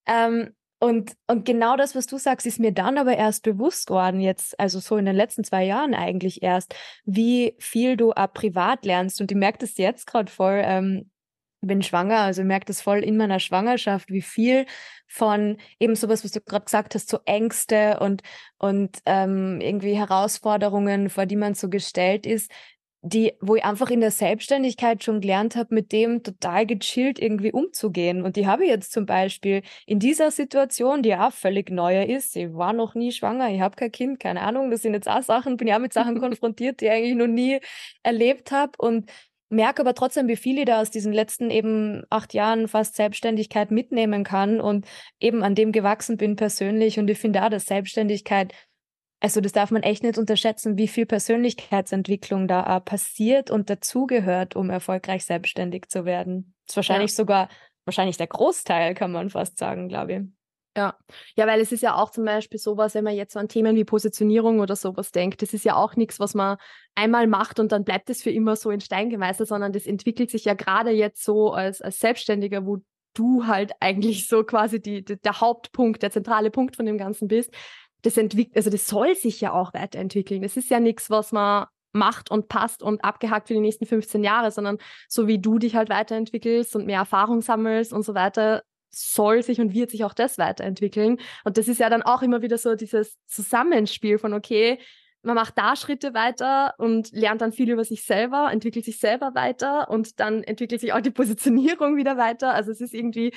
Ähm, 0.07 0.55
Und, 0.81 1.13
und 1.29 1.45
genau 1.45 1.77
das, 1.77 1.95
was 1.95 2.07
du 2.09 2.19
sagst, 2.19 2.45
ist 2.45 2.59
mir 2.59 2.73
dann 2.73 2.99
aber 2.99 3.17
erst 3.17 3.45
bewusst 3.45 3.87
geworden, 3.87 4.21
jetzt, 4.21 4.59
also 4.59 4.81
so 4.81 4.97
in 4.97 5.07
den 5.07 5.15
letzten 5.15 5.45
zwei 5.45 5.65
Jahren 5.65 5.95
eigentlich 5.95 6.43
erst, 6.43 6.75
wie 7.05 7.55
viel 7.61 7.97
du 7.97 8.11
auch 8.13 8.33
privat 8.33 8.85
lernst. 8.85 9.21
Und 9.21 9.31
ich 9.31 9.37
merke 9.37 9.59
das 9.59 9.77
jetzt 9.79 10.09
gerade 10.09 10.33
voll, 10.33 10.61
ähm, 10.65 11.09
bin 11.63 11.83
schwanger, 11.83 12.19
also 12.21 12.43
ich 12.43 12.49
merke 12.49 12.67
das 12.67 12.83
voll 12.83 12.99
in 12.99 13.17
meiner 13.17 13.41
Schwangerschaft, 13.41 14.11
wie 14.11 14.23
viel 14.23 14.67
von 15.07 15.59
eben 15.79 15.95
sowas, 15.95 16.25
was 16.25 16.33
du 16.33 16.41
gerade 16.41 16.65
gesagt 16.65 16.95
hast, 16.95 17.09
so 17.09 17.19
Ängste 17.25 18.01
und, 18.01 18.23
und 18.59 18.99
ähm, 19.07 19.61
irgendwie 19.61 19.97
Herausforderungen, 19.97 21.09
vor 21.11 21.27
die 21.27 21.37
man 21.37 21.55
so 21.55 21.69
gestellt 21.69 22.27
ist, 22.27 22.51
die, 23.05 23.33
wo 23.41 23.57
ich 23.57 23.65
einfach 23.65 23.91
in 23.91 24.01
der 24.01 24.13
Selbstständigkeit 24.13 25.03
schon 25.03 25.21
gelernt 25.21 25.57
habe, 25.57 25.75
mit 25.75 25.91
dem 25.91 26.23
total 26.23 26.67
gechillt 26.67 27.19
irgendwie 27.19 27.51
umzugehen. 27.53 28.23
Und 28.23 28.37
die 28.37 28.47
habe 28.47 28.63
ich 28.65 28.71
jetzt 28.71 28.93
zum 28.93 29.07
Beispiel 29.07 29.63
in 29.87 29.99
dieser 29.99 30.31
Situation, 30.31 31.03
die 31.03 31.17
auch 31.17 31.33
völlig 31.33 31.69
neuer 31.71 32.07
ist. 32.07 32.37
Ich 32.37 32.55
war 32.55 32.73
noch 32.73 32.95
nie 32.95 33.11
schwanger, 33.11 33.51
ich 33.51 33.61
habe 33.61 33.75
kein 33.75 33.91
Kind, 33.91 34.21
keine 34.21 34.43
Ahnung. 34.43 34.71
Das 34.71 34.83
sind 34.83 34.95
jetzt 34.95 35.09
auch 35.09 35.23
Sachen, 35.23 35.57
bin 35.57 35.67
ja 35.67 35.81
mit 35.81 35.93
Sachen 35.93 36.19
konfrontiert, 36.21 36.81
die 36.81 36.87
ich 36.87 36.91
eigentlich 36.93 37.17
noch 37.17 37.27
nie 37.27 37.61
erlebt 38.05 38.53
habe. 38.53 38.73
Und 38.79 39.11
merke 39.53 39.83
aber 39.83 39.95
trotzdem, 39.95 40.29
wie 40.29 40.37
viel 40.37 40.59
ich 40.59 40.65
da 40.65 40.81
aus 40.81 40.91
diesen 40.91 41.13
letzten 41.13 41.51
eben 41.51 42.05
acht 42.11 42.35
Jahren 42.35 42.69
fast 42.69 42.97
Selbstständigkeit 42.97 43.71
mitnehmen 43.71 44.25
kann 44.25 44.61
und 44.61 44.87
eben 45.21 45.43
an 45.43 45.55
dem 45.55 45.73
gewachsen 45.73 46.17
bin 46.17 46.37
persönlich. 46.37 46.99
Und 46.99 47.09
ich 47.09 47.19
finde 47.19 47.45
auch, 47.45 47.51
dass 47.51 47.67
Selbstständigkeit 47.67 48.53
also 49.23 49.41
das 49.41 49.53
darf 49.53 49.71
man 49.71 49.85
echt 49.85 50.03
nicht 50.03 50.19
unterschätzen, 50.19 50.77
wie 50.77 50.89
viel 50.89 51.07
Persönlichkeitsentwicklung 51.07 52.49
da 52.49 52.81
passiert 52.81 53.53
und 53.53 53.71
dazugehört, 53.71 54.57
um 54.57 54.69
erfolgreich 54.69 55.25
selbstständig 55.25 55.89
zu 55.89 56.05
werden. 56.05 56.55
Das 56.67 56.73
ist 56.73 56.77
wahrscheinlich 56.77 57.13
ja. 57.13 57.17
sogar, 57.17 57.49
wahrscheinlich 57.85 58.17
der 58.17 58.27
Großteil, 58.27 58.95
kann 58.95 59.13
man 59.13 59.31
fast 59.31 59.59
sagen, 59.59 59.89
glaube 59.89 60.13
ich. 60.13 60.42
Ja. 60.75 60.97
ja, 61.37 61.47
weil 61.47 61.61
es 61.61 61.71
ist 61.71 61.83
ja 61.83 61.97
auch 61.97 62.11
zum 62.11 62.25
Beispiel 62.25 62.59
sowas, 62.59 62.95
wenn 62.95 63.05
man 63.05 63.15
jetzt 63.15 63.35
so 63.35 63.39
an 63.39 63.49
Themen 63.49 63.77
wie 63.77 63.85
Positionierung 63.85 64.61
oder 64.61 64.75
sowas 64.75 65.13
denkt, 65.13 65.43
das 65.43 65.53
ist 65.53 65.67
ja 65.67 65.77
auch 65.77 65.97
nichts, 65.97 66.19
was 66.19 66.35
man 66.35 66.57
einmal 66.95 67.27
macht 67.27 67.61
und 67.61 67.73
dann 67.73 67.85
bleibt 67.85 68.09
es 68.09 68.23
für 68.23 68.31
immer 68.31 68.57
so 68.57 68.71
in 68.71 68.81
Stein 68.81 69.11
gemeißelt, 69.11 69.51
sondern 69.51 69.73
das 69.73 69.87
entwickelt 69.87 70.31
sich 70.31 70.47
ja 70.47 70.55
gerade 70.55 70.91
jetzt 70.91 71.25
so 71.25 71.53
als, 71.53 71.83
als 71.83 72.01
Selbstständiger, 72.01 72.65
wo 72.65 72.79
du 73.15 73.47
halt 73.47 73.73
eigentlich 73.81 74.29
so 74.29 74.45
quasi 74.45 74.81
die, 74.81 75.05
die, 75.05 75.21
der 75.21 75.41
Hauptpunkt, 75.41 76.03
der 76.03 76.11
zentrale 76.11 76.51
Punkt 76.51 76.77
von 76.77 76.87
dem 76.87 76.97
Ganzen 76.97 77.29
bist, 77.29 77.53
das 78.01 78.17
entwickelt, 78.17 78.57
also 78.57 78.71
das 78.71 78.87
soll 78.87 79.15
sich 79.15 79.41
ja 79.43 79.53
auch 79.53 79.75
weiterentwickeln. 79.75 80.41
Das 80.41 80.57
ist 80.57 80.71
ja 80.71 80.81
nichts, 80.81 81.11
was 81.11 81.33
man 81.33 81.67
macht 81.93 82.31
und 82.31 82.49
passt 82.49 82.83
und 82.83 83.05
abgehakt 83.05 83.49
für 83.49 83.55
die 83.55 83.61
nächsten 83.61 83.87
15 83.87 84.25
Jahre, 84.25 84.51
sondern 84.51 84.79
so 85.09 85.27
wie 85.27 85.39
du 85.39 85.59
dich 85.59 85.77
halt 85.77 85.91
weiterentwickelst 85.91 86.75
und 86.75 86.87
mehr 86.87 87.01
Erfahrung 87.01 87.43
sammelst 87.43 87.93
und 87.93 88.03
so 88.03 88.15
weiter, 88.15 88.63
soll 88.95 89.43
sich 89.43 89.61
und 89.61 89.75
wird 89.75 89.91
sich 89.91 90.05
auch 90.05 90.15
das 90.15 90.39
weiterentwickeln. 90.39 91.19
Und 91.45 91.59
das 91.59 91.69
ist 91.69 91.81
ja 91.81 91.91
dann 91.91 92.03
auch 92.03 92.23
immer 92.23 92.43
wieder 92.43 92.59
so 92.59 92.75
dieses 92.75 93.17
Zusammenspiel 93.27 94.19
von, 94.19 94.35
okay, 94.35 94.79
man 95.23 95.37
macht 95.37 95.57
da 95.57 95.77
Schritte 95.77 96.15
weiter 96.15 96.75
und 96.79 97.13
lernt 97.13 97.41
dann 97.41 97.53
viel 97.53 97.71
über 97.71 97.85
sich 97.85 98.05
selber, 98.05 98.51
entwickelt 98.51 98.85
sich 98.85 98.99
selber 98.99 99.35
weiter 99.35 99.89
und 99.89 100.19
dann 100.19 100.43
entwickelt 100.43 100.81
sich 100.81 100.93
auch 100.93 101.01
die 101.01 101.11
Positionierung 101.11 101.97
wieder 101.97 102.17
weiter. 102.17 102.53
Also 102.53 102.73
es 102.73 102.81
ist 102.81 102.93
irgendwie 102.93 103.33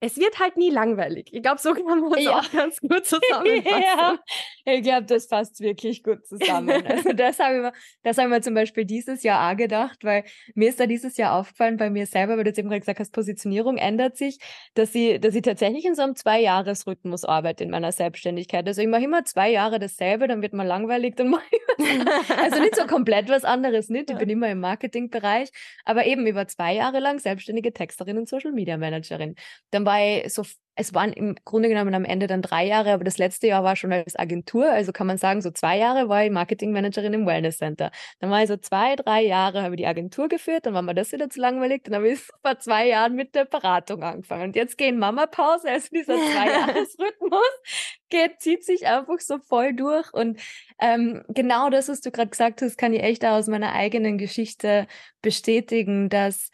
es 0.00 0.16
wird 0.16 0.38
halt 0.40 0.56
nie 0.56 0.70
langweilig. 0.70 1.28
Ich 1.32 1.42
glaube, 1.42 1.60
so 1.60 1.74
kann 1.74 2.00
man 2.00 2.12
es 2.14 2.24
ja. 2.24 2.38
auch 2.38 2.50
ganz 2.50 2.80
gut 2.80 3.04
zusammenfassen. 3.06 4.18
ja, 4.64 4.72
ich 4.72 4.82
glaube, 4.82 5.06
das 5.06 5.28
passt 5.28 5.60
wirklich 5.60 6.02
gut 6.02 6.26
zusammen. 6.26 6.86
Also 6.86 7.12
das 7.14 7.38
habe 7.38 7.72
ich, 7.74 7.82
das 8.02 8.16
hab 8.16 8.24
ich 8.24 8.30
mir 8.30 8.40
zum 8.40 8.54
Beispiel 8.54 8.84
dieses 8.86 9.22
Jahr 9.22 9.50
auch 9.50 9.56
gedacht, 9.56 10.02
weil 10.02 10.24
mir 10.54 10.70
ist 10.70 10.80
da 10.80 10.86
dieses 10.86 11.16
Jahr 11.18 11.34
aufgefallen 11.34 11.76
bei 11.76 11.90
mir 11.90 12.06
selber, 12.06 12.36
weil 12.36 12.44
du 12.44 12.50
jetzt 12.50 12.58
eben 12.58 12.68
gerade 12.68 12.80
gesagt 12.80 13.00
hast, 13.00 13.12
Positionierung 13.12 13.76
ändert 13.76 14.16
sich, 14.16 14.38
dass 14.74 14.94
ich, 14.94 15.20
dass 15.20 15.34
ich 15.34 15.42
tatsächlich 15.42 15.84
in 15.84 15.94
so 15.94 16.02
einem 16.02 16.16
Zwei-Jahres-Rhythmus 16.16 17.24
arbeite 17.24 17.64
in 17.64 17.70
meiner 17.70 17.92
Selbstständigkeit. 17.92 18.66
Also 18.66 18.80
ich 18.80 18.88
mache 18.88 19.04
immer 19.04 19.24
zwei 19.24 19.50
Jahre 19.50 19.78
dasselbe, 19.78 20.28
dann 20.28 20.40
wird 20.40 20.54
man 20.54 20.66
langweilig, 20.66 21.16
dann 21.16 21.28
mache 21.28 21.44
ich 21.50 21.60
Also 22.36 22.60
nicht 22.60 22.76
so 22.76 22.86
komplett 22.86 23.28
was 23.28 23.44
anderes, 23.44 23.88
nicht? 23.88 24.10
Ich 24.10 24.16
bin 24.16 24.28
immer 24.28 24.48
im 24.48 24.60
Marketingbereich, 24.60 25.50
aber 25.84 26.06
eben 26.06 26.26
über 26.26 26.46
zwei 26.46 26.74
Jahre 26.74 27.00
lang 27.00 27.18
selbstständige 27.18 27.72
Texterin 27.72 28.18
und 28.18 28.28
Social 28.28 28.52
Media 28.52 28.76
Managerin. 28.76 29.34
Dann 29.70 29.84
war 29.90 30.28
so, 30.28 30.44
es 30.76 30.94
waren 30.94 31.12
im 31.12 31.36
Grunde 31.44 31.68
genommen 31.68 31.94
am 31.94 32.04
Ende 32.04 32.26
dann 32.26 32.42
drei 32.42 32.66
Jahre, 32.66 32.92
aber 32.92 33.04
das 33.04 33.18
letzte 33.18 33.48
Jahr 33.48 33.64
war 33.64 33.76
schon 33.76 33.92
als 33.92 34.16
Agentur, 34.16 34.70
also 34.70 34.92
kann 34.92 35.06
man 35.06 35.18
sagen, 35.18 35.42
so 35.42 35.50
zwei 35.50 35.76
Jahre 35.76 36.08
war 36.08 36.24
ich 36.24 36.30
Marketingmanagerin 36.30 37.12
im 37.12 37.26
Wellness 37.26 37.58
Center. 37.58 37.90
Dann 38.20 38.30
war 38.30 38.42
ich 38.42 38.48
so 38.48 38.56
zwei, 38.56 38.96
drei 38.96 39.22
Jahre, 39.22 39.62
habe 39.62 39.74
ich 39.74 39.80
die 39.80 39.86
Agentur 39.86 40.28
geführt, 40.28 40.66
dann 40.66 40.74
war 40.74 40.82
mir 40.82 40.94
das 40.94 41.12
wieder 41.12 41.28
zu 41.28 41.40
langweilig, 41.40 41.82
dann 41.84 41.96
habe 41.96 42.08
ich 42.08 42.20
vor 42.42 42.58
zwei 42.58 42.88
Jahren 42.88 43.14
mit 43.14 43.34
der 43.34 43.44
Beratung 43.44 44.02
angefangen. 44.02 44.44
Und 44.44 44.56
jetzt 44.56 44.78
gehen 44.78 44.98
Mama-Pause, 44.98 45.70
also 45.70 45.88
dieser 45.92 46.16
Zwei-Jahres-Rhythmus 46.16 47.40
geht, 48.08 48.40
zieht 48.40 48.64
sich 48.64 48.86
einfach 48.86 49.18
so 49.18 49.38
voll 49.38 49.74
durch. 49.74 50.12
Und 50.14 50.40
ähm, 50.80 51.22
genau 51.28 51.68
das, 51.68 51.88
was 51.88 52.00
du 52.00 52.10
gerade 52.10 52.30
gesagt 52.30 52.62
hast, 52.62 52.78
kann 52.78 52.94
ich 52.94 53.02
echt 53.02 53.24
aus 53.24 53.48
meiner 53.48 53.72
eigenen 53.74 54.18
Geschichte 54.18 54.86
bestätigen, 55.20 56.08
dass 56.08 56.50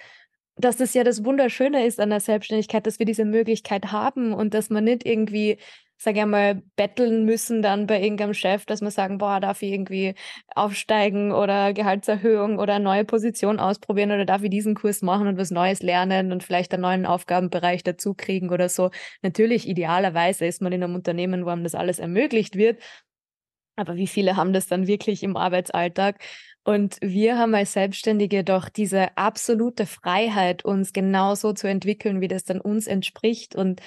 dass 0.56 0.76
das 0.76 0.94
ja 0.94 1.04
das 1.04 1.24
Wunderschöne 1.24 1.86
ist 1.86 2.00
an 2.00 2.10
der 2.10 2.20
Selbstständigkeit, 2.20 2.86
dass 2.86 2.98
wir 2.98 3.06
diese 3.06 3.24
Möglichkeit 3.24 3.92
haben 3.92 4.32
und 4.32 4.54
dass 4.54 4.70
man 4.70 4.84
nicht 4.84 5.04
irgendwie, 5.04 5.58
sage 5.98 6.20
ich 6.20 6.26
mal, 6.26 6.62
betteln 6.76 7.24
müssen 7.26 7.60
dann 7.62 7.86
bei 7.86 8.00
irgendeinem 8.02 8.32
Chef, 8.34 8.64
dass 8.64 8.80
man 8.80 8.90
sagen, 8.90 9.18
boah, 9.18 9.38
darf 9.40 9.60
ich 9.62 9.72
irgendwie 9.72 10.14
aufsteigen 10.54 11.32
oder 11.32 11.74
Gehaltserhöhung 11.74 12.58
oder 12.58 12.78
neue 12.78 13.04
Position 13.04 13.60
ausprobieren 13.60 14.12
oder 14.12 14.24
darf 14.24 14.42
ich 14.42 14.50
diesen 14.50 14.74
Kurs 14.74 15.02
machen 15.02 15.26
und 15.26 15.36
was 15.38 15.50
Neues 15.50 15.82
lernen 15.82 16.32
und 16.32 16.42
vielleicht 16.42 16.72
einen 16.72 16.82
neuen 16.82 17.06
Aufgabenbereich 17.06 17.82
dazu 17.82 18.14
kriegen 18.14 18.50
oder 18.50 18.68
so. 18.70 18.90
Natürlich, 19.22 19.68
idealerweise 19.68 20.46
ist 20.46 20.62
man 20.62 20.72
in 20.72 20.82
einem 20.82 20.94
Unternehmen, 20.94 21.44
wo 21.44 21.50
einem 21.50 21.64
das 21.64 21.74
alles 21.74 21.98
ermöglicht 21.98 22.56
wird. 22.56 22.80
Aber 23.76 23.96
wie 23.96 24.06
viele 24.06 24.36
haben 24.36 24.52
das 24.52 24.66
dann 24.68 24.86
wirklich 24.86 25.22
im 25.22 25.36
Arbeitsalltag? 25.36 26.18
Und 26.66 26.98
wir 27.00 27.38
haben 27.38 27.54
als 27.54 27.74
Selbstständige 27.74 28.42
doch 28.42 28.68
diese 28.68 29.16
absolute 29.16 29.86
Freiheit, 29.86 30.64
uns 30.64 30.92
genauso 30.92 31.52
zu 31.52 31.68
entwickeln, 31.68 32.20
wie 32.20 32.26
das 32.26 32.42
dann 32.42 32.60
uns 32.60 32.88
entspricht. 32.88 33.54
Und 33.54 33.80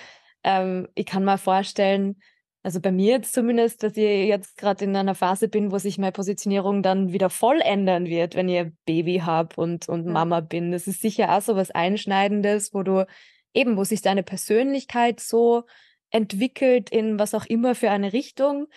ähm, 0.46 0.88
ich 0.96 1.06
kann 1.06 1.26
mir 1.26 1.38
vorstellen, 1.38 2.22
also 2.64 2.80
bei 2.80 2.94
mir 2.94 3.12
jetzt 3.12 3.34
zumindest, 3.34 3.84
dass 3.84 3.98
ich 3.98 4.28
jetzt 4.28 4.56
gerade 4.56 4.86
in 4.86 4.96
einer 4.96 5.14
Phase 5.14 5.50
bin, 5.50 5.74
wo 5.74 5.78
sich 5.78 5.98
meine 5.98 6.14
Positionierung 6.14 6.82
dann 6.82 7.12
wieder 7.12 7.30
voll 7.30 7.60
ändern 7.60 8.06
wird, 8.06 8.36
wenn 8.36 8.48
ich 8.48 8.72
Baby 8.86 9.24
habe 9.26 9.60
und, 9.60 9.90
und 9.90 10.06
Mama 10.06 10.40
bin. 10.40 10.72
Das 10.72 10.88
ist 10.88 11.02
sicher 11.02 11.36
auch 11.36 11.42
so 11.42 11.58
was 11.58 11.72
Einschneidendes, 11.72 12.74
wo 12.74 12.84
du 12.84 13.06
eben, 13.54 13.76
wo 13.76 13.84
sich 13.84 14.02
deine 14.02 14.24
Persönlichkeit 14.24 15.20
so 15.20 15.64
entwickelt 16.12 16.90
in 16.90 17.20
was 17.20 17.34
auch 17.34 17.46
immer 17.46 17.76
für 17.76 17.92
eine 17.92 18.14
Richtung 18.14 18.68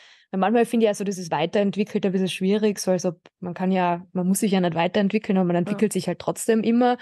manchmal 0.40 0.66
finde 0.66 0.84
ich 0.84 0.88
also 0.88 1.04
dieses 1.04 1.30
Weiterentwickelt 1.30 2.04
ein 2.06 2.12
bisschen 2.12 2.28
schwierig, 2.28 2.78
so 2.78 2.90
also 2.90 3.12
man 3.40 3.54
kann 3.54 3.70
ja, 3.70 4.06
man 4.12 4.26
muss 4.26 4.40
sich 4.40 4.52
ja 4.52 4.60
nicht 4.60 4.74
weiterentwickeln, 4.74 5.36
aber 5.38 5.46
man 5.46 5.56
entwickelt 5.56 5.92
ja. 5.92 6.00
sich 6.00 6.08
halt 6.08 6.18
trotzdem 6.18 6.62
immer. 6.62 6.96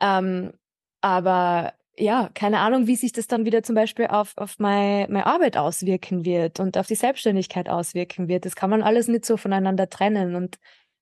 Ähm, 0.00 0.52
aber 1.00 1.74
ja, 1.96 2.30
keine 2.34 2.60
Ahnung, 2.60 2.86
wie 2.86 2.96
sich 2.96 3.12
das 3.12 3.26
dann 3.26 3.44
wieder 3.44 3.62
zum 3.62 3.74
Beispiel 3.74 4.06
auf, 4.06 4.32
auf 4.36 4.58
meine, 4.58 5.06
meine 5.08 5.26
Arbeit 5.26 5.56
auswirken 5.56 6.24
wird 6.24 6.58
und 6.60 6.78
auf 6.78 6.86
die 6.86 6.94
Selbstständigkeit 6.94 7.68
auswirken 7.68 8.28
wird. 8.28 8.46
Das 8.46 8.56
kann 8.56 8.70
man 8.70 8.82
alles 8.82 9.08
nicht 9.08 9.26
so 9.26 9.36
voneinander 9.36 9.88
trennen. 9.90 10.34
Und 10.34 10.58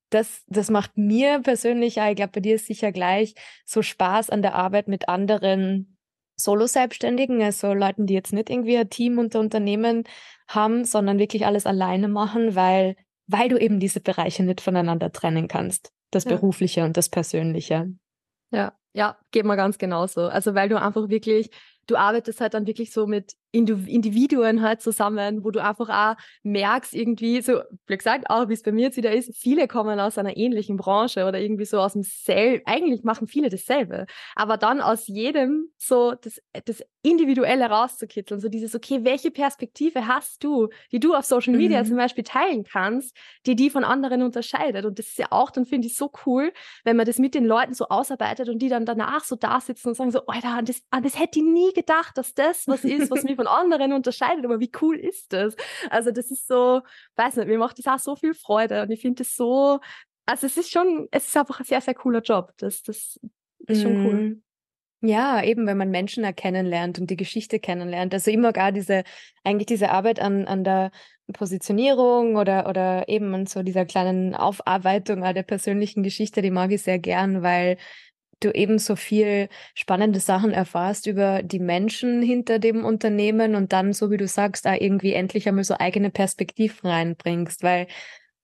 das, 0.09 0.43
das 0.47 0.69
macht 0.69 0.97
mir 0.97 1.39
persönlich, 1.39 1.95
ja, 1.95 2.09
ich 2.09 2.17
glaube, 2.17 2.33
bei 2.33 2.41
dir 2.41 2.55
ist 2.55 2.67
sicher 2.67 2.91
gleich, 2.91 3.35
so 3.65 3.81
Spaß 3.81 4.29
an 4.29 4.41
der 4.41 4.55
Arbeit 4.55 4.87
mit 4.89 5.07
anderen 5.07 5.97
Solo-Selbstständigen, 6.43 7.41
also 7.41 7.73
Leuten, 7.73 8.05
die 8.05 8.13
jetzt 8.13 8.33
nicht 8.33 8.49
irgendwie 8.49 8.77
ein 8.77 8.89
Team 8.89 9.19
unter 9.19 9.39
Unternehmen 9.39 10.03
haben, 10.47 10.85
sondern 10.85 11.19
wirklich 11.19 11.45
alles 11.45 11.65
alleine 11.65 12.07
machen, 12.07 12.55
weil, 12.55 12.95
weil 13.27 13.49
du 13.49 13.57
eben 13.57 13.79
diese 13.79 13.99
Bereiche 13.99 14.43
nicht 14.43 14.61
voneinander 14.61 15.11
trennen 15.11 15.47
kannst. 15.47 15.91
Das 16.11 16.25
ja. 16.25 16.31
Berufliche 16.31 16.83
und 16.83 16.97
das 16.97 17.09
Persönliche. 17.09 17.93
Ja, 18.51 18.73
ja, 18.93 19.17
geht 19.31 19.45
mir 19.45 19.55
ganz 19.55 19.77
genauso. 19.77 20.23
Also 20.23 20.55
weil 20.55 20.67
du 20.67 20.81
einfach 20.81 21.09
wirklich 21.09 21.49
du 21.87 21.95
arbeitest 21.95 22.41
halt 22.41 22.53
dann 22.53 22.67
wirklich 22.67 22.91
so 22.91 23.07
mit 23.07 23.33
Individuen 23.51 24.61
halt 24.61 24.81
zusammen, 24.81 25.43
wo 25.43 25.51
du 25.51 25.61
einfach 25.61 25.89
auch 25.89 26.21
merkst, 26.43 26.93
irgendwie, 26.93 27.41
so, 27.41 27.61
wie 27.87 27.97
gesagt, 27.97 28.29
auch 28.29 28.47
wie 28.47 28.53
es 28.53 28.63
bei 28.63 28.71
mir 28.71 28.85
jetzt 28.85 28.97
wieder 28.97 29.11
ist, 29.11 29.35
viele 29.35 29.67
kommen 29.67 29.99
aus 29.99 30.17
einer 30.17 30.37
ähnlichen 30.37 30.77
Branche 30.77 31.25
oder 31.25 31.39
irgendwie 31.39 31.65
so 31.65 31.79
aus 31.79 31.93
dem 31.93 32.03
selben, 32.03 32.63
eigentlich 32.65 33.03
machen 33.03 33.27
viele 33.27 33.49
dasselbe, 33.49 34.05
aber 34.35 34.57
dann 34.57 34.79
aus 34.79 35.07
jedem 35.07 35.69
so 35.77 36.13
das, 36.13 36.41
das 36.65 36.81
Individuelle 37.01 37.65
rauszukitzeln, 37.65 38.39
so 38.39 38.47
dieses, 38.47 38.73
okay, 38.75 39.03
welche 39.03 39.31
Perspektive 39.31 40.07
hast 40.07 40.43
du, 40.43 40.69
die 40.91 40.99
du 40.99 41.13
auf 41.13 41.25
Social 41.25 41.53
Media 41.53 41.83
mhm. 41.83 41.87
zum 41.87 41.97
Beispiel 41.97 42.23
teilen 42.23 42.63
kannst, 42.63 43.17
die 43.45 43.55
die 43.55 43.69
von 43.69 43.83
anderen 43.83 44.21
unterscheidet 44.21 44.85
und 44.85 44.97
das 44.97 45.07
ist 45.07 45.17
ja 45.17 45.27
auch, 45.31 45.51
dann 45.51 45.65
finde 45.65 45.87
ich 45.87 45.97
so 45.97 46.11
cool, 46.25 46.53
wenn 46.85 46.95
man 46.95 47.05
das 47.05 47.17
mit 47.17 47.35
den 47.35 47.45
Leuten 47.45 47.73
so 47.73 47.89
ausarbeitet 47.89 48.47
und 48.47 48.59
die 48.59 48.69
dann 48.69 48.85
danach 48.85 49.25
so 49.25 49.35
da 49.35 49.59
sitzen 49.59 49.89
und 49.89 49.95
sagen 49.95 50.11
so, 50.11 50.25
Alter, 50.27 50.61
das, 50.63 50.81
das 51.03 51.19
hätte 51.19 51.39
ich 51.39 51.45
nie 51.45 51.73
gedacht, 51.73 52.17
dass 52.17 52.33
das 52.33 52.67
was 52.67 52.85
ist, 52.85 53.11
was 53.11 53.23
mich 53.23 53.37
von 53.41 53.47
anderen 53.47 53.91
unterscheidet, 53.93 54.45
aber 54.45 54.59
wie 54.59 54.71
cool 54.81 54.97
ist 54.97 55.33
das? 55.33 55.55
Also 55.89 56.11
das 56.11 56.29
ist 56.29 56.47
so, 56.47 56.81
weiß 57.15 57.37
nicht, 57.37 57.47
mir 57.47 57.57
macht 57.57 57.79
das 57.79 57.87
auch 57.87 57.99
so 57.99 58.15
viel 58.15 58.35
Freude 58.35 58.83
und 58.83 58.91
ich 58.91 59.01
finde 59.01 59.23
es 59.23 59.35
so, 59.35 59.79
also 60.27 60.45
es 60.45 60.57
ist 60.57 60.71
schon, 60.71 61.07
es 61.11 61.27
ist 61.27 61.37
einfach 61.37 61.59
ein 61.59 61.65
sehr, 61.65 61.81
sehr 61.81 61.95
cooler 61.95 62.21
Job. 62.21 62.51
Das, 62.57 62.83
das 62.83 63.19
ist 63.67 63.81
schon 63.81 64.05
cool. 64.05 64.13
Mhm. 64.13 64.43
Ja, 65.03 65.43
eben, 65.43 65.65
wenn 65.65 65.77
man 65.77 65.89
Menschen 65.89 66.23
erkennen 66.23 66.67
lernt 66.67 66.99
und 66.99 67.09
die 67.09 67.17
Geschichte 67.17 67.59
kennenlernt. 67.59 68.13
Also 68.13 68.29
immer 68.29 68.53
gar 68.53 68.71
diese, 68.71 69.03
eigentlich 69.43 69.65
diese 69.65 69.89
Arbeit 69.89 70.19
an, 70.19 70.45
an 70.45 70.63
der 70.63 70.91
Positionierung 71.33 72.35
oder, 72.35 72.69
oder 72.69 73.09
eben 73.09 73.33
an 73.33 73.47
so 73.47 73.63
dieser 73.63 73.85
kleinen 73.85 74.35
Aufarbeitung 74.35 75.21
der 75.21 75.41
persönlichen 75.41 76.03
Geschichte, 76.03 76.43
die 76.43 76.51
mag 76.51 76.71
ich 76.71 76.83
sehr 76.83 76.99
gern, 76.99 77.41
weil 77.41 77.77
du 78.43 78.51
eben 78.51 78.79
so 78.79 78.95
viel 78.95 79.49
spannende 79.75 80.19
Sachen 80.19 80.51
erfährst 80.51 81.07
über 81.07 81.43
die 81.43 81.59
Menschen 81.59 82.21
hinter 82.21 82.59
dem 82.59 82.85
Unternehmen 82.85 83.55
und 83.55 83.73
dann, 83.73 83.93
so 83.93 84.11
wie 84.11 84.17
du 84.17 84.27
sagst, 84.27 84.65
da 84.65 84.75
irgendwie 84.75 85.13
endlich 85.13 85.47
einmal 85.47 85.63
so 85.63 85.75
eigene 85.77 86.09
Perspektiven 86.09 86.89
reinbringst, 86.89 87.63
weil 87.63 87.87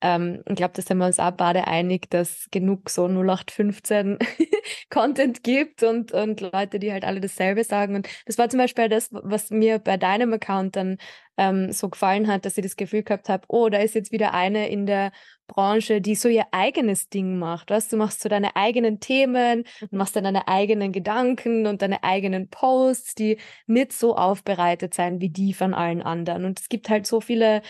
ähm, 0.01 0.43
ich 0.47 0.55
glaube, 0.55 0.73
da 0.75 0.81
sind 0.81 0.97
wir 0.99 1.05
uns 1.05 1.19
auch 1.19 1.31
beide 1.31 1.67
einig, 1.67 2.09
dass 2.09 2.47
genug 2.51 2.89
so 2.89 3.07
0815 3.07 4.19
Content 4.89 5.43
gibt 5.43 5.81
und, 5.83 6.11
und 6.11 6.41
Leute, 6.41 6.79
die 6.79 6.91
halt 6.91 7.03
alle 7.03 7.19
dasselbe 7.19 7.63
sagen. 7.63 7.95
Und 7.95 8.07
das 8.25 8.37
war 8.37 8.49
zum 8.49 8.59
Beispiel 8.59 8.89
das, 8.89 9.09
was 9.11 9.49
mir 9.49 9.79
bei 9.79 9.97
deinem 9.97 10.33
Account 10.33 10.75
dann 10.75 10.97
ähm, 11.37 11.71
so 11.71 11.89
gefallen 11.89 12.27
hat, 12.27 12.45
dass 12.45 12.57
ich 12.57 12.63
das 12.63 12.75
Gefühl 12.75 13.03
gehabt 13.03 13.29
habe, 13.29 13.45
oh, 13.47 13.69
da 13.69 13.77
ist 13.79 13.95
jetzt 13.95 14.11
wieder 14.11 14.33
eine 14.33 14.69
in 14.69 14.85
der 14.85 15.11
Branche, 15.47 16.01
die 16.01 16.15
so 16.15 16.27
ihr 16.27 16.45
eigenes 16.51 17.09
Ding 17.09 17.39
macht. 17.39 17.69
Weißt? 17.69 17.91
Du 17.93 17.97
machst 17.97 18.21
so 18.21 18.29
deine 18.29 18.55
eigenen 18.55 18.99
Themen, 18.99 19.63
mhm. 19.79 19.97
machst 19.97 20.15
dann 20.15 20.25
deine 20.25 20.47
eigenen 20.47 20.91
Gedanken 20.91 21.67
und 21.67 21.81
deine 21.81 22.03
eigenen 22.03 22.49
Posts, 22.49 23.15
die 23.15 23.37
nicht 23.65 23.93
so 23.93 24.15
aufbereitet 24.15 24.93
sein 24.93 25.21
wie 25.21 25.29
die 25.29 25.53
von 25.53 25.73
allen 25.73 26.01
anderen. 26.01 26.43
Und 26.45 26.59
es 26.59 26.69
gibt 26.69 26.89
halt 26.89 27.07
so 27.07 27.21
viele 27.21 27.61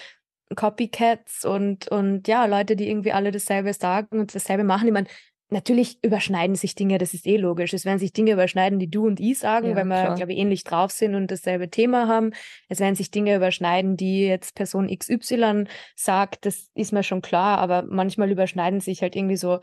Copycats 0.56 1.46
und, 1.46 1.88
und 1.90 2.28
ja, 2.28 2.46
Leute, 2.46 2.76
die 2.76 2.90
irgendwie 2.90 3.12
alle 3.12 3.32
dasselbe 3.32 3.74
sagen 3.74 4.20
und 4.20 4.36
dasselbe 4.36 4.64
machen. 4.64 4.88
Ich 4.88 4.94
meine, 4.94 5.08
natürlich 5.50 6.04
überschneiden 6.04 6.56
sich 6.56 6.76
Dinge, 6.76 6.98
das 6.98 7.14
ist 7.14 7.26
eh 7.26 7.38
logisch. 7.38 7.74
Es 7.74 7.86
werden 7.86 8.00
sich 8.00 8.14
Dinge 8.14 8.34
überschneiden, 8.34 8.80
die 8.80 8.90
du 8.90 9.06
und 9.06 9.20
ich 9.20 9.40
sagen, 9.40 9.70
ja, 9.70 9.76
weil 9.76 9.86
wir, 9.86 10.16
glaube 10.16 10.34
ich, 10.34 10.40
ähnlich 10.40 10.64
drauf 10.64 10.92
sind 10.92 11.16
und 11.16 11.32
dasselbe 11.32 11.70
Thema 11.70 12.08
haben. 12.08 12.32
Es 12.70 12.80
werden 12.80 12.96
sich 12.96 13.12
Dinge 13.12 13.36
überschneiden, 13.36 13.98
die 13.98 14.26
jetzt 14.26 14.56
Person 14.56 14.88
XY 14.88 15.66
sagt, 15.96 16.46
das 16.46 16.70
ist 16.76 16.92
mir 16.92 17.04
schon 17.04 17.22
klar, 17.22 17.60
aber 17.60 17.84
manchmal 17.84 18.32
überschneiden 18.32 18.80
sich 18.80 19.02
halt 19.02 19.16
irgendwie 19.16 19.38
so 19.38 19.60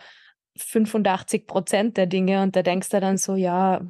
85 0.57 1.47
Prozent 1.47 1.97
der 1.97 2.07
Dinge 2.07 2.43
und 2.43 2.57
da 2.57 2.62
denkst 2.62 2.89
du 2.91 3.01
dann 3.01 3.16
so, 3.16 3.35
ja, 3.35 3.80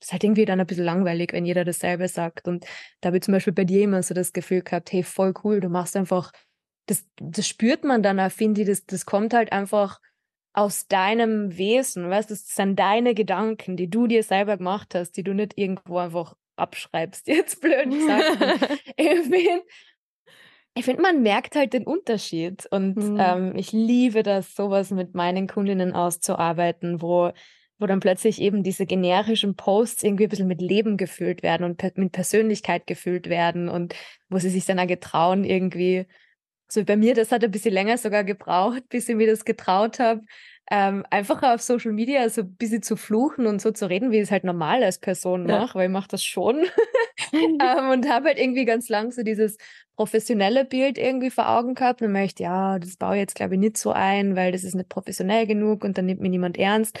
ist 0.00 0.12
halt 0.12 0.24
irgendwie 0.24 0.44
dann 0.44 0.60
ein 0.60 0.66
bisschen 0.66 0.84
langweilig, 0.84 1.32
wenn 1.32 1.44
jeder 1.44 1.64
dasselbe 1.64 2.08
sagt. 2.08 2.48
Und 2.48 2.64
da 3.00 3.08
habe 3.08 3.18
ich 3.18 3.22
zum 3.22 3.32
Beispiel 3.32 3.52
bei 3.52 3.64
dir 3.64 3.82
immer 3.82 4.02
so 4.02 4.14
das 4.14 4.32
Gefühl 4.32 4.62
gehabt, 4.62 4.92
hey, 4.92 5.02
voll 5.02 5.34
cool, 5.44 5.60
du 5.60 5.68
machst 5.68 5.96
einfach, 5.96 6.32
das, 6.86 7.06
das 7.20 7.46
spürt 7.46 7.84
man 7.84 8.02
dann 8.02 8.18
auch, 8.18 8.30
finde 8.30 8.62
ich, 8.62 8.66
das, 8.66 8.86
das 8.86 9.06
kommt 9.06 9.34
halt 9.34 9.52
einfach 9.52 10.00
aus 10.52 10.88
deinem 10.88 11.56
Wesen, 11.56 12.10
weißt 12.10 12.30
du, 12.30 12.34
das 12.34 12.48
sind 12.48 12.78
deine 12.78 13.14
Gedanken, 13.14 13.76
die 13.76 13.88
du 13.88 14.06
dir 14.06 14.22
selber 14.22 14.56
gemacht 14.56 14.94
hast, 14.94 15.12
die 15.12 15.22
du 15.22 15.32
nicht 15.32 15.56
irgendwo 15.56 15.98
einfach 15.98 16.34
abschreibst, 16.56 17.26
jetzt 17.28 17.60
blöd 17.60 17.90
gesagt. 17.90 18.80
ich 18.96 19.08
finde, 19.08 19.62
ich 20.74 20.84
find, 20.84 21.00
man 21.00 21.22
merkt 21.22 21.56
halt 21.56 21.72
den 21.72 21.84
Unterschied 21.84 22.66
und 22.70 22.96
mhm. 22.96 23.18
ähm, 23.20 23.52
ich 23.56 23.72
liebe 23.72 24.22
das, 24.22 24.54
sowas 24.54 24.90
mit 24.90 25.14
meinen 25.14 25.46
Kundinnen 25.46 25.92
auszuarbeiten, 25.92 27.00
wo 27.02 27.32
wo 27.80 27.86
dann 27.86 28.00
plötzlich 28.00 28.40
eben 28.40 28.62
diese 28.62 28.86
generischen 28.86 29.56
Posts 29.56 30.02
irgendwie 30.04 30.24
ein 30.24 30.28
bisschen 30.28 30.48
mit 30.48 30.60
Leben 30.60 30.96
gefüllt 30.96 31.42
werden 31.42 31.64
und 31.64 31.76
per 31.76 31.92
mit 31.96 32.12
Persönlichkeit 32.12 32.86
gefüllt 32.86 33.28
werden 33.28 33.68
und 33.68 33.94
wo 34.28 34.38
sie 34.38 34.50
sich 34.50 34.66
dann 34.66 34.78
auch 34.78 34.86
getrauen, 34.86 35.44
irgendwie, 35.44 36.06
so 36.68 36.84
bei 36.84 36.96
mir, 36.96 37.14
das 37.14 37.32
hat 37.32 37.42
ein 37.42 37.50
bisschen 37.50 37.74
länger 37.74 37.98
sogar 37.98 38.22
gebraucht, 38.22 38.88
bis 38.88 39.08
ich 39.08 39.16
mir 39.16 39.26
das 39.26 39.44
getraut 39.44 39.98
habe, 39.98 40.22
ähm, 40.70 41.04
einfach 41.10 41.42
auf 41.42 41.60
Social 41.60 41.92
Media 41.92 42.28
so 42.28 42.42
ein 42.42 42.54
bisschen 42.54 42.82
zu 42.82 42.96
fluchen 42.96 43.46
und 43.46 43.60
so 43.60 43.72
zu 43.72 43.88
reden, 43.88 44.12
wie 44.12 44.16
ich 44.16 44.22
es 44.22 44.30
halt 44.30 44.44
normal 44.44 44.84
als 44.84 44.98
Person 44.98 45.48
ja. 45.48 45.58
mache, 45.58 45.76
weil 45.76 45.86
ich 45.86 45.92
mache 45.92 46.08
das 46.08 46.22
schon. 46.22 46.64
ähm, 47.32 47.90
und 47.90 48.08
habe 48.08 48.28
halt 48.28 48.38
irgendwie 48.38 48.64
ganz 48.64 48.88
lang 48.88 49.10
so 49.10 49.22
dieses 49.22 49.56
professionelle 49.96 50.64
Bild 50.64 50.96
irgendwie 50.96 51.30
vor 51.30 51.48
Augen 51.48 51.74
gehabt 51.74 52.02
und 52.02 52.12
möchte, 52.12 52.44
ja, 52.44 52.78
das 52.78 52.96
baue 52.96 53.16
ich 53.16 53.20
jetzt 53.20 53.34
glaube 53.34 53.54
ich 53.54 53.60
nicht 53.60 53.76
so 53.76 53.90
ein, 53.90 54.36
weil 54.36 54.52
das 54.52 54.64
ist 54.64 54.74
nicht 54.74 54.88
professionell 54.88 55.46
genug 55.46 55.84
und 55.84 55.98
dann 55.98 56.06
nimmt 56.06 56.20
mir 56.20 56.30
niemand 56.30 56.56
ernst. 56.56 56.98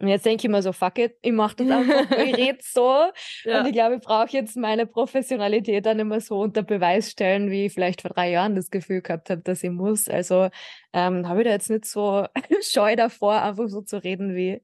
Und 0.00 0.08
jetzt 0.08 0.26
denke 0.26 0.44
ich 0.44 0.50
mir 0.50 0.60
so, 0.60 0.72
fuck 0.72 0.98
it, 0.98 1.16
ich 1.22 1.32
mache 1.32 1.56
das 1.56 1.70
einfach, 1.70 2.10
ich 2.18 2.36
rede 2.36 2.58
so. 2.62 3.10
Ja. 3.44 3.60
Und 3.60 3.66
ich 3.66 3.72
glaube, 3.72 3.96
ich 3.96 4.00
brauche 4.00 4.30
jetzt 4.30 4.56
meine 4.56 4.86
Professionalität 4.86 5.86
dann 5.86 6.00
immer 6.00 6.20
so 6.20 6.40
unter 6.40 6.62
Beweis 6.62 7.10
stellen, 7.10 7.50
wie 7.50 7.66
ich 7.66 7.72
vielleicht 7.72 8.02
vor 8.02 8.10
drei 8.10 8.30
Jahren 8.30 8.56
das 8.56 8.70
Gefühl 8.70 9.02
gehabt 9.02 9.30
habe, 9.30 9.42
dass 9.42 9.62
ich 9.62 9.70
muss. 9.70 10.08
Also 10.08 10.48
ähm, 10.92 11.28
habe 11.28 11.40
ich 11.40 11.46
da 11.46 11.52
jetzt 11.52 11.70
nicht 11.70 11.84
so 11.84 12.26
scheu 12.60 12.96
davor, 12.96 13.40
einfach 13.40 13.68
so 13.68 13.82
zu 13.82 14.02
reden, 14.02 14.34
wie, 14.34 14.60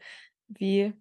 wie 0.49 0.93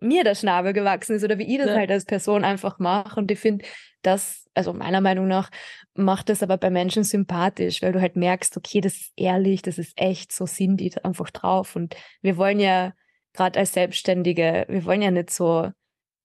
mir 0.00 0.24
der 0.24 0.34
Schnabel 0.34 0.72
gewachsen 0.72 1.16
ist 1.16 1.24
oder 1.24 1.38
wie 1.38 1.52
ich 1.52 1.58
das 1.58 1.68
ja. 1.68 1.76
halt 1.76 1.90
als 1.90 2.06
Person 2.06 2.44
einfach 2.44 2.78
mache. 2.78 3.20
Und 3.20 3.30
ich 3.30 3.38
finde, 3.38 3.64
das, 4.02 4.46
also 4.54 4.72
meiner 4.72 5.00
Meinung 5.00 5.28
nach, 5.28 5.50
macht 5.94 6.28
das 6.28 6.42
aber 6.42 6.56
bei 6.56 6.70
Menschen 6.70 7.04
sympathisch, 7.04 7.82
weil 7.82 7.92
du 7.92 8.00
halt 8.00 8.16
merkst, 8.16 8.56
okay, 8.56 8.80
das 8.80 8.94
ist 8.94 9.12
ehrlich, 9.16 9.62
das 9.62 9.78
ist 9.78 9.92
echt, 9.96 10.32
so 10.32 10.46
sind 10.46 10.78
die 10.78 10.92
einfach 11.04 11.30
drauf. 11.30 11.76
Und 11.76 11.94
wir 12.22 12.36
wollen 12.36 12.58
ja 12.58 12.94
gerade 13.40 13.58
als 13.58 13.72
Selbstständige, 13.72 14.66
wir 14.68 14.84
wollen 14.84 15.00
ja 15.00 15.10
nicht 15.10 15.30
so 15.30 15.70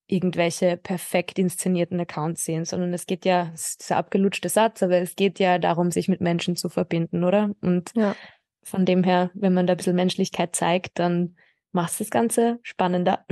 irgendwelche 0.07 0.76
perfekt 0.76 1.39
inszenierten 1.39 1.97
Accounts 1.97 2.43
sehen, 2.43 2.66
sondern 2.66 2.93
es 2.93 3.05
geht 3.05 3.24
ja, 3.24 3.51
es 3.53 3.78
ist 3.80 3.89
ein 3.89 3.97
abgelutschter 3.97 4.49
Satz, 4.49 4.84
aber 4.84 4.97
es 4.97 5.16
geht 5.16 5.39
ja 5.39 5.57
darum, 5.57 5.91
sich 5.91 6.09
mit 6.09 6.20
Menschen 6.20 6.57
zu 6.57 6.68
verbinden, 6.68 7.24
oder? 7.24 7.51
Und 7.61 7.91
ja. 7.95 8.18
von 8.63 8.86
dem 8.86 9.05
her, 9.05 9.32
wenn 9.34 9.53
man 9.53 9.66
da 9.66 9.74
ein 9.74 9.78
bisschen 9.78 9.95
Menschlichkeit 9.95 10.57
zeigt, 10.57 10.99
dann 10.99 11.38
macht 11.72 11.93
es 11.93 11.99
das 11.99 12.09
Ganze 12.09 12.59
spannender. 12.63 13.26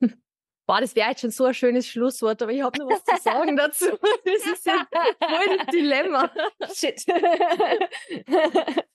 Boah, 0.66 0.80
das 0.80 0.96
wäre 0.96 1.10
jetzt 1.10 1.20
schon 1.20 1.30
so 1.30 1.44
ein 1.44 1.54
schönes 1.54 1.86
Schlusswort, 1.86 2.42
aber 2.42 2.50
ich 2.50 2.62
habe 2.62 2.78
noch 2.80 2.90
was 2.90 3.04
zu 3.04 3.22
sagen 3.22 3.56
dazu. 3.56 3.84
Das 4.24 4.46
ist 4.52 4.66
ja 4.66 4.86
voll 5.20 5.56
das 5.56 5.66
Dilemma. 5.66 6.30
Shit. 6.74 7.04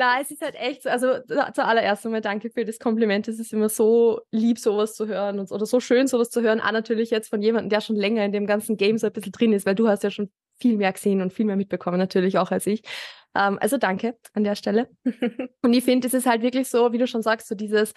Na, 0.00 0.18
es 0.18 0.30
ist 0.30 0.40
halt 0.40 0.54
echt 0.54 0.84
so, 0.84 0.88
also 0.88 1.18
zuallererst 1.52 2.06
einmal 2.06 2.22
danke 2.22 2.48
für 2.48 2.64
das 2.64 2.78
Kompliment. 2.78 3.28
Es 3.28 3.38
ist 3.38 3.52
immer 3.52 3.68
so 3.68 4.22
lieb, 4.30 4.58
sowas 4.58 4.94
zu 4.94 5.06
hören 5.06 5.38
und, 5.38 5.52
oder 5.52 5.66
so 5.66 5.78
schön, 5.78 6.06
sowas 6.06 6.30
zu 6.30 6.40
hören. 6.40 6.58
Auch 6.58 6.72
natürlich 6.72 7.10
jetzt 7.10 7.28
von 7.28 7.42
jemandem, 7.42 7.68
der 7.68 7.82
schon 7.82 7.96
länger 7.96 8.24
in 8.24 8.32
dem 8.32 8.46
ganzen 8.46 8.78
Game 8.78 8.96
so 8.96 9.08
ein 9.08 9.12
bisschen 9.12 9.32
drin 9.32 9.52
ist, 9.52 9.66
weil 9.66 9.74
du 9.74 9.88
hast 9.88 10.02
ja 10.02 10.10
schon 10.10 10.30
viel 10.58 10.78
mehr 10.78 10.90
gesehen 10.90 11.20
und 11.20 11.34
viel 11.34 11.44
mehr 11.44 11.56
mitbekommen, 11.56 11.98
natürlich 11.98 12.38
auch 12.38 12.50
als 12.50 12.66
ich. 12.66 12.80
Ähm, 13.34 13.58
also 13.60 13.76
danke 13.76 14.16
an 14.32 14.42
der 14.42 14.54
Stelle. 14.54 14.88
und 15.60 15.74
ich 15.74 15.84
finde, 15.84 16.06
es 16.06 16.14
ist 16.14 16.24
halt 16.24 16.40
wirklich 16.40 16.70
so, 16.70 16.94
wie 16.94 16.98
du 16.98 17.06
schon 17.06 17.20
sagst, 17.20 17.48
so 17.48 17.54
dieses, 17.54 17.92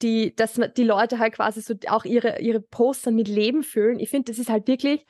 die, 0.00 0.34
dass 0.34 0.58
die 0.74 0.84
Leute 0.84 1.18
halt 1.18 1.34
quasi 1.34 1.60
so 1.60 1.74
auch 1.88 2.06
ihre, 2.06 2.40
ihre 2.40 2.62
Poster 2.62 3.10
mit 3.10 3.28
Leben 3.28 3.62
füllen. 3.62 4.00
Ich 4.00 4.08
finde, 4.08 4.32
das 4.32 4.38
ist 4.38 4.48
halt 4.48 4.66
wirklich, 4.68 5.04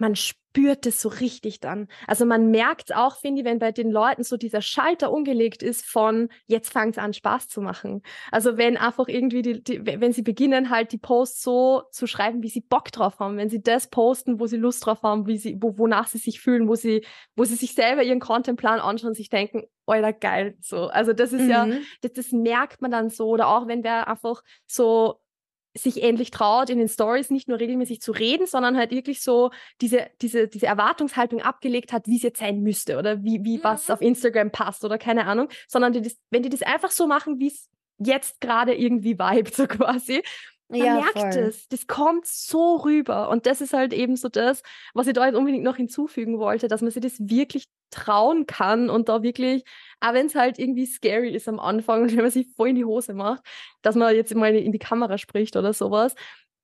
man 0.00 0.16
spürt 0.16 0.86
es 0.86 1.00
so 1.00 1.08
richtig 1.08 1.60
dann. 1.60 1.86
Also 2.06 2.24
man 2.24 2.50
merkt 2.50 2.94
auch, 2.94 3.16
finde 3.16 3.40
ich, 3.42 3.46
wenn 3.46 3.58
bei 3.58 3.70
den 3.70 3.90
Leuten 3.90 4.24
so 4.24 4.36
dieser 4.36 4.62
Schalter 4.62 5.12
umgelegt 5.12 5.62
ist 5.62 5.84
von 5.84 6.28
jetzt 6.46 6.72
fängt 6.72 6.96
es 6.96 6.98
an 6.98 7.12
Spaß 7.12 7.48
zu 7.48 7.60
machen. 7.60 8.02
Also 8.32 8.56
wenn 8.56 8.76
einfach 8.76 9.08
irgendwie 9.08 9.42
die, 9.42 9.62
die, 9.62 9.84
wenn 9.84 10.12
sie 10.12 10.22
beginnen 10.22 10.70
halt 10.70 10.92
die 10.92 10.98
Posts 10.98 11.42
so 11.42 11.82
zu 11.92 12.06
schreiben, 12.06 12.42
wie 12.42 12.48
sie 12.48 12.62
Bock 12.62 12.90
drauf 12.90 13.20
haben, 13.20 13.36
wenn 13.36 13.50
sie 13.50 13.62
das 13.62 13.88
posten, 13.88 14.40
wo 14.40 14.46
sie 14.46 14.56
Lust 14.56 14.84
drauf 14.84 15.02
haben, 15.02 15.26
wie 15.26 15.38
sie 15.38 15.56
wo, 15.60 15.78
wonach 15.78 16.08
sie 16.08 16.18
sich 16.18 16.40
fühlen, 16.40 16.66
wo 16.66 16.74
sie 16.74 17.04
wo 17.36 17.44
sie 17.44 17.56
sich 17.56 17.74
selber 17.74 18.02
ihren 18.02 18.20
Contentplan 18.20 18.80
anschauen 18.80 19.10
und 19.10 19.16
sich 19.16 19.28
denken, 19.28 19.64
Alter, 19.86 20.12
geil, 20.12 20.56
so. 20.60 20.86
Also 20.86 21.12
das 21.12 21.32
ist 21.32 21.42
mhm. 21.42 21.50
ja 21.50 21.68
das, 22.00 22.12
das 22.14 22.32
merkt 22.32 22.80
man 22.80 22.90
dann 22.90 23.10
so 23.10 23.28
oder 23.28 23.48
auch 23.48 23.68
wenn 23.68 23.84
wer 23.84 24.08
einfach 24.08 24.42
so 24.66 25.19
sich 25.74 26.02
endlich 26.02 26.30
traut, 26.30 26.70
in 26.70 26.78
den 26.78 26.88
Stories 26.88 27.30
nicht 27.30 27.48
nur 27.48 27.60
regelmäßig 27.60 28.00
zu 28.00 28.12
reden, 28.12 28.46
sondern 28.46 28.76
halt 28.76 28.90
wirklich 28.90 29.22
so 29.22 29.50
diese, 29.80 30.08
diese, 30.20 30.48
diese 30.48 30.66
Erwartungshaltung 30.66 31.40
abgelegt 31.42 31.92
hat, 31.92 32.06
wie 32.06 32.16
es 32.16 32.22
jetzt 32.22 32.40
sein 32.40 32.60
müsste 32.62 32.98
oder 32.98 33.22
wie, 33.22 33.44
wie 33.44 33.58
mhm. 33.58 33.64
was 33.64 33.90
auf 33.90 34.00
Instagram 34.00 34.50
passt 34.50 34.84
oder 34.84 34.98
keine 34.98 35.26
Ahnung, 35.26 35.48
sondern 35.68 35.92
die 35.92 36.02
das, 36.02 36.16
wenn 36.30 36.42
die 36.42 36.48
das 36.48 36.62
einfach 36.62 36.90
so 36.90 37.06
machen, 37.06 37.38
wie 37.38 37.48
es 37.48 37.68
jetzt 37.98 38.40
gerade 38.40 38.74
irgendwie 38.74 39.18
vibet, 39.18 39.54
so 39.54 39.66
quasi, 39.66 40.22
man 40.68 40.80
ja, 40.80 40.94
merkt 40.94 41.34
voll. 41.34 41.42
es, 41.44 41.68
das 41.68 41.86
kommt 41.86 42.26
so 42.26 42.76
rüber. 42.76 43.28
Und 43.28 43.46
das 43.46 43.60
ist 43.60 43.72
halt 43.72 43.92
eben 43.92 44.16
so 44.16 44.28
das, 44.28 44.62
was 44.94 45.06
ich 45.06 45.14
da 45.14 45.26
jetzt 45.26 45.36
unbedingt 45.36 45.64
noch 45.64 45.76
hinzufügen 45.76 46.38
wollte, 46.38 46.68
dass 46.68 46.80
man 46.80 46.90
sich 46.90 47.02
das 47.02 47.18
wirklich 47.18 47.64
trauen 47.90 48.46
kann 48.46 48.90
und 48.90 49.08
da 49.08 49.22
wirklich, 49.22 49.64
auch 50.00 50.14
wenn 50.14 50.26
es 50.26 50.34
halt 50.34 50.58
irgendwie 50.58 50.86
scary 50.86 51.34
ist 51.34 51.48
am 51.48 51.60
Anfang 51.60 52.02
und 52.02 52.10
wenn 52.16 52.22
man 52.22 52.30
sich 52.30 52.48
voll 52.56 52.70
in 52.70 52.76
die 52.76 52.84
Hose 52.84 53.14
macht, 53.14 53.42
dass 53.82 53.96
man 53.96 54.14
jetzt 54.14 54.34
mal 54.34 54.54
in 54.54 54.72
die 54.72 54.78
Kamera 54.78 55.18
spricht 55.18 55.56
oder 55.56 55.72
sowas, 55.72 56.14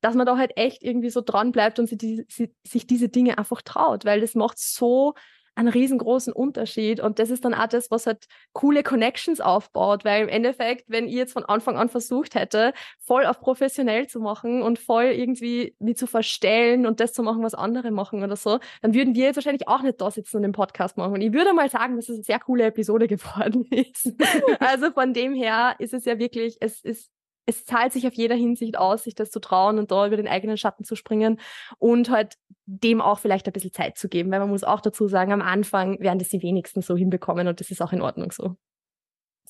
dass 0.01 0.15
man 0.15 0.27
da 0.27 0.37
halt 0.37 0.53
echt 0.57 0.83
irgendwie 0.83 1.11
so 1.11 1.21
dran 1.21 1.53
bleibt 1.53 1.79
und 1.79 1.89
sich, 1.89 1.99
die, 1.99 2.27
sich 2.65 2.87
diese 2.87 3.09
Dinge 3.09 3.39
einfach 3.39 3.63
traut, 3.63 4.05
weil 4.05 4.21
das 4.21 4.35
macht 4.35 4.59
so 4.59 5.15
einen 5.57 5.69
riesengroßen 5.69 6.33
Unterschied. 6.33 7.01
Und 7.01 7.19
das 7.19 7.31
ist 7.31 7.45
dann 7.45 7.55
auch 7.55 7.67
das, 7.67 7.91
was 7.91 8.07
halt 8.07 8.27
coole 8.53 8.83
Connections 8.83 9.41
aufbaut, 9.41 10.05
weil 10.05 10.23
im 10.23 10.29
Endeffekt, 10.29 10.85
wenn 10.89 11.09
ich 11.09 11.15
jetzt 11.15 11.33
von 11.33 11.45
Anfang 11.45 11.77
an 11.77 11.89
versucht 11.89 12.35
hätte, 12.35 12.73
voll 13.01 13.25
auf 13.27 13.41
professionell 13.41 14.07
zu 14.07 14.21
machen 14.21 14.63
und 14.63 14.79
voll 14.79 15.05
irgendwie 15.05 15.75
mich 15.79 15.97
zu 15.97 16.07
verstellen 16.07 16.87
und 16.87 17.01
das 17.01 17.13
zu 17.13 17.23
machen, 17.23 17.43
was 17.43 17.55
andere 17.55 17.91
machen 17.91 18.23
oder 18.23 18.37
so, 18.37 18.61
dann 18.83 18.95
würden 18.95 19.15
wir 19.15 19.25
jetzt 19.25 19.37
wahrscheinlich 19.37 19.67
auch 19.67 19.83
nicht 19.83 20.01
da 20.01 20.11
sitzen 20.11 20.37
und 20.37 20.43
den 20.43 20.53
Podcast 20.53 20.99
machen. 20.99 21.15
Und 21.15 21.23
ich 21.23 21.33
würde 21.33 21.55
mal 21.55 21.71
sagen, 21.71 21.97
dass 21.97 22.09
es 22.09 22.17
eine 22.17 22.25
sehr 22.25 22.39
coole 22.39 22.65
Episode 22.65 23.09
geworden 23.09 23.65
ist. 23.71 24.13
also 24.61 24.91
von 24.93 25.15
dem 25.15 25.35
her 25.35 25.75
ist 25.79 25.95
es 25.95 26.05
ja 26.05 26.19
wirklich, 26.19 26.59
es 26.61 26.81
ist 26.83 27.11
es 27.47 27.65
zahlt 27.65 27.93
sich 27.93 28.07
auf 28.07 28.15
jeder 28.15 28.35
Hinsicht 28.35 28.77
aus, 28.77 29.05
sich 29.05 29.15
das 29.15 29.31
zu 29.31 29.41
trauen 29.41 29.79
und 29.79 29.91
da 29.91 30.07
über 30.07 30.17
den 30.17 30.29
eigenen 30.29 30.57
Schatten 30.57 30.85
zu 30.85 30.97
springen 30.97 31.41
und 31.79 32.11
halt 32.11 32.35
dem 32.67 33.01
auch 33.01 33.21
vielleicht 33.21 33.47
ein 33.47 33.53
bisschen 33.53 33.73
Zeit 33.73 33.97
zu 33.97 34.09
geben, 34.09 34.31
weil 34.33 34.41
man 34.41 34.51
muss 34.51 34.65
auch 34.65 34.81
dazu 34.81 35.07
sagen, 35.07 35.33
am 35.33 35.43
Anfang 35.43 36.01
werden 36.01 36.19
das 36.19 36.29
die 36.29 36.43
wenigsten 36.43 36.83
so 36.83 36.97
hinbekommen 36.97 37.47
und 37.47 37.61
das 37.61 37.71
ist 37.71 37.81
auch 37.81 37.93
in 37.93 38.03
Ordnung 38.03 38.33
so. 38.33 38.57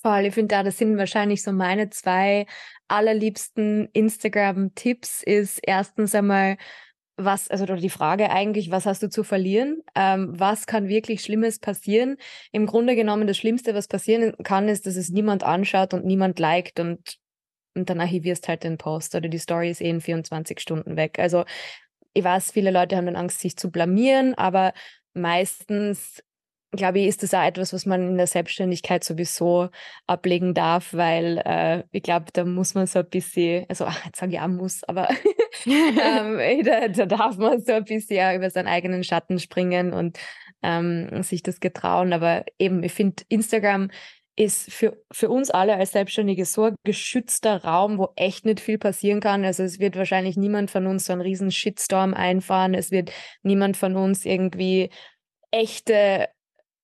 Voll, 0.03 0.27
ich 0.27 0.35
finde 0.35 0.55
da, 0.55 0.63
das 0.63 0.77
sind 0.77 0.99
wahrscheinlich 0.99 1.43
so 1.43 1.53
meine 1.53 1.89
zwei 1.89 2.47
allerliebsten 2.87 3.89
Instagram-Tipps 3.95 5.23
ist 5.23 5.59
erstens 5.63 6.15
einmal, 6.15 6.59
was, 7.17 7.49
also 7.49 7.65
die 7.65 7.89
Frage 7.89 8.31
eigentlich, 8.31 8.71
was 8.71 8.85
hast 8.85 9.03
du 9.03 9.09
zu 9.09 9.25
verlieren? 9.25 9.83
Ähm, 9.95 10.39
was 10.39 10.67
kann 10.67 10.89
wirklich 10.89 11.23
Schlimmes 11.23 11.59
passieren? 11.59 12.19
Im 12.53 12.67
Grunde 12.67 12.95
genommen, 12.95 13.27
das 13.27 13.39
Schlimmste, 13.39 13.75
was 13.75 13.89
passieren 13.89 14.35
kann, 14.45 14.69
ist, 14.69 14.85
dass 14.85 14.97
es 14.97 15.09
niemand 15.09 15.43
anschaut 15.43 15.95
und 15.95 16.05
niemand 16.05 16.39
liked 16.39 16.79
und, 16.79 17.19
und 17.77 17.91
dann 17.91 18.01
archivierst 18.01 18.49
halt 18.49 18.65
den 18.65 18.79
Post 18.79 19.15
oder 19.15 19.29
die 19.29 19.39
Story 19.39 19.71
ist 19.71 19.81
eh 19.81 19.91
in 19.91 20.01
24 20.01 20.61
Stunden 20.61 20.97
weg. 20.97 21.19
Also 21.19 21.45
ich 22.15 22.25
weiß, 22.25 22.53
viele 22.53 22.71
Leute 22.71 22.97
haben 22.97 23.07
dann 23.07 23.17
Angst, 23.17 23.41
sich 23.41 23.57
zu 23.57 23.71
blamieren, 23.71 24.35
aber 24.35 24.73
meistens 25.15 26.23
glaube 26.77 27.01
ich, 27.01 27.07
ist 27.07 27.23
das 27.23 27.35
auch 27.35 27.43
etwas, 27.43 27.73
was 27.73 27.87
man 27.87 28.09
in 28.09 28.17
der 28.17 28.27
Selbstständigkeit 28.27 29.03
sowieso 29.03 29.69
ablegen 30.07 30.55
darf, 30.55 30.93
weil 30.93 31.43
äh, 31.45 31.85
ich 31.91 32.03
glaube, 32.03 32.27
da 32.33 32.45
muss 32.45 32.75
man 32.75 32.87
so 32.87 33.01
ein 33.01 33.09
bisschen, 33.09 33.67
also 33.69 33.87
ach, 33.87 34.05
jetzt 34.05 34.19
sage 34.19 34.33
ich 34.33 34.41
auch 34.41 34.49
muss, 34.49 34.85
aber 34.85 35.09
ähm, 35.67 36.65
da, 36.65 36.89
da, 36.89 37.07
darf 37.07 37.39
man 37.39 37.65
so 37.65 37.73
ein 37.73 37.85
bisschen 37.85 38.37
über 38.37 38.51
seinen 38.51 38.69
eigenen 38.69 39.05
Schatten 39.05 39.39
springen 39.39 39.93
und 39.93 40.19
ähm, 40.63 41.23
sich 41.23 41.43
das 41.43 41.61
getrauen. 41.61 42.13
Aber 42.13 42.45
eben, 42.59 42.83
ich 42.83 42.93
finde, 42.93 43.25
Instagram 43.29 43.91
ist 44.37 44.71
für, 44.71 45.03
für 45.11 45.31
uns 45.31 45.51
alle 45.51 45.77
als 45.77 45.93
Selbstständige 45.93 46.45
so 46.45 46.65
ein 46.65 46.77
geschützter 46.85 47.65
Raum, 47.65 47.99
wo 47.99 48.11
echt 48.17 48.45
nicht 48.45 48.61
viel 48.61 48.79
passieren 48.79 49.21
kann. 49.21 49.45
Also 49.45 49.63
es 49.63 49.81
wird 49.81 49.97
wahrscheinlich 49.97 50.37
niemand 50.37 50.71
von 50.71 50.87
uns 50.87 51.07
so 51.07 51.13
einen 51.13 51.23
riesen 51.23 51.51
Shitstorm 51.51 52.13
einfahren. 52.13 52.75
Es 52.75 52.91
wird 52.91 53.11
niemand 53.43 53.77
von 53.77 53.97
uns 53.97 54.27
irgendwie 54.27 54.91
echte 55.51 56.29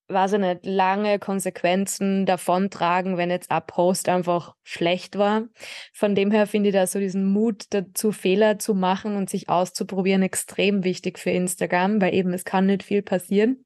weiß 0.09 0.35
ich 0.35 0.41
nicht, 0.41 0.67
lange 0.67 1.19
Konsequenzen 1.19 2.27
davontragen, 2.27 3.17
wenn 3.17 3.31
jetzt 3.31 3.51
ein 3.51 3.63
Post 3.67 4.09
einfach 4.09 4.55
schlecht 4.63 5.17
war. 5.17 5.45
Von 5.93 6.15
dem 6.15 6.31
her 6.31 6.47
finde 6.47 6.69
ich 6.69 6.75
da 6.75 6.87
so 6.87 6.99
diesen 6.99 7.33
Mut 7.33 7.65
dazu, 7.71 8.13
Fehler 8.13 8.59
zu 8.59 8.75
machen 8.75 9.17
und 9.17 9.31
sich 9.31 9.49
auszuprobieren, 9.49 10.23
extrem 10.23 10.85
wichtig 10.85 11.19
für 11.19 11.31
Instagram, 11.31 12.01
weil 12.01 12.15
eben 12.15 12.33
es 12.33 12.45
kann 12.45 12.67
nicht 12.67 12.83
viel 12.83 13.03
passieren. 13.03 13.65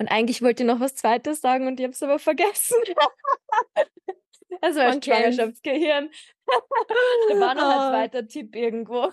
Und 0.00 0.08
eigentlich 0.08 0.40
wollte 0.40 0.62
ich 0.62 0.66
noch 0.66 0.80
was 0.80 0.94
Zweites 0.94 1.42
sagen 1.42 1.66
und 1.66 1.78
ich 1.78 1.84
habe 1.84 1.92
es 1.92 2.02
aber 2.02 2.18
vergessen. 2.18 2.76
Das 4.62 4.74
war 4.74 4.86
ein 4.86 5.02
Schwangerschaftsgehirn. 5.02 6.10
da 7.28 7.40
war 7.40 7.54
noch 7.54 7.68
ein 7.68 7.78
oh. 7.78 7.90
zweiter 7.90 8.26
Tipp 8.26 8.56
irgendwo. 8.56 9.12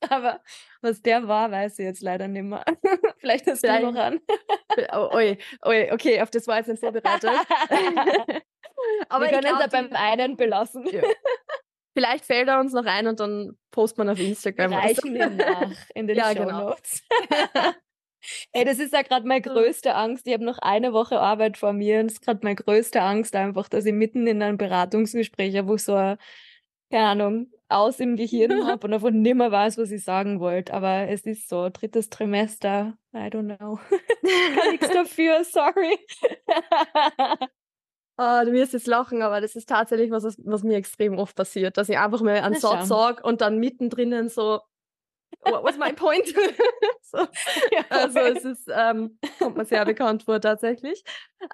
Aber 0.08 0.40
was 0.80 1.02
der 1.02 1.26
war, 1.26 1.50
weiß 1.50 1.78
ich 1.78 1.86
jetzt 1.86 2.02
leider 2.02 2.28
nicht 2.28 2.44
mehr. 2.44 2.64
Vielleicht 3.18 3.46
hast 3.46 3.60
Vielleicht. 3.60 3.82
du 3.82 3.90
noch 3.90 4.00
an. 4.00 4.20
oh, 4.92 5.08
oi, 5.12 5.38
oi, 5.64 5.90
okay, 5.90 6.20
auf 6.20 6.30
das 6.30 6.46
war 6.46 6.58
jetzt 6.58 6.68
nicht 6.68 6.80
vorbereitet. 6.80 7.30
Aber 9.08 9.24
wir 9.24 9.30
können 9.32 9.54
es 9.54 9.60
ja 9.60 9.66
beim 9.66 9.92
einen 9.92 10.36
belassen. 10.36 10.86
Ja. 10.86 11.02
Vielleicht 11.94 12.26
fällt 12.26 12.48
er 12.48 12.60
uns 12.60 12.72
noch 12.74 12.84
ein 12.84 13.06
und 13.06 13.20
dann 13.20 13.58
postet 13.70 13.98
man 13.98 14.10
auf 14.10 14.20
Instagram. 14.20 14.70
Wir 14.70 14.78
reichen 14.78 15.16
ihn 15.16 15.36
nach 15.36 15.72
in 15.94 16.06
den 16.06 16.16
ja, 16.16 16.28
Show 16.28 16.44
genau. 16.44 16.68
Notes. 16.68 17.02
Genau. 17.08 17.72
Ey, 18.56 18.64
das 18.64 18.78
ist 18.78 18.94
ja 18.94 19.02
gerade 19.02 19.28
meine 19.28 19.42
größte 19.42 19.94
Angst. 19.94 20.26
Ich 20.26 20.32
habe 20.32 20.42
noch 20.42 20.56
eine 20.56 20.94
Woche 20.94 21.20
Arbeit 21.20 21.58
vor 21.58 21.74
mir 21.74 22.00
und 22.00 22.06
es 22.06 22.14
ist 22.14 22.22
gerade 22.22 22.40
meine 22.42 22.56
größte 22.56 23.02
Angst 23.02 23.36
einfach, 23.36 23.68
dass 23.68 23.84
ich 23.84 23.92
mitten 23.92 24.26
in 24.26 24.42
einem 24.42 24.56
Beratungsgespräch 24.56 25.54
wo 25.66 25.76
so, 25.76 25.92
eine, 25.94 26.16
keine 26.90 27.04
Ahnung, 27.04 27.50
aus 27.68 28.00
im 28.00 28.16
Gehirn 28.16 28.50
habe 28.66 28.86
und 28.86 28.94
einfach 28.94 29.10
nimmer 29.10 29.52
weiß, 29.52 29.76
was 29.76 29.90
ich 29.90 30.02
sagen 30.02 30.40
wollte. 30.40 30.72
Aber 30.72 31.06
es 31.06 31.26
ist 31.26 31.50
so, 31.50 31.68
drittes 31.68 32.08
Trimester, 32.08 32.96
I 33.14 33.28
don't 33.28 33.58
know. 33.58 33.78
Kann 34.58 34.70
nichts 34.70 34.88
dafür, 34.88 35.44
sorry. 35.44 35.98
Oh, 38.16 38.40
du 38.46 38.52
wirst 38.52 38.72
jetzt 38.72 38.86
lachen, 38.86 39.20
aber 39.20 39.42
das 39.42 39.54
ist 39.54 39.68
tatsächlich 39.68 40.10
was, 40.10 40.24
was 40.24 40.62
mir 40.62 40.78
extrem 40.78 41.18
oft 41.18 41.36
passiert, 41.36 41.76
dass 41.76 41.90
ich 41.90 41.98
einfach 41.98 42.22
mal 42.22 42.38
einen 42.38 42.54
Satz 42.54 42.88
sage 42.88 43.22
und 43.22 43.42
dann 43.42 43.58
mittendrin 43.58 44.30
so, 44.30 44.60
what 45.42 45.64
was 45.64 45.76
my 45.76 45.92
point? 45.92 46.26
so. 47.02 47.18
ja, 47.72 47.84
also 47.88 48.18
es 48.18 48.44
ist, 48.44 48.68
ähm, 48.72 49.18
kommt 49.38 49.56
mir 49.56 49.64
sehr 49.64 49.84
bekannt 49.84 50.24
vor 50.24 50.40
tatsächlich. 50.40 51.02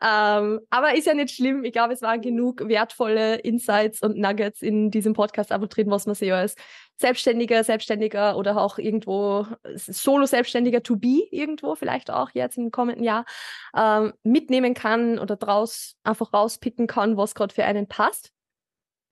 Ähm, 0.01 0.61
aber 0.70 0.95
ist 0.95 1.07
ja 1.07 1.14
nicht 1.14 1.35
schlimm. 1.35 1.64
Ich 1.64 1.73
glaube, 1.73 1.93
es 1.93 2.03
waren 2.03 2.20
genug 2.20 2.66
wertvolle 2.68 3.37
Insights 3.37 4.03
und 4.03 4.16
Nuggets 4.16 4.62
in 4.62 4.91
diesem 4.91 5.12
Podcast 5.12 5.51
drin, 5.51 5.91
was 5.91 6.07
man 6.07 6.14
sich 6.14 6.33
als 6.33 6.55
Selbstständiger, 6.99 7.64
Selbstständiger 7.64 8.37
oder 8.37 8.59
auch 8.59 8.79
irgendwo 8.79 9.47
Solo-Selbstständiger 9.75 10.83
to 10.83 10.97
be 10.97 11.27
irgendwo 11.31 11.75
vielleicht 11.75 12.11
auch 12.11 12.31
jetzt 12.33 12.59
im 12.59 12.70
kommenden 12.70 13.05
Jahr 13.05 13.25
ähm, 13.77 14.12
mitnehmen 14.23 14.75
kann 14.75 15.18
oder 15.18 15.37
draus 15.37 15.97
einfach 16.05 16.33
rauspicken 16.33 16.87
kann, 16.87 17.16
was 17.16 17.35
gerade 17.35 17.55
für 17.55 17.64
einen 17.64 17.89
passt. 17.89 18.33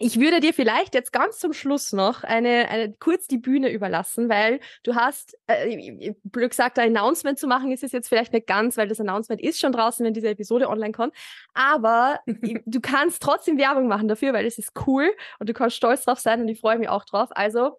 Ich 0.02 0.18
würde 0.18 0.40
dir 0.40 0.54
vielleicht 0.54 0.94
jetzt 0.94 1.12
ganz 1.12 1.38
zum 1.38 1.52
Schluss 1.52 1.92
noch 1.92 2.24
eine, 2.24 2.70
eine 2.70 2.94
kurz 2.94 3.26
die 3.26 3.36
Bühne 3.36 3.70
überlassen, 3.70 4.30
weil 4.30 4.60
du 4.82 4.94
hast, 4.94 5.36
äh, 5.46 6.14
blöd 6.24 6.48
gesagt, 6.48 6.78
ein 6.78 6.96
Announcement 6.96 7.38
zu 7.38 7.46
machen, 7.46 7.70
ist 7.70 7.84
es 7.84 7.92
jetzt 7.92 8.08
vielleicht 8.08 8.32
nicht 8.32 8.46
ganz, 8.46 8.78
weil 8.78 8.88
das 8.88 8.98
Announcement 8.98 9.42
ist 9.42 9.60
schon 9.60 9.72
draußen, 9.72 10.04
wenn 10.06 10.14
diese 10.14 10.30
Episode 10.30 10.70
online 10.70 10.92
kommt. 10.92 11.14
Aber 11.52 12.18
du 12.26 12.80
kannst 12.80 13.22
trotzdem 13.22 13.58
Werbung 13.58 13.88
machen 13.88 14.08
dafür, 14.08 14.32
weil 14.32 14.46
es 14.46 14.56
ist 14.56 14.72
cool 14.86 15.12
und 15.38 15.50
du 15.50 15.52
kannst 15.52 15.76
stolz 15.76 16.06
drauf 16.06 16.18
sein 16.18 16.40
und 16.40 16.48
ich 16.48 16.60
freue 16.60 16.78
mich 16.78 16.88
auch 16.88 17.04
drauf. 17.04 17.28
Also, 17.32 17.78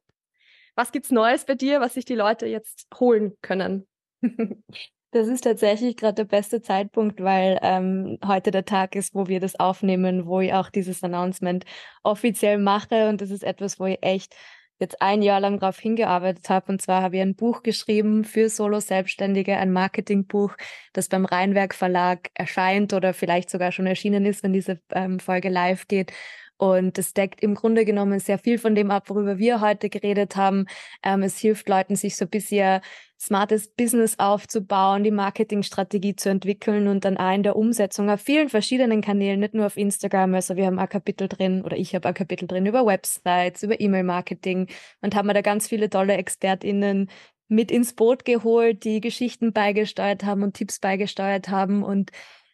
was 0.75 0.91
gibt's 0.91 1.09
Neues 1.09 1.45
bei 1.45 1.55
dir, 1.55 1.81
was 1.81 1.95
sich 1.95 2.05
die 2.05 2.13
Leute 2.13 2.45
jetzt 2.45 2.85
holen 2.99 3.35
können? 3.41 3.87
Das 5.11 5.27
ist 5.27 5.41
tatsächlich 5.41 5.97
gerade 5.97 6.15
der 6.15 6.23
beste 6.25 6.61
Zeitpunkt, 6.61 7.21
weil 7.21 7.59
ähm, 7.61 8.17
heute 8.25 8.49
der 8.51 8.63
Tag 8.63 8.95
ist, 8.95 9.13
wo 9.13 9.27
wir 9.27 9.41
das 9.41 9.59
aufnehmen, 9.59 10.25
wo 10.25 10.39
ich 10.39 10.53
auch 10.53 10.69
dieses 10.69 11.03
Announcement 11.03 11.65
offiziell 12.03 12.57
mache. 12.57 13.09
Und 13.09 13.19
das 13.19 13.29
ist 13.29 13.43
etwas, 13.43 13.77
wo 13.77 13.85
ich 13.87 13.97
echt 14.01 14.33
jetzt 14.79 15.01
ein 15.01 15.21
Jahr 15.21 15.41
lang 15.41 15.59
darauf 15.59 15.79
hingearbeitet 15.79 16.49
habe. 16.49 16.71
Und 16.71 16.81
zwar 16.81 17.01
habe 17.01 17.17
ich 17.17 17.21
ein 17.21 17.35
Buch 17.35 17.61
geschrieben 17.61 18.23
für 18.23 18.49
Solo-Selbstständige, 18.49 19.57
ein 19.57 19.71
Marketingbuch, 19.73 20.55
das 20.93 21.09
beim 21.09 21.25
Rheinwerk 21.25 21.75
Verlag 21.75 22.29
erscheint 22.33 22.93
oder 22.93 23.13
vielleicht 23.13 23.49
sogar 23.49 23.73
schon 23.73 23.87
erschienen 23.87 24.25
ist, 24.25 24.43
wenn 24.43 24.53
diese 24.53 24.79
ähm, 24.93 25.19
Folge 25.19 25.49
live 25.49 25.87
geht. 25.87 26.13
Und 26.61 26.99
es 26.99 27.15
deckt 27.15 27.41
im 27.41 27.55
Grunde 27.55 27.85
genommen 27.85 28.19
sehr 28.19 28.37
viel 28.37 28.59
von 28.59 28.75
dem 28.75 28.91
ab, 28.91 29.09
worüber 29.09 29.39
wir 29.39 29.61
heute 29.61 29.89
geredet 29.89 30.35
haben. 30.35 30.67
Ähm, 31.01 31.23
es 31.23 31.39
hilft 31.39 31.67
Leuten, 31.67 31.95
sich 31.95 32.15
so 32.15 32.25
ein 32.25 32.29
bisschen 32.29 32.81
smartes 33.19 33.69
Business 33.69 34.19
aufzubauen, 34.19 35.03
die 35.03 35.09
Marketingstrategie 35.09 36.15
zu 36.15 36.29
entwickeln 36.29 36.87
und 36.87 37.03
dann 37.03 37.17
auch 37.17 37.33
in 37.33 37.41
der 37.41 37.55
Umsetzung 37.55 38.11
auf 38.11 38.21
vielen 38.21 38.47
verschiedenen 38.47 39.01
Kanälen, 39.01 39.39
nicht 39.39 39.55
nur 39.55 39.65
auf 39.65 39.75
Instagram. 39.75 40.35
Also 40.35 40.55
wir 40.55 40.67
haben 40.67 40.77
ein 40.77 40.87
Kapitel 40.87 41.27
drin 41.27 41.63
oder 41.63 41.77
ich 41.77 41.95
habe 41.95 42.07
ein 42.07 42.13
Kapitel 42.13 42.47
drin 42.47 42.67
über 42.67 42.85
Websites, 42.85 43.63
über 43.63 43.81
E-Mail-Marketing 43.81 44.67
und 45.01 45.15
haben 45.15 45.29
da 45.29 45.41
ganz 45.41 45.67
viele 45.67 45.89
tolle 45.89 46.13
ExpertInnen 46.13 47.09
mit 47.47 47.71
ins 47.71 47.93
Boot 47.93 48.23
geholt, 48.23 48.83
die 48.83 49.01
Geschichten 49.01 49.51
beigesteuert 49.51 50.25
haben 50.25 50.43
und 50.43 50.53
Tipps 50.53 50.79
beigesteuert 50.79 51.49
haben 51.49 51.81
und 51.81 52.11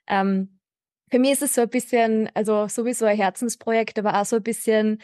ähm, 0.08 0.57
für 1.10 1.20
mich 1.20 1.32
ist 1.32 1.42
es 1.42 1.54
so 1.56 1.62
ein 1.62 1.70
bisschen, 1.70 2.30
also 2.34 2.68
sowieso 2.68 3.06
ein 3.06 3.18
Herzensprojekt, 3.18 3.98
aber 4.00 4.20
auch 4.20 4.26
so 4.26 4.38
ein 4.38 4.44
bisschen 4.44 5.02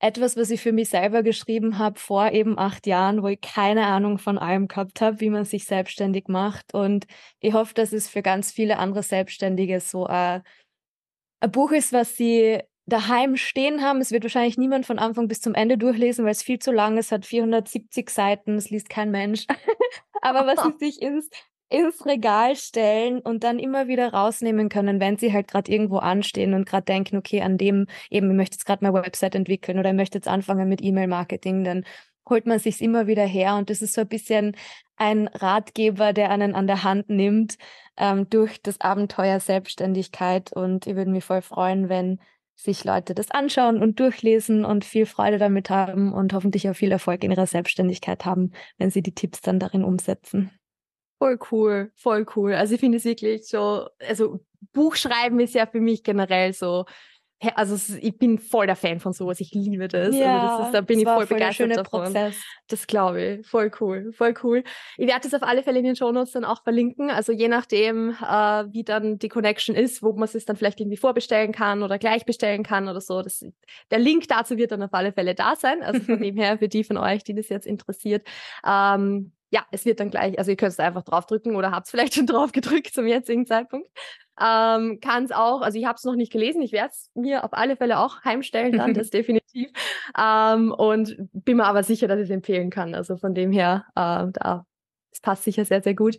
etwas, 0.00 0.36
was 0.36 0.50
ich 0.50 0.60
für 0.60 0.72
mich 0.72 0.90
selber 0.90 1.22
geschrieben 1.22 1.78
habe 1.78 1.98
vor 1.98 2.30
eben 2.30 2.58
acht 2.58 2.86
Jahren, 2.86 3.22
wo 3.22 3.28
ich 3.28 3.40
keine 3.40 3.86
Ahnung 3.86 4.18
von 4.18 4.38
allem 4.38 4.68
gehabt 4.68 5.00
habe, 5.00 5.20
wie 5.20 5.30
man 5.30 5.44
sich 5.44 5.64
selbstständig 5.64 6.28
macht. 6.28 6.72
Und 6.72 7.06
ich 7.40 7.52
hoffe, 7.52 7.74
dass 7.74 7.92
es 7.92 8.08
für 8.08 8.22
ganz 8.22 8.52
viele 8.52 8.78
andere 8.78 9.02
Selbstständige 9.02 9.80
so 9.80 10.06
ein, 10.06 10.42
ein 11.40 11.50
Buch 11.50 11.72
ist, 11.72 11.92
was 11.92 12.16
sie 12.16 12.60
daheim 12.86 13.36
stehen 13.36 13.82
haben. 13.82 14.00
Es 14.00 14.12
wird 14.12 14.22
wahrscheinlich 14.22 14.56
niemand 14.56 14.86
von 14.86 14.98
Anfang 14.98 15.28
bis 15.28 15.40
zum 15.40 15.54
Ende 15.54 15.76
durchlesen, 15.76 16.24
weil 16.24 16.32
es 16.32 16.42
viel 16.42 16.58
zu 16.58 16.72
lang 16.72 16.96
ist, 16.96 17.12
hat 17.12 17.26
470 17.26 18.08
Seiten, 18.08 18.56
es 18.56 18.70
liest 18.70 18.88
kein 18.88 19.10
Mensch. 19.10 19.46
Aber 20.22 20.46
was 20.46 20.64
sie 20.78 20.86
sich 20.86 21.02
ins 21.02 21.28
ins 21.70 22.06
Regal 22.06 22.56
stellen 22.56 23.20
und 23.20 23.44
dann 23.44 23.58
immer 23.58 23.88
wieder 23.88 24.12
rausnehmen 24.12 24.68
können, 24.68 25.00
wenn 25.00 25.18
sie 25.18 25.32
halt 25.32 25.48
gerade 25.48 25.70
irgendwo 25.70 25.98
anstehen 25.98 26.54
und 26.54 26.66
gerade 26.66 26.84
denken, 26.84 27.16
okay, 27.16 27.42
an 27.42 27.58
dem 27.58 27.86
eben, 28.10 28.30
ich 28.30 28.36
möchte 28.36 28.54
jetzt 28.54 28.64
gerade 28.64 28.84
meine 28.84 29.02
Website 29.04 29.34
entwickeln 29.34 29.78
oder 29.78 29.90
ich 29.90 29.96
möchte 29.96 30.18
jetzt 30.18 30.28
anfangen 30.28 30.68
mit 30.68 30.82
E-Mail-Marketing, 30.82 31.64
dann 31.64 31.84
holt 32.28 32.46
man 32.46 32.58
sich's 32.58 32.80
immer 32.80 33.06
wieder 33.06 33.24
her 33.24 33.56
und 33.56 33.70
das 33.70 33.82
ist 33.82 33.94
so 33.94 34.02
ein 34.02 34.08
bisschen 34.08 34.56
ein 34.96 35.28
Ratgeber, 35.28 36.12
der 36.12 36.30
einen 36.30 36.54
an 36.54 36.66
der 36.66 36.84
Hand 36.84 37.08
nimmt 37.08 37.56
ähm, 37.96 38.28
durch 38.30 38.60
das 38.62 38.80
Abenteuer 38.80 39.40
Selbstständigkeit 39.40 40.52
und 40.52 40.86
ich 40.86 40.96
würde 40.96 41.10
mich 41.10 41.24
voll 41.24 41.42
freuen, 41.42 41.88
wenn 41.88 42.18
sich 42.56 42.84
Leute 42.84 43.14
das 43.14 43.30
anschauen 43.30 43.80
und 43.80 44.00
durchlesen 44.00 44.64
und 44.64 44.84
viel 44.84 45.06
Freude 45.06 45.38
damit 45.38 45.70
haben 45.70 46.12
und 46.12 46.32
hoffentlich 46.32 46.68
auch 46.68 46.74
viel 46.74 46.90
Erfolg 46.90 47.22
in 47.22 47.30
ihrer 47.30 47.46
Selbstständigkeit 47.46 48.24
haben, 48.24 48.52
wenn 48.78 48.90
sie 48.90 49.02
die 49.02 49.14
Tipps 49.14 49.40
dann 49.40 49.60
darin 49.60 49.84
umsetzen. 49.84 50.57
Voll 51.18 51.38
cool, 51.50 51.90
voll 51.94 52.26
cool. 52.36 52.54
Also 52.54 52.74
ich 52.74 52.80
finde 52.80 52.98
es 52.98 53.04
wirklich 53.04 53.46
so, 53.46 53.88
also 54.06 54.40
Buchschreiben 54.72 55.40
ist 55.40 55.54
ja 55.54 55.66
für 55.66 55.80
mich 55.80 56.02
generell 56.02 56.52
so 56.52 56.84
also 57.54 57.96
ich 58.00 58.18
bin 58.18 58.38
voll 58.38 58.66
der 58.66 58.74
Fan 58.74 58.98
von 58.98 59.12
sowas. 59.12 59.38
Ich 59.38 59.52
liebe 59.52 59.86
das. 59.86 60.14
Ja, 60.14 60.42
also 60.42 60.58
das 60.58 60.66
ist, 60.66 60.74
da 60.74 60.80
bin 60.80 60.98
ich 60.98 61.04
voll 61.04 61.26
begeistert 61.26 61.76
davon. 61.76 62.04
Prozess. 62.04 62.36
Das 62.66 62.86
glaube 62.86 63.22
ich. 63.22 63.46
Voll 63.46 63.70
cool. 63.80 64.12
Voll 64.12 64.34
cool. 64.42 64.64
Ich 64.96 65.06
werde 65.06 65.20
das 65.22 65.34
auf 65.34 65.48
alle 65.48 65.62
Fälle 65.62 65.78
in 65.78 65.84
den 65.84 65.94
Shownotes 65.94 66.32
dann 66.32 66.44
auch 66.44 66.62
verlinken. 66.64 67.10
Also 67.10 67.32
je 67.32 67.46
nachdem, 67.46 68.10
äh, 68.10 68.64
wie 68.72 68.82
dann 68.82 69.18
die 69.18 69.28
Connection 69.28 69.76
ist, 69.76 70.02
wo 70.02 70.12
man 70.12 70.28
es 70.32 70.44
dann 70.44 70.56
vielleicht 70.56 70.80
irgendwie 70.80 70.96
vorbestellen 70.96 71.52
kann 71.52 71.84
oder 71.84 71.98
gleich 71.98 72.24
bestellen 72.24 72.64
kann 72.64 72.88
oder 72.88 73.00
so. 73.00 73.22
Das, 73.22 73.44
der 73.90 73.98
Link 74.00 74.26
dazu 74.26 74.56
wird 74.56 74.72
dann 74.72 74.82
auf 74.82 74.92
alle 74.92 75.12
Fälle 75.12 75.36
da 75.36 75.54
sein. 75.54 75.82
Also 75.82 76.00
von 76.00 76.20
dem 76.22 76.36
her, 76.36 76.58
für 76.58 76.68
die 76.68 76.82
von 76.82 76.96
euch, 76.96 77.22
die 77.22 77.34
das 77.34 77.48
jetzt 77.48 77.66
interessiert. 77.66 78.26
Ähm, 78.66 79.32
ja, 79.50 79.64
es 79.70 79.84
wird 79.84 80.00
dann 80.00 80.10
gleich, 80.10 80.38
also 80.38 80.50
ihr 80.50 80.56
könnt 80.56 80.72
es 80.72 80.78
einfach 80.78 81.02
draufdrücken 81.02 81.56
oder 81.56 81.70
habt 81.70 81.86
es 81.86 81.90
vielleicht 81.90 82.14
schon 82.14 82.26
drauf 82.26 82.52
gedrückt 82.52 82.92
zum 82.92 83.06
jetzigen 83.06 83.46
Zeitpunkt. 83.46 83.88
Ähm, 84.40 85.00
Kann 85.00 85.24
es 85.24 85.32
auch, 85.32 85.62
also 85.62 85.78
ich 85.78 85.86
habe 85.86 85.96
es 85.96 86.04
noch 86.04 86.14
nicht 86.14 86.30
gelesen, 86.30 86.62
ich 86.62 86.72
werde 86.72 86.90
es 86.92 87.10
mir 87.14 87.44
auf 87.44 87.52
alle 87.52 87.76
Fälle 87.76 87.98
auch 87.98 88.22
heimstellen 88.24 88.72
dann, 88.72 88.94
das 88.94 89.10
definitiv. 89.10 89.70
Ähm, 90.16 90.72
und 90.72 91.16
bin 91.32 91.56
mir 91.56 91.64
aber 91.64 91.82
sicher, 91.82 92.08
dass 92.08 92.18
ich 92.18 92.24
es 92.24 92.30
empfehlen 92.30 92.70
kann. 92.70 92.94
Also 92.94 93.16
von 93.16 93.34
dem 93.34 93.50
her, 93.50 93.86
äh, 93.96 94.26
da, 94.32 94.66
es 95.10 95.20
passt 95.20 95.44
sicher 95.44 95.64
sehr, 95.64 95.82
sehr 95.82 95.94
gut. 95.94 96.16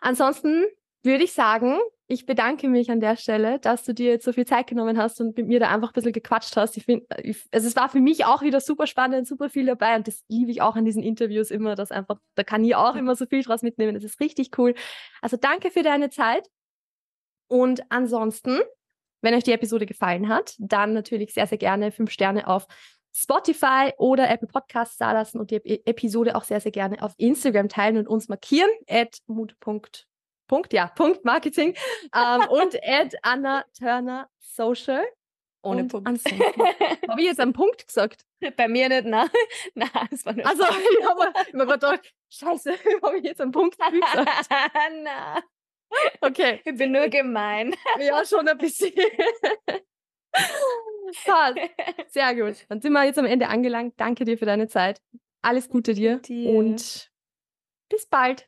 Ansonsten 0.00 0.64
würde 1.02 1.24
ich 1.24 1.32
sagen, 1.32 1.78
ich 2.10 2.26
bedanke 2.26 2.68
mich 2.68 2.90
an 2.90 2.98
der 2.98 3.16
Stelle, 3.16 3.60
dass 3.60 3.84
du 3.84 3.94
dir 3.94 4.10
jetzt 4.10 4.24
so 4.24 4.32
viel 4.32 4.44
Zeit 4.44 4.66
genommen 4.66 4.98
hast 4.98 5.20
und 5.20 5.36
mit 5.36 5.46
mir 5.46 5.60
da 5.60 5.68
einfach 5.68 5.90
ein 5.90 5.92
bisschen 5.92 6.12
gequatscht 6.12 6.56
hast. 6.56 6.76
Ich 6.76 6.84
finde, 6.84 7.06
also 7.08 7.68
es 7.68 7.76
war 7.76 7.88
für 7.88 8.00
mich 8.00 8.24
auch 8.24 8.42
wieder 8.42 8.60
super 8.60 8.88
spannend, 8.88 9.28
super 9.28 9.48
viel 9.48 9.66
dabei 9.66 9.94
und 9.94 10.08
das 10.08 10.24
liebe 10.26 10.50
ich 10.50 10.60
auch 10.60 10.74
an 10.74 10.84
diesen 10.84 11.04
Interviews 11.04 11.52
immer, 11.52 11.76
dass 11.76 11.92
einfach, 11.92 12.18
da 12.34 12.42
kann 12.42 12.64
ich 12.64 12.74
auch 12.74 12.96
immer 12.96 13.14
so 13.14 13.26
viel 13.26 13.44
draus 13.44 13.62
mitnehmen. 13.62 13.94
Das 13.94 14.02
ist 14.02 14.18
richtig 14.18 14.58
cool. 14.58 14.74
Also 15.22 15.36
danke 15.36 15.70
für 15.70 15.84
deine 15.84 16.10
Zeit. 16.10 16.48
Und 17.46 17.80
ansonsten, 17.90 18.58
wenn 19.20 19.34
euch 19.34 19.44
die 19.44 19.52
Episode 19.52 19.86
gefallen 19.86 20.28
hat, 20.28 20.56
dann 20.58 20.92
natürlich 20.92 21.32
sehr, 21.32 21.46
sehr 21.46 21.58
gerne 21.58 21.92
fünf 21.92 22.10
Sterne 22.10 22.48
auf 22.48 22.66
Spotify 23.14 23.92
oder 23.98 24.28
Apple 24.28 24.48
Podcasts 24.48 24.96
da 24.96 25.12
lassen 25.12 25.38
und 25.38 25.52
die 25.52 25.86
Episode 25.86 26.34
auch 26.34 26.44
sehr, 26.44 26.60
sehr 26.60 26.72
gerne 26.72 27.00
auf 27.02 27.14
Instagram 27.18 27.68
teilen 27.68 27.98
und 27.98 28.08
uns 28.08 28.28
markieren. 28.28 28.70
at 28.88 29.18
mut.com 29.28 30.09
Punkt, 30.50 30.72
ja, 30.72 30.88
Punkt 30.88 31.24
Marketing 31.24 31.76
ähm, 32.12 32.48
und 32.48 32.74
at 32.82 33.14
Anna 33.22 33.64
Turner 33.78 34.28
Social. 34.40 35.04
Ohne 35.62 35.82
und 35.82 35.88
Punkt. 35.92 36.08
Habe 37.08 37.20
ich 37.20 37.26
jetzt 37.28 37.38
einen 37.38 37.52
Punkt 37.52 37.86
gesagt? 37.86 38.24
Bei 38.56 38.66
mir 38.66 38.88
nicht, 38.88 39.04
nein. 39.04 39.28
nein, 39.74 40.08
das 40.10 40.26
war 40.26 40.32
nur 40.32 40.44
Also, 40.44 40.64
ich 40.64 41.06
habe 41.06 41.32
mir 41.56 41.66
gedacht, 41.66 42.12
scheiße, 42.30 42.72
habe 43.00 43.18
ich 43.18 43.24
jetzt 43.24 43.40
einen 43.40 43.52
Punkt 43.52 43.78
gesagt? 43.78 43.94
nein. 45.04 45.42
Okay. 46.20 46.60
Ich 46.64 46.76
bin 46.76 46.90
nur 46.90 47.06
gemein. 47.06 47.72
Ja, 48.00 48.24
schon 48.24 48.48
ein 48.48 48.58
bisschen. 48.58 48.92
Passt. 51.24 51.58
Sehr 52.08 52.34
gut. 52.34 52.66
Dann 52.68 52.80
sind 52.80 52.92
wir 52.92 53.04
jetzt 53.04 53.18
am 53.20 53.26
Ende 53.26 53.46
angelangt. 53.46 53.94
Danke 53.98 54.24
dir 54.24 54.36
für 54.36 54.46
deine 54.46 54.66
Zeit. 54.66 55.00
Alles 55.42 55.68
Gute 55.68 55.94
dir. 55.94 56.18
dir. 56.18 56.50
Und 56.50 57.10
bis 57.88 58.06
bald. 58.06 58.46